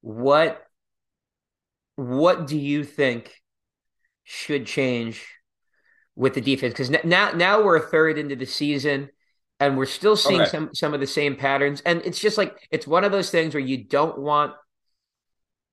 what 0.00 0.64
what 1.98 2.46
do 2.46 2.56
you 2.56 2.84
think 2.84 3.34
should 4.22 4.66
change 4.66 5.26
with 6.14 6.34
the 6.34 6.40
defense? 6.40 6.72
Because 6.72 6.90
now 7.04 7.32
now 7.32 7.62
we're 7.64 7.76
a 7.76 7.80
third 7.80 8.18
into 8.18 8.36
the 8.36 8.46
season 8.46 9.08
and 9.58 9.76
we're 9.76 9.84
still 9.86 10.14
seeing 10.14 10.42
Okay. 10.42 10.50
some 10.50 10.70
some 10.74 10.94
of 10.94 11.00
the 11.00 11.08
same 11.08 11.34
patterns. 11.34 11.82
And 11.84 12.00
it's 12.04 12.20
just 12.20 12.38
like 12.38 12.56
it's 12.70 12.86
one 12.86 13.02
of 13.02 13.10
those 13.10 13.30
things 13.30 13.52
where 13.52 13.62
you 13.62 13.82
don't 13.84 14.16
want 14.16 14.52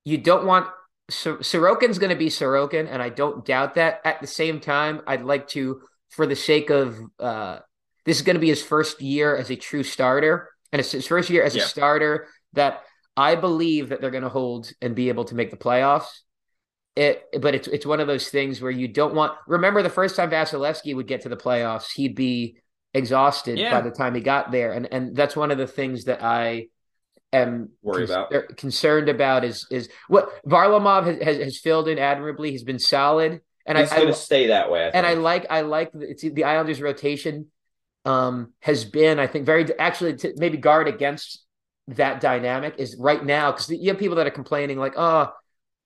you 0.03 0.17
don't 0.17 0.47
want 0.47 0.67
Sor- 1.11 1.37
Sorokin's 1.37 1.99
going 1.99 2.09
to 2.09 2.15
be 2.15 2.29
Sorokin, 2.29 2.87
and 2.89 3.03
I 3.03 3.09
don't 3.09 3.45
doubt 3.45 3.75
that. 3.75 4.01
At 4.03 4.21
the 4.21 4.25
same 4.27 4.59
time, 4.59 5.01
I'd 5.05 5.21
like 5.21 5.47
to, 5.49 5.81
for 6.09 6.25
the 6.25 6.35
sake 6.35 6.71
of 6.71 6.97
uh, 7.19 7.59
this 8.05 8.17
is 8.17 8.23
going 8.23 8.35
to 8.35 8.39
be 8.39 8.49
his 8.49 8.63
first 8.63 8.99
year 8.99 9.35
as 9.37 9.51
a 9.51 9.55
true 9.55 9.83
starter, 9.83 10.49
and 10.71 10.79
it's 10.79 10.91
his 10.91 11.05
first 11.05 11.29
year 11.29 11.43
as 11.43 11.55
Yeah. 11.55 11.61
a 11.61 11.65
starter 11.67 12.27
that 12.53 12.81
I 13.17 13.35
believe 13.35 13.89
that 13.89 14.01
they're 14.01 14.11
going 14.11 14.23
to 14.23 14.29
hold 14.29 14.71
and 14.81 14.95
be 14.95 15.09
able 15.09 15.25
to 15.25 15.35
make 15.35 15.51
the 15.51 15.57
playoffs. 15.57 16.07
It, 16.95 17.23
but 17.41 17.53
it's 17.55 17.67
it's 17.67 17.85
one 17.85 17.99
of 17.99 18.07
those 18.07 18.29
things 18.29 18.61
where 18.61 18.71
you 18.71 18.87
don't 18.87 19.13
want. 19.13 19.33
Remember 19.47 19.81
the 19.83 19.89
first 19.89 20.15
time 20.15 20.29
Vasilevskiy 20.29 20.95
would 20.95 21.07
get 21.07 21.21
to 21.21 21.29
the 21.29 21.35
playoffs, 21.35 21.87
he'd 21.93 22.15
be 22.15 22.57
exhausted 22.93 23.57
Yeah. 23.59 23.71
by 23.71 23.81
the 23.81 23.91
time 23.91 24.15
he 24.15 24.21
got 24.21 24.51
there, 24.51 24.71
and 24.71 24.87
and 24.91 25.15
that's 25.15 25.35
one 25.35 25.51
of 25.51 25.57
the 25.57 25.67
things 25.67 26.05
that 26.05 26.23
I 26.23 26.67
am 27.33 27.71
Worry 27.81 28.05
about. 28.05 28.31
concerned 28.55 29.09
about 29.09 29.43
is 29.43 29.67
is 29.69 29.89
what 30.07 30.29
Varlamov 30.45 31.05
has, 31.05 31.21
has 31.21 31.37
has 31.43 31.57
filled 31.59 31.89
in 31.89 31.99
admirably. 31.99 32.51
He's 32.51 32.63
been 32.63 32.79
solid, 32.79 33.41
and 33.65 33.77
He's 33.77 33.91
I, 33.91 33.95
going 33.97 34.07
to 34.07 34.13
stay 34.13 34.47
that 34.47 34.71
way. 34.71 34.85
I 34.85 34.87
and 34.89 35.05
I 35.05 35.15
like 35.15 35.45
I 35.49 35.61
like 35.61 35.91
the- 35.91 36.09
it's 36.11 36.21
the 36.21 36.45
Islanders 36.45 36.81
rotation 36.81 37.47
um 38.05 38.53
has 38.61 38.85
been 38.85 39.19
I 39.19 39.27
think 39.27 39.45
very 39.45 39.67
actually 39.77 40.15
to 40.17 40.33
maybe 40.37 40.55
guard 40.57 40.87
against 40.87 41.44
that 41.87 42.19
dynamic 42.21 42.75
is 42.77 42.95
right 42.99 43.23
now 43.23 43.51
because 43.51 43.69
you 43.69 43.89
have 43.89 43.99
people 43.99 44.15
that 44.15 44.25
are 44.27 44.31
complaining 44.31 44.77
like 44.79 44.93
oh 44.97 45.31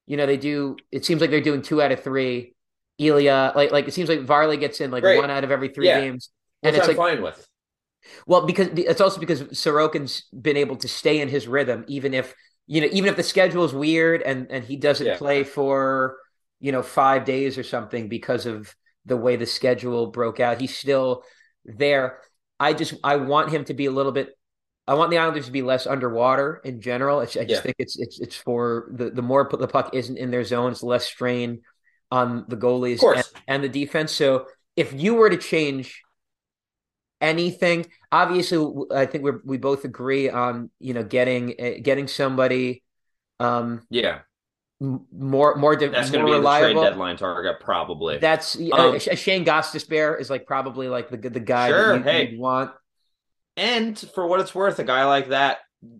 you 0.08 0.18
know 0.18 0.26
they 0.26 0.38
do 0.38 0.78
it 0.92 1.06
seems 1.06 1.22
like 1.22 1.30
they're 1.30 1.42
doing 1.42 1.62
two 1.62 1.82
out 1.82 1.92
of 1.92 2.02
three 2.04 2.54
Ilya 2.98 3.54
like 3.56 3.72
like 3.72 3.88
it 3.88 3.94
seems 3.94 4.10
like 4.10 4.22
Varley 4.22 4.58
gets 4.58 4.82
in 4.82 4.92
like 4.92 5.04
Great. 5.04 5.18
one 5.18 5.30
out 5.30 5.44
of 5.44 5.52
every 5.52 5.70
three 5.70 5.88
Yeah. 5.88 6.00
games 6.02 6.30
Which 6.62 6.70
and 6.70 6.76
it's 6.78 6.88
I'm 6.88 6.96
like 6.96 6.98
fine 6.98 7.22
with. 7.22 7.46
well, 8.28 8.46
because 8.46 8.68
it's 8.70 9.02
also 9.02 9.20
because 9.20 9.44
Sorokin's 9.44 10.24
been 10.32 10.58
able 10.58 10.76
to 10.78 10.88
stay 10.88 11.20
in 11.20 11.28
his 11.30 11.48
rhythm, 11.48 11.86
even 11.88 12.14
if 12.14 12.34
you 12.68 12.82
know, 12.82 12.88
even 12.92 13.10
if 13.10 13.16
the 13.16 13.24
schedule 13.24 13.64
is 13.66 13.74
weird 13.74 14.22
and 14.22 14.48
and 14.52 14.64
he 14.64 14.76
doesn't 14.78 15.08
Yeah. 15.08 15.18
play 15.18 15.44
for 15.44 16.18
you 16.60 16.72
know 16.72 16.82
five 16.84 17.26
days 17.26 17.58
or 17.58 17.64
something 17.64 18.08
because 18.10 18.46
of 18.46 18.74
the 19.06 19.18
way 19.18 19.36
the 19.36 19.46
schedule 19.46 20.08
broke 20.08 20.40
out. 20.40 20.62
He's 20.62 20.78
still 20.78 21.24
there. 21.66 22.20
I 22.60 22.74
just 22.74 22.94
I 23.04 23.18
want 23.18 23.50
him 23.52 23.64
to 23.66 23.74
be 23.74 23.86
a 23.86 23.92
little 23.92 24.12
bit. 24.12 24.38
I 24.90 24.96
want 24.96 25.12
the 25.12 25.18
Islanders 25.20 25.46
to 25.46 25.52
be 25.52 25.62
less 25.62 25.86
underwater 25.86 26.62
in 26.66 26.82
general. 26.82 27.22
It's, 27.22 27.38
I 27.38 27.42
just 27.46 27.52
Yeah. 27.52 27.62
think 27.62 27.76
it's 27.80 27.96
it's 28.00 28.20
it's 28.20 28.36
for 28.36 28.90
the 28.92 29.12
the 29.12 29.22
more 29.22 29.48
the 29.52 29.68
puck 29.68 29.92
isn't 29.94 30.18
in 30.18 30.32
their 30.32 30.44
zone, 30.44 30.72
it's 30.72 30.82
less 30.84 31.06
strain 31.06 31.62
on 32.12 32.46
the 32.48 32.58
goalies 32.58 33.00
and, 33.04 33.24
and 33.48 33.64
the 33.64 33.70
defense. 33.70 34.12
So 34.12 34.48
if 34.76 34.92
you 34.94 35.14
were 35.16 35.30
to 35.30 35.38
change 35.38 36.02
anything, 37.22 37.86
obviously, 38.12 38.58
I 38.94 39.06
think 39.06 39.24
we 39.24 39.32
we 39.46 39.58
both 39.58 39.86
agree 39.86 40.30
on 40.30 40.72
you 40.80 40.94
know 40.94 41.04
getting 41.04 41.54
uh, 41.60 41.72
getting 41.82 42.08
somebody 42.08 42.82
um 43.40 43.84
Yeah. 43.90 44.20
more 44.80 45.56
more 45.56 45.76
de- 45.76 45.90
That's 45.90 46.10
going 46.10 46.26
to 46.26 46.26
be 46.26 46.32
the 46.32 46.38
reliable. 46.40 46.82
trade 46.82 46.90
deadline 46.90 47.18
target, 47.18 47.60
probably. 47.60 48.18
That's 48.18 48.58
uh, 48.60 48.74
Um, 48.74 49.00
Sh- 49.00 49.18
Shane 49.20 49.46
Gostisbehere 49.46 50.20
is 50.20 50.30
like 50.30 50.46
probably 50.48 50.88
like 50.90 51.10
the 51.10 51.18
the 51.18 51.40
guy 51.40 51.70
Sure, 51.70 51.94
that 51.94 51.98
you, 52.00 52.04
hey. 52.12 52.32
would 52.32 52.40
want. 52.40 52.72
And 53.60 54.00
for 54.16 54.26
what 54.26 54.40
it's 54.40 54.56
worth, 54.56 54.80
a 54.80 54.86
guy 54.86 55.04
like 55.04 55.30
that, 55.30 55.58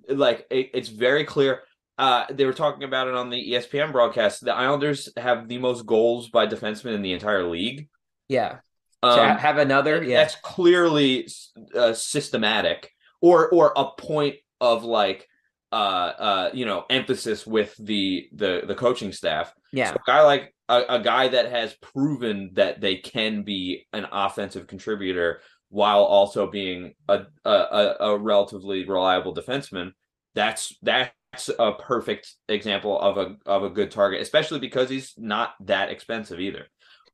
like 0.08 0.48
it, 0.50 0.72
it's 0.74 0.90
very 0.90 1.26
clear. 1.26 1.62
Uh, 1.98 2.26
they 2.32 2.46
were 2.46 2.54
talking 2.54 2.84
about 2.84 3.10
it 3.10 3.16
on 3.16 3.30
the 3.30 3.52
ESPN 3.52 3.92
broadcast. 3.92 4.46
The 4.46 4.56
Islanders 4.56 5.10
have 5.18 5.50
the 5.50 5.58
most 5.58 5.86
goals 5.86 6.30
by 6.30 6.48
defensemen 6.48 6.94
in 6.94 7.02
the 7.02 7.12
entire 7.12 7.46
league. 7.46 7.90
Yeah, 8.30 8.60
Um, 9.04 9.38
have 9.38 9.58
another. 9.58 10.02
Yeah, 10.02 10.22
That's 10.22 10.36
clearly 10.36 11.28
uh, 11.76 11.94
systematic, 11.94 12.90
or 13.20 13.50
or 13.50 13.74
a 13.76 13.92
point 13.92 14.36
of 14.62 14.84
like 14.84 15.28
uh 15.72 15.76
uh 15.76 16.50
you 16.54 16.66
know 16.66 16.84
emphasis 16.90 17.46
with 17.46 17.76
the 17.78 18.28
the 18.34 18.64
the 18.66 18.76
coaching 18.76 19.12
staff. 19.12 19.54
yeah, 19.74 19.90
So 19.90 19.96
a 19.96 20.04
guy 20.08 20.22
like 20.22 20.56
a, 20.70 20.84
a 20.90 21.00
guy 21.02 21.28
that 21.28 21.52
has 21.52 21.76
proven 21.82 22.52
that 22.54 22.80
they 22.80 22.96
can 22.96 23.44
be 23.44 23.86
an 23.92 24.08
offensive 24.12 24.68
contributor 24.68 25.42
while 25.70 26.04
also 26.04 26.50
being 26.50 26.94
a 27.08 27.22
a, 27.46 27.96
a, 28.00 28.18
relatively 28.18 28.86
reliable 28.86 29.34
defenseman. 29.34 29.92
That's 30.36 30.76
that's 30.82 31.50
a 31.58 31.74
perfect 31.74 32.34
example 32.48 33.00
of 33.00 33.18
a 33.18 33.36
of 33.46 33.64
a 33.64 33.70
good 33.70 33.92
target, 33.92 34.22
especially 34.22 34.60
because 34.60 34.90
he's 34.90 35.14
not 35.18 35.54
that 35.62 35.90
expensive 35.90 36.40
either. 36.40 36.68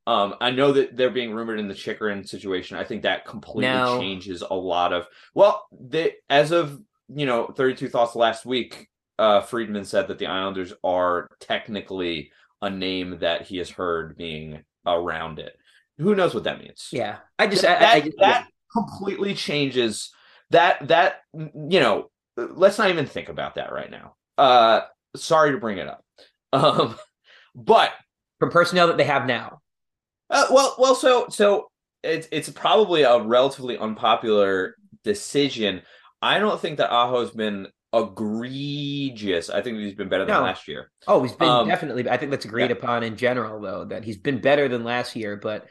Um, 0.07 0.35
I 0.39 0.51
know 0.51 0.71
that 0.73 0.95
they're 0.95 1.09
being 1.09 1.33
rumored 1.33 1.59
in 1.59 1.67
the 1.67 1.73
Chychrun 1.73 2.25
situation. 2.25 2.77
I 2.77 2.83
think 2.83 3.03
that 3.03 3.25
completely 3.25 3.73
Now- 3.73 3.99
changes 3.99 4.41
a 4.41 4.55
lot 4.55 4.93
of. 4.93 5.07
Well, 5.33 5.65
they 5.71 6.15
as 6.29 6.51
of 6.51 6.79
you 7.13 7.25
know, 7.25 7.47
thirty 7.47 7.75
two 7.75 7.89
thoughts 7.89 8.15
last 8.15 8.45
week. 8.45 8.89
Uh, 9.17 9.39
Friedman 9.39 9.85
said 9.85 10.09
that 10.09 10.19
the 10.19 10.27
Islanders 10.27 10.73
are 10.83 11.29
technically 11.39 12.31
a 12.61 12.69
name 12.69 13.19
that 13.19 13.43
he 13.43 13.57
has 13.57 13.69
heard 13.69 14.17
being 14.17 14.61
around 14.85 15.39
it. 15.39 15.57
Who 15.97 16.15
knows 16.15 16.33
what 16.33 16.43
that 16.43 16.59
means? 16.59 16.89
yeah. 16.91 17.17
I 17.39 17.47
just 17.47 17.61
that, 17.61 17.81
I, 17.81 17.95
I, 17.95 17.99
that, 18.01 18.13
that 18.19 18.47
completely 18.71 19.33
changes 19.33 20.11
that 20.51 20.87
that 20.87 21.21
you 21.33 21.79
know 21.79 22.09
let's 22.37 22.77
not 22.77 22.89
even 22.89 23.05
think 23.05 23.29
about 23.29 23.55
that 23.55 23.71
right 23.71 23.89
now 23.89 24.15
uh 24.37 24.81
sorry 25.15 25.51
to 25.51 25.57
bring 25.57 25.77
it 25.77 25.87
up 25.87 26.03
um 26.53 26.95
but 27.55 27.91
from 28.39 28.51
personnel 28.51 28.87
that 28.87 28.97
they 28.97 29.05
have 29.05 29.25
now. 29.25 29.59
uh, 30.29 30.47
well 30.51 30.75
well 30.77 30.95
so 30.95 31.27
so 31.29 31.69
it's 32.03 32.27
it's 32.31 32.49
probably 32.49 33.03
a 33.03 33.19
relatively 33.19 33.77
unpopular 33.77 34.75
decision 35.03 35.81
i 36.21 36.37
don't 36.37 36.59
think 36.61 36.77
that 36.77 36.91
aho's 36.91 37.31
been 37.31 37.67
egregious 37.95 39.49
i 39.49 39.61
think 39.61 39.77
he's 39.77 39.93
been 39.95 40.09
better 40.09 40.25
than 40.25 40.33
No. 40.35 40.41
last 40.41 40.67
year 40.67 40.91
Oh, 41.07 41.21
he's 41.23 41.33
been 41.33 41.47
Um, 41.47 41.67
definitely. 41.67 42.09
I 42.09 42.17
think 42.17 42.31
that's 42.31 42.45
agreed 42.45 42.71
yeah. 42.71 42.77
upon 42.77 43.03
in 43.03 43.15
general, 43.15 43.61
though, 43.61 43.85
that 43.85 44.03
he's 44.03 44.17
been 44.17 44.41
better 44.41 44.67
than 44.67 44.83
last 44.83 45.15
year. 45.15 45.37
But 45.37 45.67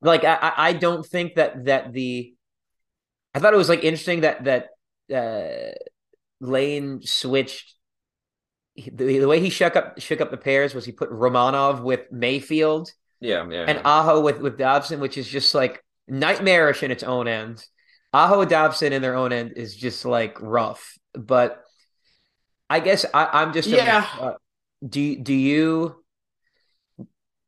like, 0.00 0.22
I, 0.24 0.52
I 0.56 0.72
don't 0.74 1.04
think 1.04 1.34
that 1.34 1.64
that 1.64 1.92
the. 1.92 2.32
I 3.34 3.40
thought 3.40 3.52
it 3.52 3.56
was 3.56 3.68
like 3.68 3.82
interesting 3.82 4.20
that 4.20 4.44
that 4.44 4.68
uh, 5.12 5.74
Lane 6.40 7.00
switched. 7.02 7.74
The, 8.76 9.18
the 9.18 9.26
way 9.26 9.40
he 9.40 9.50
shook 9.50 9.74
up 9.74 10.00
shook 10.00 10.20
up 10.20 10.30
the 10.30 10.36
pairs 10.36 10.74
was 10.74 10.84
he 10.84 10.92
put 10.92 11.10
Romanov 11.10 11.82
with 11.82 12.12
Mayfield 12.12 12.92
yeah 13.20 13.48
yeah 13.50 13.64
and 13.66 13.80
Aho 13.84 14.20
with 14.20 14.38
with 14.40 14.58
Dobson, 14.58 15.00
which 15.00 15.16
is 15.18 15.26
just 15.26 15.54
like 15.54 15.82
nightmarish 16.06 16.82
in 16.82 16.90
its 16.90 17.02
own 17.02 17.26
end. 17.26 17.64
Aho 18.12 18.44
Dobson 18.44 18.92
in 18.92 19.02
their 19.02 19.16
own 19.16 19.32
end 19.32 19.54
is 19.56 19.74
just 19.74 20.04
like 20.04 20.40
rough, 20.40 20.96
but 21.14 21.64
I 22.68 22.80
guess 22.80 23.04
I, 23.12 23.26
I'm 23.32 23.52
just 23.52 23.68
a- 23.68 23.76
Yeah. 23.76 24.06
uh, 24.20 24.32
do 24.86 25.16
do 25.16 25.34
you? 25.34 26.02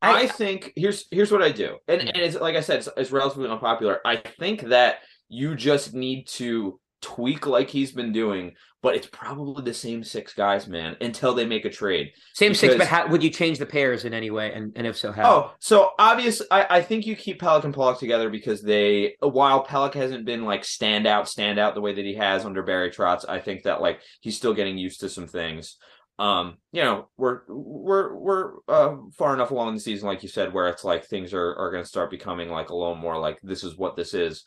I, 0.01 0.27
think 0.27 0.71
here's 0.75 1.05
here's 1.11 1.31
what 1.31 1.41
I 1.43 1.51
do, 1.51 1.77
and 1.87 2.01
and 2.01 2.17
it's 2.17 2.35
like 2.39 2.55
I 2.55 2.61
said, 2.61 2.79
it's, 2.79 2.89
it's 2.95 3.11
relatively 3.11 3.49
unpopular. 3.49 3.99
I 4.05 4.15
think 4.17 4.61
that 4.69 4.99
you 5.27 5.55
just 5.55 5.93
need 5.93 6.27
to 6.27 6.79
tweak 7.01 7.45
like 7.47 7.69
he's 7.69 7.91
been 7.91 8.13
doing, 8.13 8.55
but 8.81 8.95
it's 8.95 9.07
probably 9.07 9.63
the 9.63 9.73
same 9.73 10.03
six 10.03 10.33
guys, 10.33 10.67
man, 10.67 10.95
until 11.01 11.33
they 11.33 11.45
make 11.45 11.65
a 11.65 11.69
trade. 11.69 12.11
same 12.33 12.53
six, 12.53 12.75
but 12.75 12.87
how, 12.87 13.07
would 13.07 13.21
you 13.21 13.29
change 13.29 13.59
the 13.59 13.65
pairs 13.65 14.05
in 14.05 14.13
any 14.13 14.31
way? 14.31 14.53
And 14.53 14.71
and 14.75 14.87
if 14.87 14.97
so, 14.97 15.11
how? 15.11 15.31
Oh, 15.31 15.51
so 15.59 15.91
obviously, 15.99 16.47
I, 16.49 16.77
I 16.77 16.81
think 16.81 17.05
you 17.05 17.15
keep 17.15 17.41
Pelech 17.41 17.65
and 17.65 17.73
Pulock 17.73 17.99
together 17.99 18.29
because 18.29 18.61
they, 18.61 19.15
while 19.19 19.65
Pelech 19.65 19.93
hasn't 19.93 20.25
been 20.25 20.45
like 20.45 20.63
stand 20.63 21.05
out, 21.05 21.27
stand 21.27 21.59
out 21.59 21.75
the 21.75 21.81
way 21.81 21.93
that 21.93 22.05
he 22.05 22.15
has 22.15 22.45
under 22.45 22.63
Barry 22.63 22.89
Trotz, 22.89 23.25
I 23.27 23.39
think 23.39 23.63
that 23.63 23.81
like 23.81 24.01
he's 24.21 24.37
still 24.37 24.53
getting 24.53 24.77
used 24.77 25.01
to 25.01 25.09
some 25.09 25.27
things. 25.27 25.77
Um, 26.17 26.57
you 26.73 26.83
know, 26.83 27.07
we're 27.17 27.41
we're 27.47 28.13
we're 28.13 28.51
uh, 28.67 28.97
far 29.17 29.33
enough 29.33 29.51
along 29.51 29.69
in 29.69 29.73
the 29.75 29.79
season, 29.79 30.07
like 30.07 30.21
you 30.21 30.29
said, 30.29 30.53
where 30.53 30.67
it's 30.67 30.83
like 30.83 31.05
things 31.05 31.33
are 31.33 31.55
are 31.55 31.71
going 31.71 31.83
to 31.83 31.89
start 31.89 32.11
becoming 32.11 32.49
like 32.49 32.69
a 32.69 32.75
little 32.75 32.95
more 32.95 33.17
like 33.17 33.39
this 33.41 33.63
is 33.63 33.77
what 33.77 33.95
this 33.95 34.13
is. 34.13 34.43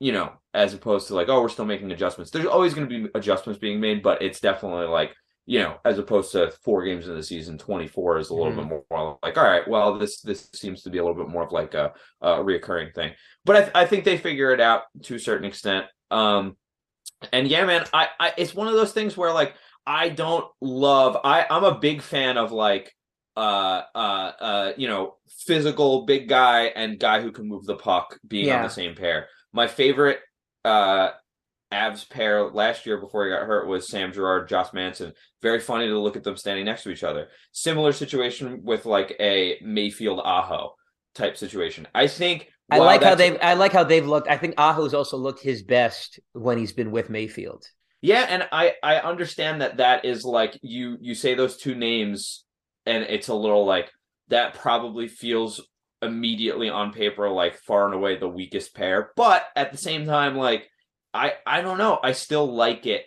You 0.00 0.12
know, 0.12 0.32
as 0.54 0.74
opposed 0.74 1.08
to 1.08 1.14
like, 1.14 1.28
oh, 1.28 1.40
we're 1.42 1.48
still 1.48 1.64
making 1.64 1.90
adjustments. 1.90 2.30
There's 2.30 2.46
always 2.46 2.74
going 2.74 2.88
to 2.88 3.02
be 3.04 3.10
adjustments 3.14 3.58
being 3.58 3.80
made, 3.80 4.02
but 4.02 4.22
it's 4.22 4.40
definitely 4.40 4.86
like, 4.86 5.14
you 5.46 5.60
know, 5.60 5.78
as 5.84 5.98
opposed 5.98 6.32
to 6.32 6.50
four 6.62 6.84
games 6.84 7.08
in 7.08 7.14
the 7.14 7.22
season, 7.22 7.58
24 7.58 8.18
is 8.18 8.30
a 8.30 8.34
little 8.34 8.52
Mhm. 8.52 8.56
bit 8.68 8.84
more 8.90 9.18
like, 9.22 9.36
all 9.38 9.44
right, 9.44 9.66
well, 9.66 9.98
this 9.98 10.20
this 10.20 10.48
seems 10.54 10.82
to 10.82 10.90
be 10.90 10.98
a 10.98 11.04
little 11.04 11.16
bit 11.16 11.28
more 11.32 11.42
of 11.44 11.52
like 11.52 11.74
a, 11.74 11.92
a 12.20 12.30
reoccurring 12.36 12.94
thing. 12.94 13.12
But 13.44 13.56
I, 13.56 13.60
th- 13.60 13.72
I 13.74 13.86
think 13.86 14.04
they 14.04 14.18
figure 14.18 14.52
it 14.52 14.60
out 14.60 14.82
to 15.04 15.14
a 15.14 15.18
certain 15.18 15.46
extent. 15.46 15.86
Um, 16.10 16.56
and 17.32 17.48
yeah, 17.48 17.64
man, 17.64 17.84
I, 17.92 18.08
I 18.20 18.32
it's 18.36 18.54
one 18.54 18.68
of 18.68 18.74
those 18.74 18.92
things 18.92 19.16
where 19.16 19.32
like 19.32 19.54
I 19.86 20.08
don't 20.10 20.46
love. 20.60 21.16
I 21.24 21.46
I'm 21.50 21.64
a 21.64 21.78
big 21.78 22.02
fan 22.02 22.36
of 22.36 22.52
like 22.52 22.92
uh 23.36 23.82
uh 23.94 24.32
uh 24.40 24.72
you 24.76 24.88
know 24.88 25.16
physical 25.46 26.04
big 26.04 26.28
guy 26.28 26.64
and 26.66 26.98
guy 26.98 27.20
who 27.22 27.32
can 27.32 27.48
move 27.48 27.64
the 27.64 27.76
puck 27.76 28.18
being 28.26 28.50
on 28.50 28.62
the 28.62 28.68
same 28.68 28.94
pair. 28.94 29.28
My 29.52 29.66
favorite 29.66 30.20
uh 30.64 31.10
Avs 31.72 32.08
pair 32.08 32.50
last 32.50 32.86
year 32.86 32.98
before 32.98 33.24
he 33.24 33.30
got 33.30 33.46
hurt 33.46 33.68
was 33.68 33.90
Sam 33.90 34.12
Girard, 34.12 34.48
Josh 34.48 34.72
Manson. 34.72 35.12
Very 35.42 35.60
funny 35.60 35.86
to 35.86 35.98
look 35.98 36.16
at 36.16 36.24
them 36.24 36.36
standing 36.36 36.64
next 36.64 36.82
to 36.84 36.90
each 36.90 37.04
other. 37.04 37.28
Similar 37.52 37.92
situation 37.92 38.62
with 38.64 38.86
like 38.86 39.14
a 39.20 39.58
Mayfield 39.62 40.20
Aho 40.24 40.74
type 41.14 41.36
situation. 41.36 41.86
I 41.94 42.06
think 42.06 42.48
I 42.70 42.78
like 42.78 43.02
how 43.02 43.14
they've 43.14 43.36
I 43.42 43.54
like 43.54 43.72
how 43.72 43.84
they've 43.84 44.06
looked. 44.06 44.28
I 44.28 44.38
think 44.38 44.54
Aho's 44.56 44.94
also 44.94 45.16
looked 45.16 45.42
his 45.42 45.62
best 45.62 46.20
when 46.32 46.58
he's 46.58 46.72
been 46.72 46.90
with 46.90 47.10
Mayfield. 47.10 47.64
Yeah, 48.00 48.26
and 48.28 48.48
I 48.50 48.74
I 48.82 48.96
understand 48.96 49.60
that 49.60 49.78
that 49.78 50.04
is 50.04 50.24
like 50.24 50.58
you 50.62 50.96
you 51.00 51.14
say 51.14 51.34
those 51.34 51.56
two 51.56 51.74
names 51.74 52.44
and 52.86 53.04
it's 53.04 53.28
a 53.28 53.34
little 53.34 53.66
like 53.66 53.90
that 54.28 54.54
probably 54.54 55.08
feels 55.08 55.60
immediately 56.02 56.70
on 56.70 56.92
paper 56.92 57.28
like 57.28 57.56
far 57.58 57.86
and 57.86 57.94
away 57.94 58.16
the 58.16 58.28
weakest 58.28 58.74
pair, 58.74 59.10
but 59.16 59.46
at 59.56 59.72
the 59.72 59.78
same 59.78 60.06
time 60.06 60.36
like 60.36 60.68
I 61.14 61.34
I 61.46 61.60
don't 61.60 61.78
know, 61.78 61.98
I 62.02 62.12
still 62.12 62.52
like 62.52 62.86
it. 62.86 63.04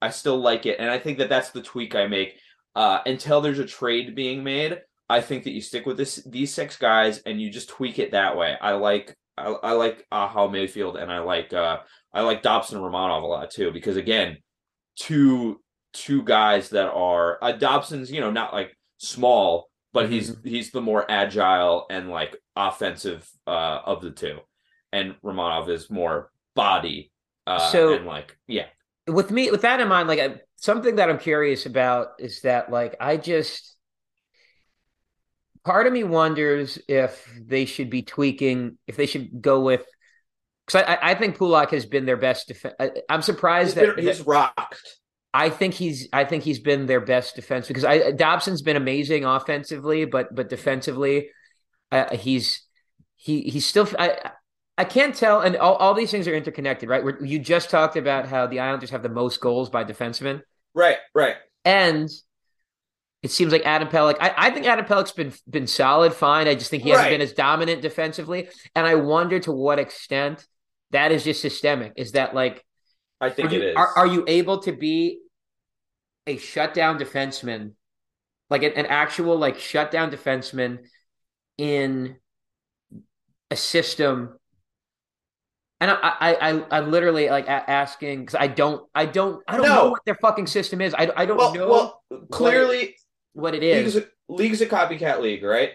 I 0.00 0.10
still 0.10 0.38
like 0.38 0.66
it 0.66 0.78
and 0.80 0.90
I 0.90 0.98
think 0.98 1.18
that 1.18 1.28
that's 1.28 1.50
the 1.50 1.62
tweak 1.62 1.94
I 1.94 2.06
make 2.06 2.38
uh 2.74 3.00
until 3.06 3.40
there's 3.40 3.58
a 3.58 3.66
trade 3.66 4.14
being 4.14 4.42
made. 4.42 4.80
I 5.08 5.20
think 5.20 5.44
that 5.44 5.52
you 5.52 5.60
stick 5.60 5.86
with 5.86 5.96
this 5.96 6.16
these 6.26 6.54
six 6.54 6.76
guys 6.76 7.18
and 7.26 7.40
you 7.40 7.50
just 7.50 7.68
tweak 7.68 7.98
it 7.98 8.12
that 8.12 8.36
way. 8.36 8.56
I 8.60 8.72
like 8.72 9.16
I, 9.36 9.46
I 9.46 9.72
like 9.72 10.06
Aho 10.12 10.48
Mayfield 10.48 10.96
and 10.96 11.10
I 11.10 11.20
like 11.20 11.52
uh 11.52 11.78
I 12.12 12.22
like 12.22 12.42
Dobson 12.42 12.80
Romanov 12.80 13.22
a 13.22 13.26
lot 13.26 13.50
too 13.50 13.70
because 13.72 13.96
again, 13.96 14.38
two 14.98 15.60
two 15.92 16.22
guys 16.22 16.70
that 16.70 16.90
are 16.90 17.38
uh, 17.42 17.52
Dobson's 17.52 18.10
you 18.10 18.20
know 18.20 18.30
not 18.30 18.52
like 18.52 18.76
small, 18.98 19.68
but 19.92 20.10
he's 20.10 20.36
he's 20.44 20.70
the 20.70 20.80
more 20.80 21.08
agile 21.10 21.86
and 21.90 22.08
like 22.08 22.36
offensive 22.56 23.28
uh 23.46 23.80
of 23.84 24.00
the 24.02 24.10
two, 24.10 24.38
and 24.92 25.14
Romanov 25.24 25.68
is 25.68 25.90
more 25.90 26.30
body. 26.54 27.12
Uh, 27.46 27.58
So- 27.58 27.94
and 27.94 28.06
like 28.06 28.36
yeah, 28.46 28.66
with 29.06 29.30
me 29.30 29.50
with 29.50 29.62
that 29.62 29.80
in 29.80 29.88
mind 29.88 30.08
like 30.08 30.20
I, 30.20 30.36
something 30.56 30.96
that 30.96 31.10
i'm 31.10 31.18
curious 31.18 31.66
about 31.66 32.08
is 32.18 32.40
that 32.42 32.70
like 32.70 32.96
i 33.00 33.16
just 33.16 33.76
part 35.64 35.86
of 35.86 35.92
me 35.92 36.04
wonders 36.04 36.78
if 36.88 37.28
they 37.44 37.64
should 37.64 37.90
be 37.90 38.02
tweaking 38.02 38.78
if 38.86 38.96
they 38.96 39.06
should 39.06 39.42
go 39.42 39.60
with 39.60 39.84
because 40.66 40.82
I, 40.82 40.94
I 40.94 41.10
I 41.10 41.14
think 41.16 41.36
Pulock 41.36 41.70
has 41.72 41.86
been 41.86 42.06
their 42.06 42.16
best 42.16 42.48
defense. 42.48 42.74
I'm 42.78 43.18
he's, 43.18 43.26
surprised 43.26 43.76
that, 43.76 43.96
been, 43.96 44.06
he's 44.06 44.20
rocked. 44.20 44.80
I 45.34 45.48
think 45.50 45.74
he's 45.74 46.08
I 46.12 46.24
think 46.24 46.44
he's 46.44 46.58
been 46.58 46.86
their 46.86 47.00
best 47.00 47.36
defense 47.36 47.66
because 47.66 47.84
I 47.84 48.12
Dobson's 48.12 48.62
been 48.62 48.76
amazing 48.76 49.24
offensively, 49.24 50.04
but 50.04 50.34
but 50.34 50.48
defensively, 50.48 51.30
uh, 51.90 52.14
he's 52.16 52.66
he 53.16 53.42
he's 53.42 53.66
still 53.66 53.88
I 53.98 54.32
I 54.78 54.84
can't 54.84 55.14
tell, 55.14 55.40
and 55.40 55.56
all, 55.56 55.76
all 55.76 55.94
these 55.94 56.10
things 56.10 56.26
are 56.28 56.34
interconnected, 56.34 56.88
right? 56.88 57.04
Where 57.04 57.22
you 57.24 57.38
just 57.38 57.70
talked 57.70 57.96
about 57.96 58.26
how 58.26 58.46
the 58.46 58.60
Islanders 58.60 58.90
have 58.90 59.02
the 59.02 59.08
most 59.08 59.40
goals 59.40 59.70
by 59.70 59.84
defensemen, 59.84 60.42
Right, 60.74 60.96
right. 61.14 61.36
and 61.64 62.10
it 63.22 63.30
seems 63.30 63.52
like 63.52 63.64
Adam 63.64 63.88
Pelech. 63.88 64.16
I, 64.20 64.34
I 64.36 64.50
think 64.50 64.66
Adam 64.66 64.84
Pelech's 64.84 65.12
been 65.12 65.32
been 65.48 65.66
solid, 65.66 66.12
fine. 66.12 66.48
I 66.48 66.54
just 66.54 66.70
think 66.70 66.82
he 66.82 66.90
hasn't 66.90 67.06
Right. 67.06 67.14
been 67.14 67.20
as 67.20 67.32
dominant 67.32 67.80
defensively, 67.82 68.48
and 68.74 68.86
I 68.86 68.96
wonder 68.96 69.38
to 69.40 69.52
what 69.52 69.78
extent 69.78 70.46
that 70.90 71.12
is 71.12 71.24
just 71.24 71.40
systemic. 71.40 71.92
Is 71.96 72.12
that 72.12 72.34
like 72.34 72.64
I 73.20 73.30
think 73.30 73.50
are 73.50 73.54
you, 73.54 73.62
it 73.62 73.68
is. 73.68 73.76
Are, 73.76 73.88
are 73.96 74.06
you 74.06 74.24
able 74.26 74.58
to 74.62 74.72
be 74.72 75.20
a 76.26 76.36
shutdown 76.36 76.98
defenseman, 76.98 77.72
like 78.50 78.62
an, 78.62 78.72
an 78.72 78.86
actual 78.86 79.36
like 79.38 79.58
shutdown 79.58 80.10
defenseman 80.10 80.80
in 81.58 82.16
a 83.50 83.56
system? 83.56 84.38
And 85.80 85.90
I, 85.90 85.96
I, 86.02 86.34
I, 86.50 86.78
I'm 86.78 86.90
literally 86.90 87.28
like 87.28 87.46
a- 87.46 87.68
asking 87.70 88.20
because 88.20 88.36
I 88.36 88.46
don't, 88.46 88.88
I 88.94 89.04
don't, 89.06 89.42
I 89.48 89.56
don't 89.56 89.66
No. 89.66 89.74
know 89.74 89.90
what 89.90 90.04
their 90.04 90.14
fucking 90.14 90.46
system 90.46 90.80
is. 90.80 90.94
I, 90.94 91.10
I 91.16 91.26
don't 91.26 91.38
well, 91.38 91.54
know 91.54 91.68
well, 91.68 92.02
clearly 92.30 92.96
what 93.32 93.54
it 93.54 93.62
league's 93.62 93.96
a, 93.96 94.04
league's 94.28 94.60
a 94.60 94.66
copycat 94.66 95.20
league, 95.20 95.42
right? 95.42 95.72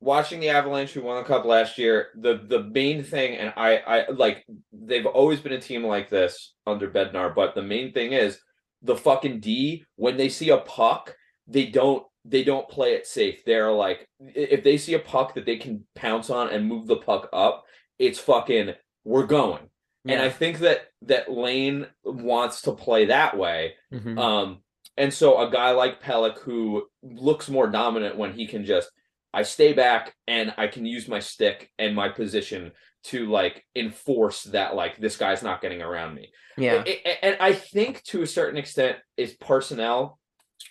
Watching 0.00 0.40
the 0.40 0.48
Avalanche 0.48 0.92
who 0.92 1.02
won 1.02 1.18
the 1.22 1.28
cup 1.28 1.44
last 1.44 1.76
year, 1.76 2.08
the 2.14 2.40
the 2.48 2.62
main 2.62 3.04
thing, 3.04 3.36
and 3.36 3.52
I 3.54 3.76
I 3.76 4.08
like 4.10 4.46
they've 4.72 5.04
always 5.04 5.40
been 5.40 5.52
a 5.52 5.60
team 5.60 5.84
like 5.84 6.08
this 6.08 6.54
under 6.66 6.90
Bednar, 6.90 7.34
but 7.34 7.54
the 7.54 7.60
main 7.62 7.92
thing 7.92 8.12
is 8.14 8.38
the 8.82 8.96
fucking 8.96 9.40
D 9.40 9.84
when 9.96 10.16
they 10.16 10.28
see 10.28 10.50
a 10.50 10.58
puck, 10.58 11.16
they 11.46 11.66
don't 11.66 12.04
they 12.24 12.44
don't 12.44 12.68
play 12.68 12.92
it 12.94 13.06
safe. 13.06 13.44
They're 13.44 13.72
like 13.72 14.06
if 14.20 14.62
they 14.62 14.76
see 14.76 14.94
a 14.94 14.98
puck 14.98 15.34
that 15.34 15.46
they 15.46 15.56
can 15.56 15.86
pounce 15.94 16.30
on 16.30 16.50
and 16.50 16.66
move 16.66 16.86
the 16.86 16.96
puck 16.96 17.28
up, 17.32 17.64
it's 17.98 18.18
fucking 18.18 18.74
we're 19.04 19.26
going. 19.26 19.68
And 20.06 20.20
I 20.22 20.30
think 20.30 20.60
that 20.60 20.88
that 21.02 21.30
Lane 21.30 21.86
wants 22.04 22.62
to 22.62 22.72
play 22.72 23.06
that 23.06 23.36
way. 23.36 23.74
Mhm. 23.92 24.18
Um, 24.18 24.62
and 24.96 25.12
so 25.12 25.46
a 25.46 25.50
guy 25.50 25.70
like 25.72 26.02
Pelech 26.02 26.38
who 26.40 26.86
looks 27.02 27.48
more 27.48 27.66
dominant 27.66 28.16
when 28.16 28.32
he 28.32 28.46
can 28.46 28.64
just 28.64 28.90
I 29.32 29.42
stay 29.42 29.72
back 29.72 30.14
and 30.26 30.52
I 30.56 30.66
can 30.66 30.84
use 30.86 31.08
my 31.08 31.20
stick 31.20 31.70
and 31.78 31.94
my 31.94 32.08
position 32.08 32.72
to 33.02 33.30
like 33.30 33.64
enforce 33.74 34.44
that 34.44 34.74
like 34.74 34.98
this 34.98 35.16
guy's 35.16 35.42
not 35.42 35.62
getting 35.62 35.82
around 35.82 36.14
me. 36.14 36.30
yeah. 36.58 36.84
And 37.22 37.36
I 37.40 37.52
think 37.52 38.02
to 38.04 38.22
a 38.22 38.26
certain 38.26 38.58
extent 38.58 38.98
is 39.16 39.34
personnel 39.34 40.18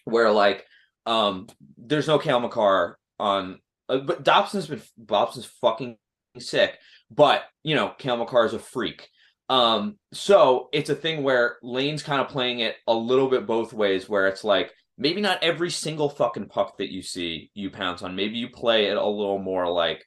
where 0.06 0.32
like 0.32 0.66
um 1.06 1.48
there's 1.78 2.08
no 2.08 2.20
Cale 2.20 2.40
Makar 2.40 2.98
on 3.20 3.60
uh, 3.90 3.98
but 3.98 4.24
Dobson's 4.24 4.68
been 4.68 4.82
Dobson's 5.04 5.50
fucking 5.62 5.98
sick, 6.38 6.78
but 7.10 7.44
you 7.64 7.76
know, 7.76 7.94
Cale 7.98 8.18
Makar 8.18 8.46
is 8.46 8.54
a 8.54 8.60
freak. 8.60 9.10
Um, 9.50 9.98
so 10.14 10.70
it's 10.72 10.92
a 10.92 10.96
thing 10.96 11.24
where 11.24 11.58
Lane's 11.64 12.04
kind 12.04 12.22
of 12.22 12.30
playing 12.30 12.60
it 12.60 12.76
a 12.88 12.94
little 12.94 13.28
bit 13.28 13.48
both 13.48 13.74
ways, 13.74 14.08
where 14.08 14.28
it's 14.28 14.44
like 14.44 14.72
maybe 15.00 15.22
not 15.22 15.42
every 15.42 15.72
single 15.72 16.10
fucking 16.10 16.48
puck 16.48 16.78
that 16.78 16.92
you 16.92 17.02
see 17.02 17.50
you 17.54 17.72
pounce 17.72 18.04
on. 18.04 18.16
Maybe 18.16 18.38
you 18.38 18.50
play 18.50 18.88
it 18.88 18.98
a 18.98 19.06
little 19.06 19.40
more 19.40 19.72
like 19.72 20.06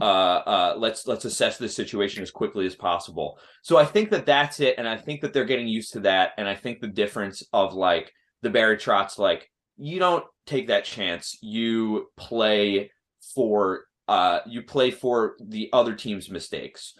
uh 0.00 0.04
uh 0.04 0.74
let's 0.78 1.08
let's 1.08 1.24
assess 1.24 1.58
this 1.58 1.74
situation 1.74 2.22
as 2.22 2.30
quickly 2.30 2.64
as 2.64 2.76
possible. 2.76 3.38
So 3.62 3.76
I 3.76 3.84
think 3.84 4.10
that 4.10 4.26
that's 4.26 4.60
it, 4.60 4.76
and 4.78 4.88
I 4.88 4.96
think 4.96 5.20
that 5.20 5.32
they're 5.32 5.44
getting 5.44 5.68
used 5.68 5.92
to 5.94 6.00
that, 6.00 6.32
and 6.38 6.48
I 6.48 6.54
think 6.54 6.80
the 6.80 6.86
difference 6.86 7.42
of 7.52 7.74
like 7.74 8.12
the 8.42 8.50
Barry 8.50 8.76
Trotz, 8.76 9.18
like 9.18 9.50
you 9.76 9.98
don't 9.98 10.24
take 10.46 10.68
that 10.68 10.84
chance. 10.84 11.36
You 11.42 12.06
play 12.16 12.92
for 13.34 13.84
uh 14.06 14.40
you 14.46 14.62
play 14.62 14.92
for 14.92 15.34
the 15.40 15.68
other 15.72 15.94
team's 15.94 16.30
mistakes 16.30 16.94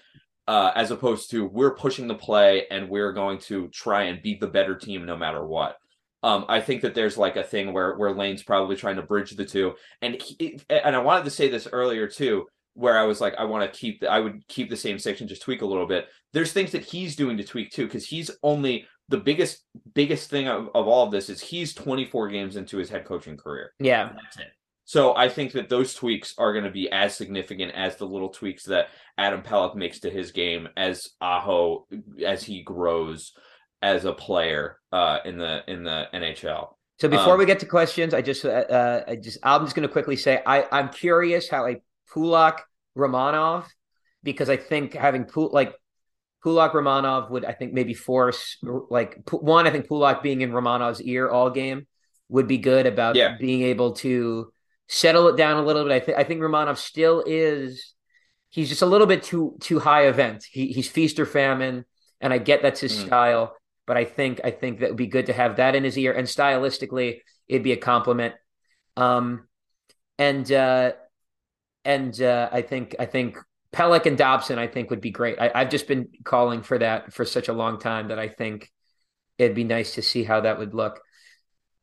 uh, 0.48 0.72
as 0.74 0.90
opposed 0.90 1.30
to 1.30 1.44
we're 1.44 1.74
pushing 1.74 2.08
the 2.08 2.14
play 2.14 2.66
and 2.70 2.88
we're 2.88 3.12
going 3.12 3.38
to 3.38 3.68
try 3.68 4.04
and 4.04 4.22
beat 4.22 4.40
the 4.40 4.46
better 4.46 4.74
team 4.74 5.04
no 5.04 5.14
matter 5.14 5.46
what. 5.46 5.76
Um, 6.22 6.46
I 6.48 6.60
think 6.60 6.82
that 6.82 6.94
there's 6.94 7.16
like 7.16 7.36
a 7.36 7.44
thing 7.44 7.72
where 7.72 7.96
where 7.96 8.12
Lane's 8.12 8.42
probably 8.42 8.76
trying 8.76 8.96
to 8.96 9.02
bridge 9.02 9.30
the 9.32 9.44
two, 9.44 9.74
and 10.02 10.20
he, 10.20 10.60
and 10.68 10.96
I 10.96 10.98
wanted 10.98 11.24
to 11.24 11.30
say 11.30 11.48
this 11.48 11.68
earlier 11.70 12.08
too, 12.08 12.46
where 12.74 12.98
I 12.98 13.04
was 13.04 13.20
like, 13.20 13.34
I 13.38 13.44
want 13.44 13.72
to 13.72 13.78
keep 13.78 14.00
the, 14.00 14.10
I 14.10 14.20
would 14.20 14.46
keep 14.48 14.68
the 14.68 14.76
same 14.76 14.98
section, 14.98 15.28
just 15.28 15.42
tweak 15.42 15.62
a 15.62 15.66
little 15.66 15.86
bit. 15.86 16.06
There's 16.32 16.52
things 16.52 16.72
that 16.72 16.84
he's 16.84 17.16
doing 17.16 17.36
to 17.36 17.44
tweak 17.44 17.70
too, 17.70 17.86
because 17.86 18.06
he's 18.06 18.30
only 18.42 18.86
the 19.08 19.18
biggest 19.18 19.64
biggest 19.94 20.28
thing 20.28 20.48
of, 20.48 20.68
of 20.74 20.86
all 20.86 21.04
of 21.06 21.10
this 21.10 21.30
is 21.30 21.40
he's 21.40 21.74
24 21.74 22.28
games 22.28 22.56
into 22.56 22.78
his 22.78 22.90
head 22.90 23.04
coaching 23.04 23.36
career. 23.36 23.72
yeah. 23.78 24.12
That's 24.14 24.38
it. 24.38 24.48
So 24.84 25.14
I 25.14 25.28
think 25.28 25.52
that 25.52 25.68
those 25.68 25.92
tweaks 25.92 26.32
are 26.38 26.54
going 26.54 26.64
to 26.64 26.70
be 26.70 26.90
as 26.90 27.14
significant 27.14 27.72
as 27.74 27.96
the 27.96 28.06
little 28.06 28.30
tweaks 28.30 28.64
that 28.64 28.88
Adam 29.18 29.42
Pelech 29.42 29.74
makes 29.74 30.00
to 30.00 30.10
his 30.10 30.32
game 30.32 30.66
as 30.78 31.10
Aho 31.20 31.86
as 32.24 32.42
he 32.42 32.62
grows 32.62 33.34
as 33.82 34.04
a 34.04 34.12
player 34.12 34.78
uh, 34.92 35.18
in 35.24 35.38
the 35.38 35.62
in 35.68 35.84
the 35.84 36.08
NHL. 36.14 36.74
So 37.00 37.08
before 37.08 37.34
Um, 37.34 37.38
we 37.38 37.46
get 37.46 37.60
to 37.60 37.66
questions, 37.66 38.12
I 38.12 38.22
just, 38.22 38.44
uh, 38.44 38.48
uh, 38.48 39.04
I 39.06 39.14
just, 39.16 39.38
I'm 39.44 39.64
just 39.64 39.76
going 39.76 39.86
to 39.86 39.92
quickly 39.92 40.16
say, 40.16 40.42
I, 40.44 40.66
I'm 40.72 40.88
curious 40.88 41.48
how 41.48 41.64
a 41.66 41.80
Pulock 42.12 42.62
Romanov, 42.96 43.66
because 44.24 44.50
I 44.50 44.56
think 44.56 44.94
having 44.94 45.24
Pul 45.24 45.50
like 45.52 45.74
Pulock 46.44 46.72
Romanov 46.72 47.30
would, 47.30 47.44
I 47.44 47.52
think 47.52 47.72
maybe 47.72 47.94
force 47.94 48.56
like 48.90 49.18
one, 49.30 49.66
I 49.66 49.70
think 49.70 49.86
Pulock 49.86 50.22
being 50.24 50.40
in 50.40 50.50
Romanov's 50.50 51.00
ear 51.02 51.28
all 51.28 51.50
game 51.50 51.86
would 52.28 52.48
be 52.48 52.58
good 52.58 52.86
about 52.86 53.14
Yeah. 53.14 53.36
being 53.38 53.62
able 53.62 53.92
to 53.96 54.52
settle 54.88 55.28
it 55.28 55.36
down 55.36 55.58
a 55.58 55.64
little 55.64 55.84
bit. 55.84 55.92
I 55.92 56.00
think 56.00 56.18
I 56.18 56.24
think 56.24 56.40
Romanov 56.40 56.78
still 56.78 57.22
is 57.26 57.94
he's 58.50 58.68
just 58.68 58.82
a 58.82 58.86
little 58.86 59.06
bit 59.06 59.22
too 59.22 59.56
too 59.60 59.78
high 59.78 60.06
event. 60.08 60.44
He 60.50 60.68
he's 60.68 60.88
feast 60.88 61.20
or 61.20 61.26
famine, 61.26 61.84
and 62.20 62.32
I 62.32 62.38
get 62.38 62.62
that's 62.62 62.80
his 62.80 62.92
Mm. 62.96 63.06
style, 63.06 63.54
but 63.88 63.96
I 63.98 64.04
think 64.04 64.42
I 64.44 64.52
think 64.52 64.80
that 64.80 64.90
would 64.90 64.98
be 64.98 65.08
good 65.08 65.26
to 65.26 65.34
have 65.34 65.56
that 65.56 65.74
in 65.74 65.84
his 65.84 65.98
ear, 65.98 66.12
and 66.12 66.28
stylistically, 66.28 67.22
it'd 67.48 67.64
be 67.64 67.72
a 67.72 67.78
compliment. 67.78 68.36
Um, 68.96 69.48
and 70.18 70.50
uh, 70.52 70.92
and 71.84 72.20
uh, 72.22 72.50
I 72.52 72.62
think 72.62 72.96
I 73.00 73.06
think 73.06 73.38
Pelech 73.72 74.06
and 74.06 74.18
Dobson, 74.18 74.58
I 74.58 74.68
think 74.68 74.90
would 74.90 75.00
be 75.00 75.10
great. 75.10 75.40
I, 75.40 75.50
I've 75.54 75.70
just 75.70 75.88
been 75.88 76.08
calling 76.24 76.62
for 76.62 76.78
that 76.78 77.12
for 77.14 77.24
such 77.24 77.48
a 77.48 77.54
long 77.54 77.80
time 77.80 78.08
that 78.08 78.18
I 78.20 78.28
think 78.28 78.70
it'd 79.38 79.56
be 79.56 79.64
nice 79.64 79.94
to 79.96 80.02
see 80.02 80.24
how 80.24 80.42
that 80.42 80.58
would 80.58 80.74
look. 80.74 81.00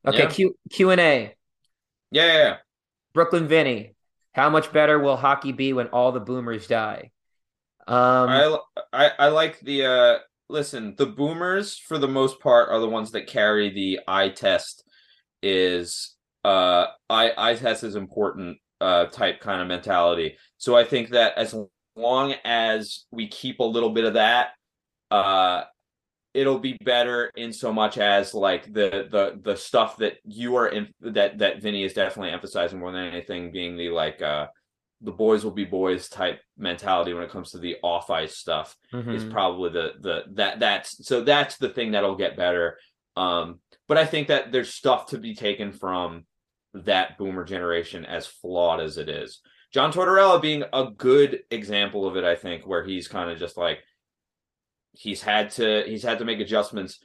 Okay, 0.07 0.19
Yeah. 0.19 0.29
Q 0.29 0.57
Q 0.71 0.91
and 0.91 1.01
A. 1.01 1.35
Yeah. 2.11 2.57
Brooklyn 3.13 3.47
Vinny, 3.47 3.95
how 4.33 4.49
much 4.49 4.71
better 4.71 4.99
will 4.99 5.15
hockey 5.17 5.51
be 5.51 5.73
when 5.73 5.87
all 5.87 6.11
the 6.11 6.19
boomers 6.19 6.67
die? 6.67 7.11
Um, 7.87 8.29
I, 8.29 8.57
I 8.93 9.11
I 9.19 9.27
like 9.29 9.59
the 9.59 9.85
uh 9.85 10.19
listen, 10.49 10.95
the 10.97 11.05
boomers 11.05 11.77
for 11.77 11.97
the 11.97 12.07
most 12.07 12.39
part 12.39 12.69
are 12.69 12.79
the 12.79 12.89
ones 12.89 13.11
that 13.11 13.27
carry 13.27 13.69
the 13.69 13.99
eye 14.07 14.29
test 14.29 14.83
is 15.41 16.15
uh 16.43 16.87
eye 17.09 17.31
eye 17.37 17.55
test 17.55 17.83
is 17.83 17.95
important 17.95 18.57
uh 18.81 19.05
type 19.05 19.39
kind 19.39 19.61
of 19.61 19.67
mentality. 19.67 20.37
So 20.57 20.75
I 20.75 20.83
think 20.83 21.09
that 21.09 21.37
as 21.37 21.55
long 21.95 22.35
as 22.43 23.05
we 23.11 23.27
keep 23.27 23.59
a 23.59 23.63
little 23.63 23.91
bit 23.91 24.05
of 24.05 24.13
that 24.15 24.49
uh 25.11 25.63
it'll 26.33 26.59
be 26.59 26.77
better 26.83 27.31
in 27.35 27.53
so 27.53 27.71
much 27.71 27.97
as 27.97 28.33
like 28.33 28.65
the 28.73 29.07
the 29.09 29.39
the 29.41 29.55
stuff 29.55 29.97
that 29.97 30.17
you 30.25 30.55
are 30.55 30.67
in 30.67 30.87
that 30.99 31.37
that 31.37 31.61
Vinny 31.61 31.83
is 31.83 31.93
definitely 31.93 32.31
emphasizing 32.31 32.79
more 32.79 32.91
than 32.91 33.05
anything 33.05 33.51
being 33.51 33.77
the 33.77 33.89
like 33.89 34.21
uh 34.21 34.47
the 35.01 35.11
boys 35.11 35.43
will 35.43 35.51
be 35.51 35.65
boys 35.65 36.07
type 36.07 36.39
mentality 36.57 37.13
when 37.13 37.23
it 37.23 37.29
comes 37.29 37.51
to 37.51 37.57
the 37.57 37.77
off 37.83 38.09
ice 38.09 38.37
stuff 38.37 38.75
is 38.93 39.23
mhm. 39.23 39.31
probably 39.31 39.69
the 39.69 39.93
the 39.99 40.23
that 40.33 40.59
that's 40.59 41.05
so 41.05 41.21
that's 41.21 41.57
the 41.57 41.69
thing 41.69 41.91
that'll 41.91 42.15
get 42.15 42.37
better 42.37 42.77
um 43.17 43.59
but 43.87 43.97
i 43.97 44.05
think 44.05 44.27
that 44.27 44.51
there's 44.51 44.73
stuff 44.73 45.07
to 45.07 45.17
be 45.17 45.35
taken 45.35 45.71
from 45.71 46.25
that 46.73 47.17
boomer 47.17 47.43
generation 47.43 48.05
as 48.05 48.25
flawed 48.25 48.79
as 48.79 48.97
it 48.97 49.09
is 49.09 49.41
john 49.73 49.91
tortorella 49.91 50.41
being 50.41 50.63
a 50.73 50.85
good 50.97 51.41
example 51.51 52.07
of 52.07 52.15
it 52.15 52.23
i 52.23 52.35
think 52.35 52.65
where 52.65 52.83
he's 52.83 53.07
kind 53.07 53.29
of 53.29 53.37
just 53.37 53.57
like 53.57 53.79
he's 54.93 55.21
had 55.21 55.51
to 55.51 55.83
he's 55.85 56.03
had 56.03 56.19
to 56.19 56.25
make 56.25 56.39
adjustments 56.39 56.99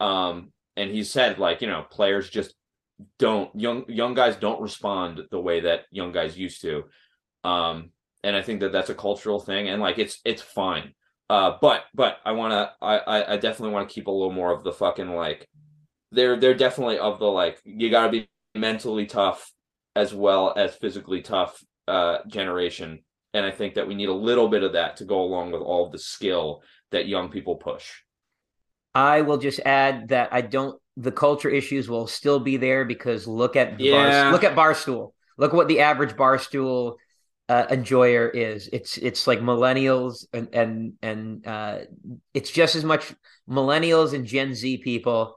um 0.00 0.50
and 0.76 0.90
he 0.90 1.04
said 1.04 1.38
like 1.38 1.60
you 1.60 1.68
know 1.68 1.84
players 1.90 2.30
just 2.30 2.54
don't 3.18 3.54
young 3.58 3.84
young 3.88 4.14
guys 4.14 4.36
don't 4.36 4.60
respond 4.60 5.22
the 5.30 5.40
way 5.40 5.60
that 5.60 5.82
young 5.90 6.12
guys 6.12 6.38
used 6.38 6.62
to. 6.62 6.84
Um 7.44 7.90
and 8.24 8.36
i 8.36 8.42
think 8.42 8.60
that 8.60 8.72
that's 8.72 8.90
a 8.90 8.94
cultural 8.94 9.40
thing 9.40 9.68
and 9.68 9.80
like 9.80 9.98
it's 9.98 10.20
it's 10.24 10.42
fine. 10.42 10.94
Uh 11.30 11.56
but 11.60 11.84
but 11.94 12.18
i 12.24 12.32
want 12.32 12.52
to 12.52 12.72
I, 12.80 13.34
I 13.34 13.36
definitely 13.36 13.74
want 13.74 13.88
to 13.88 13.94
keep 13.94 14.06
a 14.06 14.10
little 14.10 14.32
more 14.32 14.52
of 14.52 14.64
the 14.64 14.72
fucking 14.72 15.14
like 15.14 15.48
they're 16.10 16.38
they're 16.38 16.54
definitely 16.54 16.98
of 16.98 17.18
the 17.18 17.26
like 17.26 17.60
you 17.64 17.90
got 17.90 18.06
to 18.06 18.12
be 18.12 18.28
mentally 18.54 19.06
tough 19.06 19.50
as 19.96 20.12
well 20.14 20.52
as 20.56 20.74
physically 20.74 21.22
tough 21.22 21.62
uh 21.88 22.18
generation. 22.26 23.00
And 23.34 23.46
i 23.46 23.50
think 23.50 23.74
that 23.74 23.88
we 23.88 23.94
need 23.94 24.08
a 24.08 24.14
little 24.14 24.48
bit 24.48 24.62
of 24.62 24.74
that 24.74 24.96
to 24.98 25.04
go 25.04 25.22
along 25.22 25.52
with 25.52 25.62
all 25.62 25.90
the 25.90 25.98
skill 25.98 26.62
that 26.90 27.08
young 27.08 27.30
people 27.30 27.56
push. 27.56 27.90
I 28.94 29.22
will 29.22 29.38
just 29.38 29.60
add 29.60 30.08
that 30.08 30.32
I 30.32 30.42
don't. 30.42 30.78
The 30.96 31.12
culture 31.12 31.48
issues 31.48 31.88
will 31.88 32.06
still 32.06 32.38
be 32.40 32.56
there 32.56 32.84
because 32.84 33.26
look 33.26 33.56
at 33.56 33.80
Yeah. 33.80 33.92
bar, 33.92 34.32
look 34.32 34.44
at 34.44 34.54
Barstool. 34.54 35.12
Look 35.38 35.52
what 35.52 35.68
the 35.68 35.80
average 35.80 36.16
Barstool 36.16 36.96
uh, 37.48 37.66
enjoyer 37.70 38.28
is. 38.28 38.68
It's 38.72 38.98
it's 38.98 39.26
like 39.26 39.40
millennials 39.40 40.26
and 40.32 40.48
and 40.52 40.92
and 41.02 41.46
uh, 41.46 41.78
it's 42.34 42.50
just 42.50 42.76
as 42.76 42.84
much 42.84 43.14
millennials 43.48 44.12
and 44.12 44.26
Gen 44.26 44.54
Z 44.54 44.78
people 44.78 45.36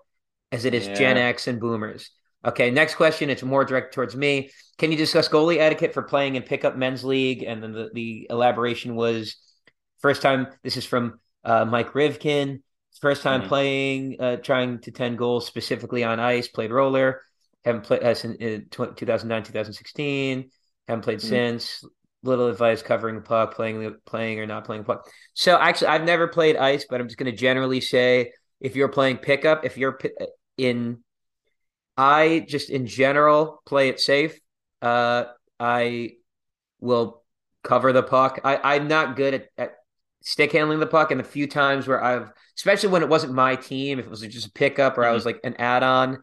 as 0.51 0.65
it 0.65 0.73
is 0.73 0.87
Gen 0.89 1.17
X 1.17 1.47
and 1.47 1.59
Boomers. 1.59 2.11
Okay, 2.45 2.69
next 2.69 2.95
question. 2.95 3.29
It's 3.29 3.41
more 3.41 3.65
direct 3.65 3.93
towards 3.93 4.15
me. 4.15 4.51
Can 4.77 4.91
you 4.91 4.97
discuss 4.97 5.27
goalie 5.27 5.57
etiquette 5.57 5.93
for 5.93 6.03
playing 6.03 6.35
in 6.35 6.43
pickup 6.43 6.75
men's 6.75 7.03
league? 7.03 7.43
And 7.43 7.63
then 7.63 7.71
the, 7.71 7.89
the 7.93 8.27
elaboration 8.29 8.95
was 8.95 9.37
first 9.99 10.21
time. 10.21 10.47
This 10.63 10.77
is 10.77 10.85
from 10.85 11.19
uh, 11.43 11.65
Mike 11.65 11.93
Rivkin. 11.93 12.61
First 13.01 13.23
time 13.23 13.41
Mhm. 13.41 13.47
playing, 13.47 14.21
uh, 14.21 14.37
trying 14.37 14.79
to 14.81 14.91
10 14.91 15.15
goals 15.15 15.45
specifically 15.45 16.03
on 16.03 16.19
ice, 16.19 16.47
played 16.47 16.71
roller. 16.71 17.21
Haven't 17.63 17.83
played 17.83 18.03
uh, 18.03 18.13
since 18.13 18.37
in 18.37 18.67
2009, 18.69 19.43
2016. 19.43 20.49
Haven't 20.87 21.03
played 21.03 21.19
Mhm. 21.19 21.23
since. 21.27 21.83
Little 22.23 22.47
advice 22.47 22.81
covering 22.81 23.15
the 23.15 23.21
puck, 23.21 23.53
playing 23.55 23.95
playing 24.05 24.39
or 24.39 24.45
not 24.47 24.65
playing 24.65 24.83
puck. 24.83 25.07
So 25.33 25.57
actually, 25.57 25.87
I've 25.87 26.03
never 26.05 26.27
played 26.27 26.55
ice, 26.55 26.85
but 26.89 26.99
I'm 26.99 27.07
just 27.07 27.17
going 27.17 27.31
to 27.31 27.37
generally 27.37 27.81
say 27.81 28.31
if 28.59 28.75
you're 28.75 28.87
playing 28.89 29.17
pickup, 29.17 29.63
if 29.65 29.77
you're 29.77 29.93
pi- 29.93 30.11
in, 30.57 31.03
I 31.97 32.45
just 32.47 32.69
in 32.69 32.87
general 32.87 33.61
play 33.65 33.89
it 33.89 33.99
safe. 33.99 34.39
Uh, 34.81 35.25
I 35.59 36.11
will 36.79 37.23
cover 37.63 37.93
the 37.93 38.03
puck. 38.03 38.41
I, 38.43 38.75
I'm 38.75 38.87
not 38.87 39.15
good 39.15 39.33
at, 39.35 39.47
at 39.57 39.75
stick 40.25 40.51
handling 40.51 40.79
the 40.79 40.87
puck, 40.87 41.11
and 41.11 41.19
the 41.19 41.23
few 41.23 41.47
times 41.47 41.87
where 41.87 42.03
I've, 42.03 42.31
especially 42.57 42.89
when 42.89 43.01
it 43.03 43.09
wasn't 43.09 43.33
my 43.33 43.55
team, 43.55 43.99
if 43.99 44.05
it 44.05 44.09
was 44.09 44.21
just 44.21 44.47
a 44.47 44.51
pickup 44.51 44.97
or 44.97 45.05
I 45.05 45.11
was 45.11 45.25
like 45.25 45.39
an 45.43 45.55
add-on, 45.59 46.21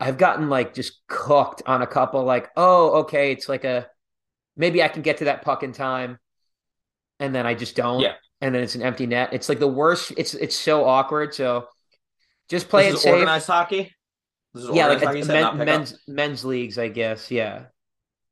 I've 0.00 0.18
gotten 0.18 0.50
like 0.50 0.74
just 0.74 1.00
cooked 1.06 1.62
on 1.64 1.80
a 1.80 1.86
couple. 1.86 2.24
Like, 2.24 2.50
oh, 2.56 3.00
okay, 3.02 3.32
it's 3.32 3.48
like 3.48 3.64
a 3.64 3.86
maybe 4.56 4.82
I 4.82 4.88
can 4.88 5.02
get 5.02 5.18
to 5.18 5.26
that 5.26 5.42
puck 5.42 5.62
in 5.62 5.72
time, 5.72 6.18
and 7.20 7.34
then 7.34 7.46
I 7.46 7.54
just 7.54 7.76
don't. 7.76 8.00
Yeah. 8.00 8.14
And 8.40 8.54
then 8.54 8.62
it's 8.62 8.74
an 8.74 8.82
empty 8.82 9.06
net. 9.06 9.32
It's 9.32 9.48
like 9.48 9.60
the 9.60 9.68
worst. 9.68 10.12
It's 10.18 10.34
it's 10.34 10.56
so 10.56 10.84
awkward. 10.84 11.34
So 11.34 11.68
just 12.50 12.68
play 12.68 12.90
this 12.90 13.00
it 13.00 13.02
safe. 13.04 13.12
organized 13.14 13.46
hockey 13.46 13.94
this 14.52 14.64
is 14.64 14.70
yeah, 14.74 14.86
like 14.86 15.02
hockey, 15.02 15.24
men- 15.24 15.56
men's 15.58 15.98
men's 16.06 16.44
leagues, 16.44 16.78
I 16.78 16.88
guess. 16.88 17.30
Yeah. 17.30 17.64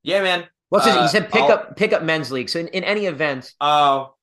yeah 0.03 0.23
man 0.23 0.45
What's 0.69 0.87
uh, 0.87 0.91
Uh, 0.91 1.03
he 1.03 1.09
said 1.09 1.31
pick 1.33 1.43
I'll- 1.43 1.53
up 1.53 1.77
pick 1.77 1.93
up 1.93 2.03
men's 2.03 2.31
league. 2.31 2.49
So 2.49 2.61
in, 2.61 2.69
in 2.69 2.85
any 2.85 3.07
event, 3.07 3.53
Oh, 3.61 4.15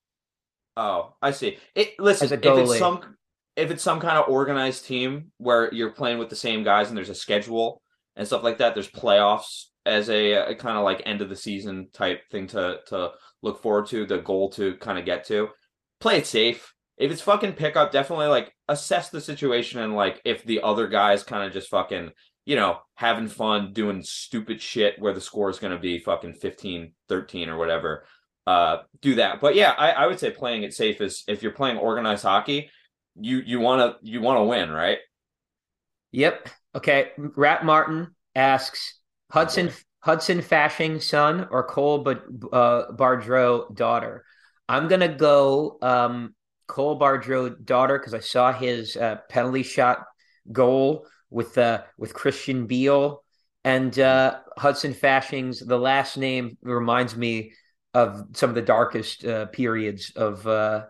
oh, 0.80 1.14
I 1.20 1.30
see. 1.30 1.58
It 1.74 1.98
listen 1.98 2.32
if 2.32 2.44
it's 2.44 2.78
some 2.78 3.16
if 3.56 3.70
it's 3.70 3.82
some 3.82 4.00
kind 4.00 4.16
of 4.16 4.28
organized 4.28 4.86
team 4.86 5.32
where 5.36 5.72
you're 5.74 5.90
playing 5.90 6.18
with 6.18 6.30
the 6.30 6.36
same 6.36 6.64
guys 6.64 6.88
and 6.88 6.96
there's 6.96 7.10
a 7.10 7.14
schedule 7.14 7.82
and 8.16 8.26
stuff 8.26 8.42
like 8.42 8.58
that. 8.58 8.74
There's 8.74 8.90
playoffs 8.90 9.66
as 9.84 10.08
a, 10.08 10.32
a 10.32 10.54
kind 10.54 10.78
of 10.78 10.84
like 10.84 11.02
end 11.04 11.20
of 11.20 11.28
the 11.28 11.36
season 11.36 11.88
type 11.92 12.22
thing 12.30 12.46
to 12.48 12.78
to 12.88 13.10
look 13.42 13.62
forward 13.62 13.86
to. 13.88 14.06
The 14.06 14.18
goal 14.18 14.50
to 14.52 14.76
kind 14.76 14.98
of 14.98 15.04
get 15.04 15.26
to. 15.26 15.48
Play 16.00 16.18
it 16.18 16.26
safe. 16.26 16.72
If 16.96 17.10
it's 17.10 17.22
fucking 17.22 17.54
pickup, 17.54 17.92
definitely 17.92 18.28
like 18.28 18.54
assess 18.68 19.10
the 19.10 19.20
situation 19.20 19.80
and 19.80 19.94
like 19.94 20.20
if 20.24 20.44
the 20.44 20.62
other 20.62 20.86
guys 20.88 21.22
kind 21.22 21.44
of 21.44 21.52
just 21.52 21.68
fucking 21.68 22.10
you 22.46 22.56
know 22.56 22.78
having 22.94 23.28
fun 23.28 23.72
doing 23.72 24.02
stupid 24.02 24.60
shit 24.62 24.98
where 24.98 25.12
the 25.12 25.20
score 25.20 25.50
is 25.50 25.58
going 25.58 25.72
to 25.72 25.78
be 25.78 25.98
fucking 25.98 26.32
15 26.34 26.92
13 27.08 27.48
or 27.50 27.58
whatever 27.58 28.04
uh 28.46 28.78
do 29.00 29.16
that 29.16 29.40
but 29.40 29.54
yeah 29.54 29.74
I, 29.76 29.90
I 29.90 30.06
would 30.06 30.18
say 30.18 30.30
playing 30.30 30.62
it 30.62 30.74
safe 30.74 31.00
is 31.00 31.24
if 31.28 31.42
you're 31.42 31.52
playing 31.52 31.78
organized 31.78 32.22
hockey 32.22 32.70
you 33.20 33.42
you 33.44 33.60
want 33.60 34.00
to 34.02 34.10
you 34.10 34.20
want 34.20 34.38
to 34.38 34.44
win 34.44 34.70
right 34.70 34.98
Yep. 36.12 36.48
Okay. 36.76 37.10
Rat 37.16 37.64
Martin 37.64 38.14
asks 38.34 38.98
Hudson 39.30 39.66
boy. 39.66 39.74
Hudson 40.00 40.40
Fasching 40.40 41.02
son 41.02 41.46
or 41.50 41.62
Cole 41.64 41.98
but 41.98 42.24
uh, 42.52 42.92
Bardreau 42.92 43.74
daughter. 43.74 44.24
I'm 44.68 44.88
gonna 44.88 45.14
go 45.14 45.78
um, 45.82 46.34
Cole 46.66 46.98
Bardreau 46.98 47.50
daughter 47.64 47.98
because 47.98 48.14
I 48.14 48.20
saw 48.20 48.52
his 48.52 48.96
uh, 48.96 49.16
penalty 49.28 49.62
shot 49.62 50.04
goal 50.50 51.06
with 51.28 51.58
uh, 51.58 51.82
with 51.98 52.14
Christian 52.14 52.66
Beal 52.66 53.22
and 53.64 53.96
uh, 53.98 54.38
Hudson 54.56 54.94
Fasching's 54.94 55.60
the 55.60 55.78
last 55.78 56.16
name 56.16 56.56
reminds 56.62 57.14
me 57.14 57.52
of 57.94 58.26
some 58.34 58.50
of 58.50 58.54
the 58.54 58.62
darkest 58.62 59.24
uh, 59.24 59.46
periods 59.46 60.12
of 60.16 60.46
uh, 60.46 60.86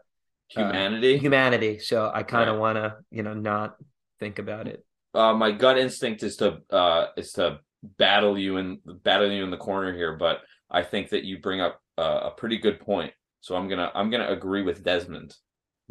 humanity 0.49 1.19
humanity. 1.19 1.79
So 1.79 2.11
I 2.13 2.23
kind 2.23 2.51
of 2.51 2.57
Right. 2.57 2.61
want 2.61 2.77
to 2.77 2.97
you 3.11 3.23
know 3.23 3.35
not 3.35 3.77
think 4.19 4.39
about 4.39 4.67
it. 4.69 4.85
uh 5.15 5.33
my 5.35 5.51
gut 5.51 5.79
instinct 5.79 6.23
is 6.23 6.37
to 6.37 6.59
uh 6.71 7.07
is 7.17 7.33
to 7.33 7.59
battle 7.99 8.39
you 8.39 8.57
and 8.59 8.79
battle 9.03 9.31
you 9.31 9.43
in 9.43 9.51
the 9.51 9.57
corner 9.57 9.93
here 9.95 10.17
but 10.17 10.41
i 10.71 10.83
think 10.83 11.09
that 11.11 11.25
you 11.25 11.39
bring 11.39 11.61
up 11.61 11.81
uh, 11.99 12.21
a 12.25 12.31
pretty 12.31 12.59
good 12.59 12.79
point 12.81 13.13
so 13.41 13.57
i'm 13.57 13.69
gonna 13.69 13.91
i'm 13.95 14.11
gonna 14.11 14.29
agree 14.31 14.63
with 14.63 14.85
desmond 14.85 15.35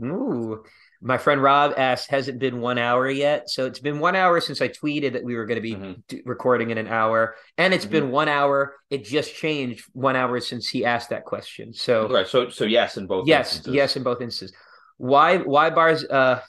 Ooh. 0.04 0.64
My 1.02 1.18
friend 1.18 1.42
Rob 1.42 1.74
asked, 1.78 2.10
has 2.12 2.28
it 2.28 2.40
been 2.40 2.60
one 2.60 2.78
hour 2.78 3.10
yet? 3.10 3.50
So 3.50 3.66
it's 3.66 3.80
been 3.80 4.00
one 4.00 4.18
hour 4.18 4.42
since 4.42 4.62
I 4.62 4.68
tweeted 4.68 5.14
that 5.14 5.24
we 5.24 5.36
were 5.36 5.46
going 5.46 5.56
to 5.56 5.62
be 5.62 5.76
Mhm. 5.76 6.04
d- 6.08 6.22
recording 6.26 6.72
in 6.72 6.78
an 6.78 6.88
hour. 6.88 7.36
And 7.58 7.74
it's 7.74 7.86
Mhm. 7.86 7.92
been 7.92 8.12
one 8.12 8.28
hour. 8.28 8.76
It 8.90 9.06
just 9.06 9.34
changed 9.34 9.86
one 9.94 10.18
hour 10.18 10.40
since 10.42 10.68
he 10.68 10.84
asked 10.84 11.10
that 11.12 11.24
question. 11.24 11.74
So 11.74 12.02
okay 12.02 12.26
so 12.28 12.50
so 12.50 12.66
yes 12.66 12.98
in 12.98 13.08
both 13.08 13.28
yes, 13.28 13.56
instances. 13.56 13.74
yes, 13.76 13.96
in 13.96 14.04
both 14.04 14.22
instances. 14.22 14.56
Why 14.98 15.38
why 15.38 15.70
bars 15.70 16.04
uh 16.04 16.42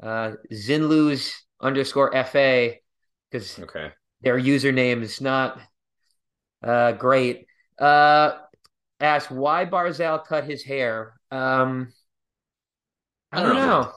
uh 0.00 0.32
Zinlus 0.52 1.32
underscore 1.60 2.14
FA 2.14 2.80
because 3.30 3.58
okay 3.58 3.90
their 4.20 4.38
username 4.38 5.02
is 5.02 5.20
not 5.20 5.58
uh 6.62 6.92
great. 6.92 7.46
Uh 7.78 8.38
asked 9.00 9.30
why 9.30 9.66
Barzal 9.66 10.24
cut 10.24 10.44
his 10.44 10.62
hair. 10.62 11.14
Um, 11.30 11.92
I 13.32 13.40
I 13.40 13.42
don't 13.42 13.54
know. 13.54 13.56
know. 13.56 13.92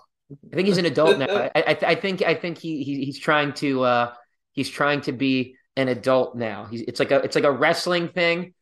I 0.52 0.56
think 0.56 0.68
he's 0.68 0.78
an 0.78 0.86
adult 0.86 1.18
now. 1.18 1.28
I, 1.30 1.52
I, 1.56 1.78
I 1.82 1.96
think 1.96 2.22
I 2.22 2.36
think 2.36 2.58
he, 2.60 2.84
he 2.84 3.06
he's 3.06 3.20
trying 3.20 3.54
to 3.54 3.84
uh 3.84 4.14
he's 4.54 4.70
trying 4.70 5.02
to 5.02 5.12
be 5.12 5.56
an 5.76 5.88
adult 5.88 6.36
now. 6.36 6.66
He's 6.66 6.82
it's 6.82 7.00
like 7.00 7.12
a 7.12 7.18
it's 7.18 7.36
like 7.36 7.46
a 7.46 7.52
wrestling 7.52 8.10
thing. 8.10 8.54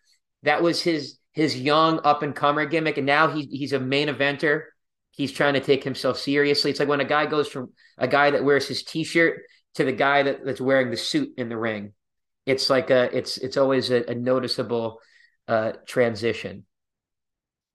That 0.44 0.62
was 0.62 0.82
his 0.82 1.18
his 1.34 1.60
young 1.60 2.00
up 2.04 2.24
and 2.24 2.36
comer 2.36 2.66
gimmick, 2.66 2.98
and 2.98 3.06
now 3.06 3.28
he's 3.28 3.48
he's 3.50 3.74
a 3.74 3.80
main 3.80 4.08
eventer. 4.08 4.64
He's 5.12 5.32
trying 5.32 5.56
to 5.56 5.60
take 5.60 5.84
himself 5.84 6.20
seriously. 6.20 6.72
It's 6.72 6.80
like 6.80 6.90
when 6.90 7.02
a 7.02 7.06
guy 7.06 7.26
goes 7.26 7.48
from 7.48 7.74
a 7.98 8.08
guy 8.08 8.32
that 8.32 8.44
wears 8.44 8.68
his 8.68 8.84
t-shirt 8.84 9.42
to 9.76 9.84
the 9.84 9.92
guy 9.92 10.24
that, 10.24 10.46
that's 10.46 10.62
wearing 10.62 10.92
the 10.92 10.98
suit 10.98 11.32
in 11.38 11.50
the 11.50 11.58
ring. 11.58 11.94
It's 12.46 12.70
like 12.70 12.90
a 12.92 13.16
it's 13.18 13.38
it's 13.38 13.58
always 13.58 13.90
a, 13.92 14.10
a 14.10 14.16
noticeable 14.16 15.00
uh 15.48 15.74
transition. 15.88 16.66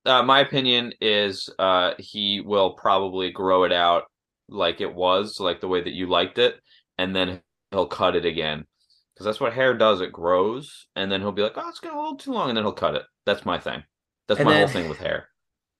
Uh, 0.05 0.22
my 0.22 0.40
opinion 0.40 0.92
is 1.00 1.48
uh, 1.59 1.92
he 1.98 2.40
will 2.40 2.72
probably 2.72 3.30
grow 3.30 3.64
it 3.64 3.72
out 3.72 4.05
like 4.48 4.80
it 4.80 4.94
was, 4.94 5.38
like 5.40 5.61
the 5.61 5.68
way 5.68 5.82
that 5.82 5.92
you 5.92 6.07
liked 6.09 6.38
it, 6.38 6.57
and 6.98 7.14
then 7.14 7.40
he'll 7.70 7.86
cut 7.86 8.16
it 8.16 8.24
again. 8.24 8.66
Because 9.14 9.26
that's 9.26 9.40
what 9.40 9.53
hair 9.53 9.74
does. 9.74 10.00
It 10.00 10.12
grows, 10.12 10.86
and 10.96 11.11
then 11.11 11.20
he'll 11.20 11.32
be 11.32 11.42
like, 11.42 11.53
"Oh, 11.57 11.68
it's 11.68 11.80
getting 11.80 11.96
a 11.96 12.00
little 12.00 12.16
too 12.16 12.32
long," 12.32 12.48
and 12.48 12.57
then 12.57 12.64
he'll 12.64 12.72
cut 12.72 12.96
it. 12.96 13.05
That's 13.26 13.44
my 13.46 13.59
thing. 13.59 13.84
That's 14.26 14.40
And 14.40 14.46
my 14.46 14.55
whole 14.55 14.68
thing 14.68 14.88
with 14.88 14.98
hair. 14.98 15.28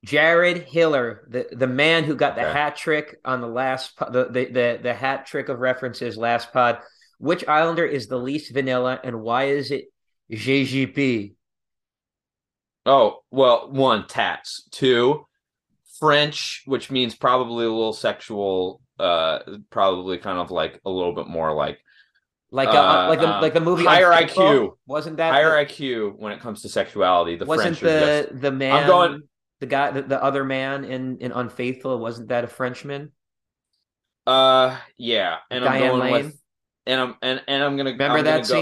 Jared 0.05 0.59
Hiller, 0.65 1.27
the, 1.31 1.47
the 1.53 1.67
man 1.67 2.05
who 2.05 2.17
got 2.17 2.35
the 2.35 2.43
Okay. 2.43 2.53
hat 2.53 2.77
trick 2.77 3.17
on 3.25 3.41
the 3.41 3.47
last 3.47 3.97
the, 3.99 4.25
the 4.25 4.45
the 4.47 4.81
the 4.83 4.95
hat 4.95 5.27
trick 5.27 5.49
of 5.49 5.61
references 5.61 6.17
last 6.17 6.53
pod. 6.53 6.79
Which 7.19 7.47
Islander 7.47 7.85
is 7.87 8.09
the 8.09 8.19
least 8.19 8.53
vanilla, 8.53 8.99
and 9.05 9.21
why 9.23 9.45
is 9.45 9.71
it 9.71 9.87
JGP? 10.31 11.35
Oh, 12.85 13.21
well, 13.31 13.71
one, 13.71 14.07
tats. 14.07 14.69
Two, 14.73 15.27
French, 16.01 16.63
which 16.67 16.91
means 16.91 17.15
probably 17.15 17.65
a 17.65 17.71
little 17.71 17.93
sexual, 17.93 18.81
uh, 18.99 19.39
probably 19.71 20.19
kind 20.19 20.39
of 20.39 20.51
like 20.51 20.81
a 20.85 20.91
little 20.91 21.15
bit 21.15 21.27
more 21.29 21.53
like 21.55 21.79
Like 22.51 22.69
uh, 22.69 22.73
Uh, 22.73 23.07
like 23.09 23.21
the 23.21 23.35
um, 23.35 23.41
like 23.43 23.55
the 23.55 23.61
movie 23.61 23.85
higher 23.85 24.11
IQ. 24.11 24.73
Wasn't 24.87 25.17
that 25.19 25.33
higher 25.33 25.65
the- 25.65 25.73
IQ 25.73 26.19
when 26.19 26.33
it 26.33 26.41
comes 26.41 26.63
to 26.63 26.69
sexuality. 26.69 27.37
The 27.37 27.47
wasn't 27.47 27.79
French 27.79 27.81
the 27.81 28.29
just, 28.31 28.43
the 28.43 28.51
man 28.53 28.87
going- 28.87 29.23
the 29.61 29.67
guy 29.67 29.91
the, 29.93 30.03
the 30.03 30.23
other 30.23 30.45
man 30.45 30.85
in 30.85 31.19
in 31.19 31.31
Unfaithful? 31.33 31.99
Wasn't 31.99 32.29
that 32.29 32.43
a 32.45 32.49
Frenchman? 32.49 33.13
uh, 34.27 34.77
yeah, 34.99 35.37
and 35.51 35.65
I'm 35.65 35.79
going 35.81 36.01
Lane. 36.01 36.13
with, 36.27 36.43
and 36.87 37.01
I'm 37.01 37.17
and 37.23 37.43
and 37.49 37.63
I'm 37.63 37.77
gonna 37.77 37.93
Remember 37.93 38.19
I'm 38.19 38.25
that 38.25 38.49
gonna 38.49 38.49
go- 38.49 38.55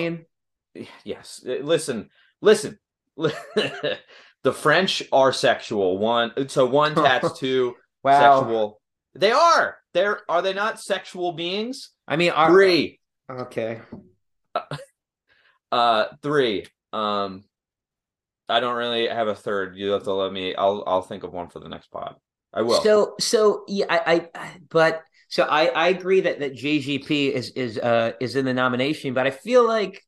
scene? 0.74 0.86
Yes, 1.04 1.42
Uh, 1.46 1.54
listen, 1.64 2.10
listen. 2.40 2.78
the 4.42 4.52
French 4.52 5.02
are 5.12 5.32
sexual. 5.32 5.98
One, 5.98 6.48
so 6.48 6.66
one 6.66 6.94
tats 6.96 7.38
two 7.38 7.74
Wow. 8.02 8.40
sexual. 8.40 8.80
They 9.14 9.32
are. 9.32 9.76
They're 9.92 10.20
are 10.28 10.42
they 10.42 10.54
not 10.54 10.80
sexual 10.80 11.32
beings? 11.32 11.90
I 12.06 12.16
mean, 12.16 12.30
our, 12.30 12.50
Three. 12.50 13.00
Okay. 13.30 13.80
Uh, 15.72 16.06
three. 16.22 16.66
Um, 16.92 17.44
I 18.48 18.58
don't 18.60 18.76
really 18.76 19.06
have 19.06 19.28
a 19.28 19.34
third. 19.34 19.76
You 19.76 19.90
have 19.92 20.04
to 20.04 20.12
let 20.12 20.32
me. 20.32 20.54
I'll 20.54 20.82
I'll 20.86 21.02
think 21.02 21.22
of 21.22 21.32
one 21.32 21.48
for 21.48 21.60
the 21.60 21.68
next 21.68 21.90
pod. 21.90 22.16
I 22.52 22.62
will. 22.62 22.80
So 22.82 23.14
so 23.20 23.64
yeah, 23.68 23.86
I, 23.88 24.28
I 24.34 24.56
but 24.68 25.02
so 25.28 25.44
I 25.44 25.66
I 25.66 25.88
agree 25.88 26.22
that 26.22 26.40
that 26.40 26.54
JGP 26.54 27.30
is 27.30 27.50
is 27.50 27.78
uh 27.78 28.12
is 28.20 28.34
in 28.34 28.44
the 28.44 28.54
nomination, 28.54 29.14
but 29.14 29.26
I 29.26 29.30
feel 29.30 29.64
like 29.66 30.04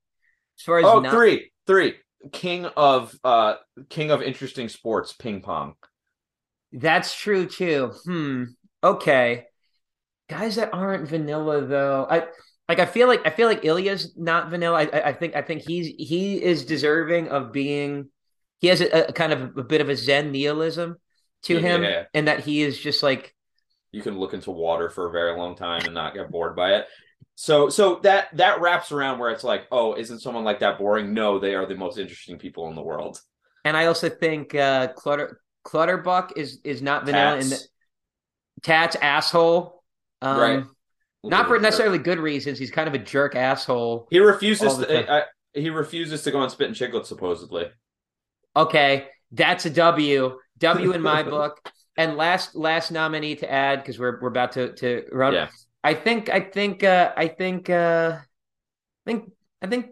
as 0.58 0.64
far 0.64 0.78
as 0.78 0.84
oh, 0.84 0.98
not- 1.00 1.12
three, 1.12 1.52
three. 1.66 1.94
King 2.30 2.66
of 2.66 3.14
uh, 3.24 3.54
king 3.88 4.10
of 4.10 4.22
interesting 4.22 4.68
sports, 4.68 5.12
ping 5.12 5.40
pong. 5.42 5.74
that's 6.72 7.14
true 7.14 7.46
too. 7.46 7.92
Hmm. 8.04 8.44
Okay. 8.82 9.44
Guys 10.28 10.56
that 10.56 10.72
aren't 10.72 11.08
vanilla 11.08 11.64
though. 11.66 12.06
I 12.08 12.26
like 12.68 12.78
I 12.78 12.86
feel 12.86 13.08
like 13.08 13.26
I 13.26 13.30
feel 13.30 13.48
like 13.48 13.64
Ilya's 13.64 14.16
not 14.16 14.50
vanilla. 14.50 14.88
I 14.92 15.08
I 15.08 15.12
think 15.12 15.34
I 15.36 15.42
think 15.42 15.62
he's 15.62 15.86
he 15.98 16.42
is 16.42 16.64
deserving 16.64 17.28
of 17.28 17.52
being 17.52 18.08
he 18.60 18.68
has 18.68 18.80
a, 18.80 19.08
a 19.08 19.12
kind 19.12 19.32
of 19.32 19.58
a 19.58 19.64
bit 19.64 19.80
of 19.80 19.88
a 19.88 19.96
Zen 19.96 20.32
nihilism 20.32 20.96
to 21.44 21.58
him 21.58 21.82
Yeah. 21.82 22.04
and 22.14 22.28
that 22.28 22.40
he 22.40 22.62
is 22.62 22.78
just 22.78 23.02
like 23.02 23.34
You 23.90 24.00
can 24.00 24.18
look 24.18 24.32
into 24.32 24.50
water 24.52 24.88
for 24.88 25.08
a 25.08 25.12
very 25.12 25.36
long 25.36 25.54
time 25.56 25.82
and 25.84 25.92
not 25.94 26.14
get 26.14 26.30
bored 26.30 26.56
by 26.56 26.76
it. 26.76 26.86
So 27.43 27.70
so 27.70 27.97
that 28.05 28.28
that 28.36 28.61
wraps 28.61 28.93
around 28.93 29.18
where 29.18 29.30
it's 29.30 29.43
like, 29.43 29.66
oh, 29.72 29.97
isn't 29.97 30.20
someone 30.20 30.45
like 30.45 30.61
that 30.61 30.78
boring? 30.78 31.12
No, 31.12 31.40
they 31.40 31.57
are 31.57 31.66
the 31.66 31.74
most 31.74 31.99
interesting 31.99 32.38
people 32.38 32.68
in 32.68 32.76
the 32.76 32.82
world. 32.82 33.20
And 33.64 33.76
I 33.76 33.86
also 33.86 34.09
think 34.09 34.55
uh, 34.55 34.93
Clutter 34.93 35.40
Clutterbuck 35.64 36.34
is 36.36 36.61
is 36.62 36.82
not 36.82 37.05
vanilla 37.05 37.38
and 37.38 37.51
Tats. 37.51 37.68
Tats 38.62 38.97
asshole. 39.03 39.82
Um, 40.20 40.38
Right. 40.38 40.64
Not 41.24 41.49
for 41.49 41.57
jerk. 41.57 41.62
necessarily 41.62 41.99
good 41.99 42.20
reasons. 42.20 42.61
He's 42.61 42.70
kind 42.70 42.86
of 42.86 42.95
a 42.95 42.99
jerk 42.99 43.34
asshole. 43.34 44.07
He 44.12 44.20
refuses. 44.20 44.76
To. 44.78 45.12
I, 45.12 45.22
he 45.53 45.70
refuses 45.70 46.22
to 46.22 46.30
go 46.30 46.38
on 46.38 46.49
Spit 46.49 46.68
and 46.68 46.76
Chicklets 46.76 47.07
supposedly. 47.07 47.66
Okay, 48.55 49.09
that's 49.32 49.66
a 49.66 49.70
W. 49.70 50.38
W 50.59 50.93
in 50.93 51.03
my 51.03 51.22
book. 51.34 51.59
And 51.97 52.16
last 52.16 52.55
last 52.55 52.93
nominee 52.93 53.34
to 53.34 53.51
add 53.51 53.80
because 53.80 53.99
we're 53.99 54.20
we're 54.20 54.28
about 54.28 54.53
to 54.53 54.74
to 54.74 55.07
run. 55.11 55.34
Yeah. 55.34 55.49
I 55.85 55.95
think 55.95 56.28
I 56.30 56.41
think 56.41 56.85
uh, 56.85 57.12
I 57.16 57.28
think 57.28 57.68
uh, 57.70 58.18
I 58.18 59.11
think 59.11 59.30
I 59.61 59.66
think 59.66 59.87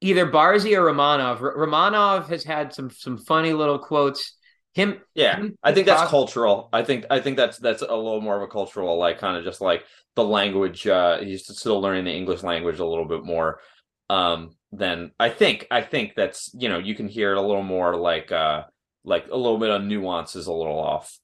either 0.00 0.26
Barzy 0.26 0.76
or 0.76 0.82
Romanov. 0.84 1.40
R- 1.40 1.56
Romanov 1.56 2.28
has 2.28 2.44
had 2.44 2.74
some 2.74 2.90
some 2.90 3.16
funny 3.18 3.52
little 3.52 3.78
quotes. 3.78 4.36
Him 4.74 5.00
Yeah, 5.14 5.36
him 5.36 5.56
I 5.62 5.72
think 5.72 5.86
that's 5.86 6.02
talk- 6.02 6.10
cultural. 6.10 6.68
I 6.72 6.84
think 6.84 7.06
I 7.10 7.20
think 7.20 7.36
that's 7.36 7.58
that's 7.58 7.82
a 7.82 7.86
little 7.94 8.20
more 8.20 8.36
of 8.36 8.42
a 8.42 8.46
cultural, 8.46 8.96
like 8.98 9.18
kind 9.18 9.36
of 9.36 9.44
just 9.44 9.60
like 9.60 9.84
the 10.16 10.24
language. 10.24 10.86
Uh, 10.86 11.18
he's 11.18 11.46
still 11.58 11.80
learning 11.80 12.04
the 12.04 12.12
English 12.14 12.42
language 12.42 12.78
a 12.78 12.86
little 12.86 13.06
bit 13.06 13.24
more. 13.24 13.60
Um, 14.08 14.56
than 14.72 15.12
I 15.18 15.28
think. 15.30 15.66
I 15.70 15.82
think 15.82 16.12
that's 16.14 16.50
you 16.54 16.68
know 16.68 16.78
you 16.78 16.94
can 16.94 17.08
hear 17.08 17.32
it 17.32 17.38
a 17.38 17.42
little 17.42 17.62
more 17.62 17.96
like 17.96 18.30
uh 18.30 18.64
like 19.04 19.26
a 19.30 19.36
little 19.36 19.58
bit 19.58 19.70
of 19.70 19.82
nuance 19.82 20.36
is 20.36 20.46
a 20.46 20.52
little 20.52 20.78
off. 20.78 21.18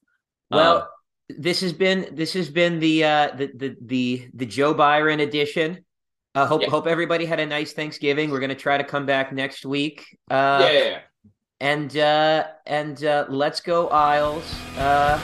Well, 0.49 0.77
Um, 0.77 0.83
this 1.29 1.61
has 1.61 1.73
been 1.73 2.07
this 2.13 2.33
has 2.33 2.49
been 2.49 2.79
the 2.79 3.03
uh 3.03 3.35
the 3.35 3.47
the 3.55 3.75
the, 3.81 4.27
the 4.33 4.45
Joe 4.45 4.73
Biden 4.73 5.21
edition. 5.21 5.83
I 6.35 6.45
hope 6.45 6.61
Yeah. 6.61 6.69
hope 6.69 6.87
everybody 6.87 7.25
had 7.25 7.39
a 7.39 7.45
nice 7.45 7.73
Thanksgiving. 7.73 8.29
We're 8.29 8.39
gonna 8.39 8.55
try 8.55 8.77
to 8.77 8.83
come 8.83 9.05
back 9.05 9.33
next 9.33 9.65
week. 9.65 10.05
Uh 10.31 10.59
yeah, 10.71 10.71
yeah, 10.71 10.99
and 11.59 11.97
uh 11.97 12.43
and 12.65 13.03
uh 13.03 13.25
let's 13.29 13.59
go 13.61 13.87
Isles. 13.89 14.45
Uh 14.77 15.19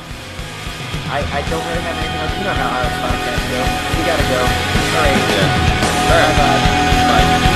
I 1.13 1.19
I 1.19 1.41
don't 1.49 1.63
really 1.67 1.81
have 1.81 1.97
anything 1.97 2.19
else. 2.19 2.37
You 2.37 2.43
know 2.43 2.53
how 2.53 2.79
Isles 2.79 2.97
podcasts 3.03 3.47
go. 3.53 3.61
We 3.99 4.05
gotta 4.05 4.27
go. 4.33 4.41
All 4.43 5.03
right. 5.05 5.17
yeah. 5.31 6.09
All 6.09 6.17
right. 6.19 6.37
Bye 6.37 7.47
bye. 7.47 7.52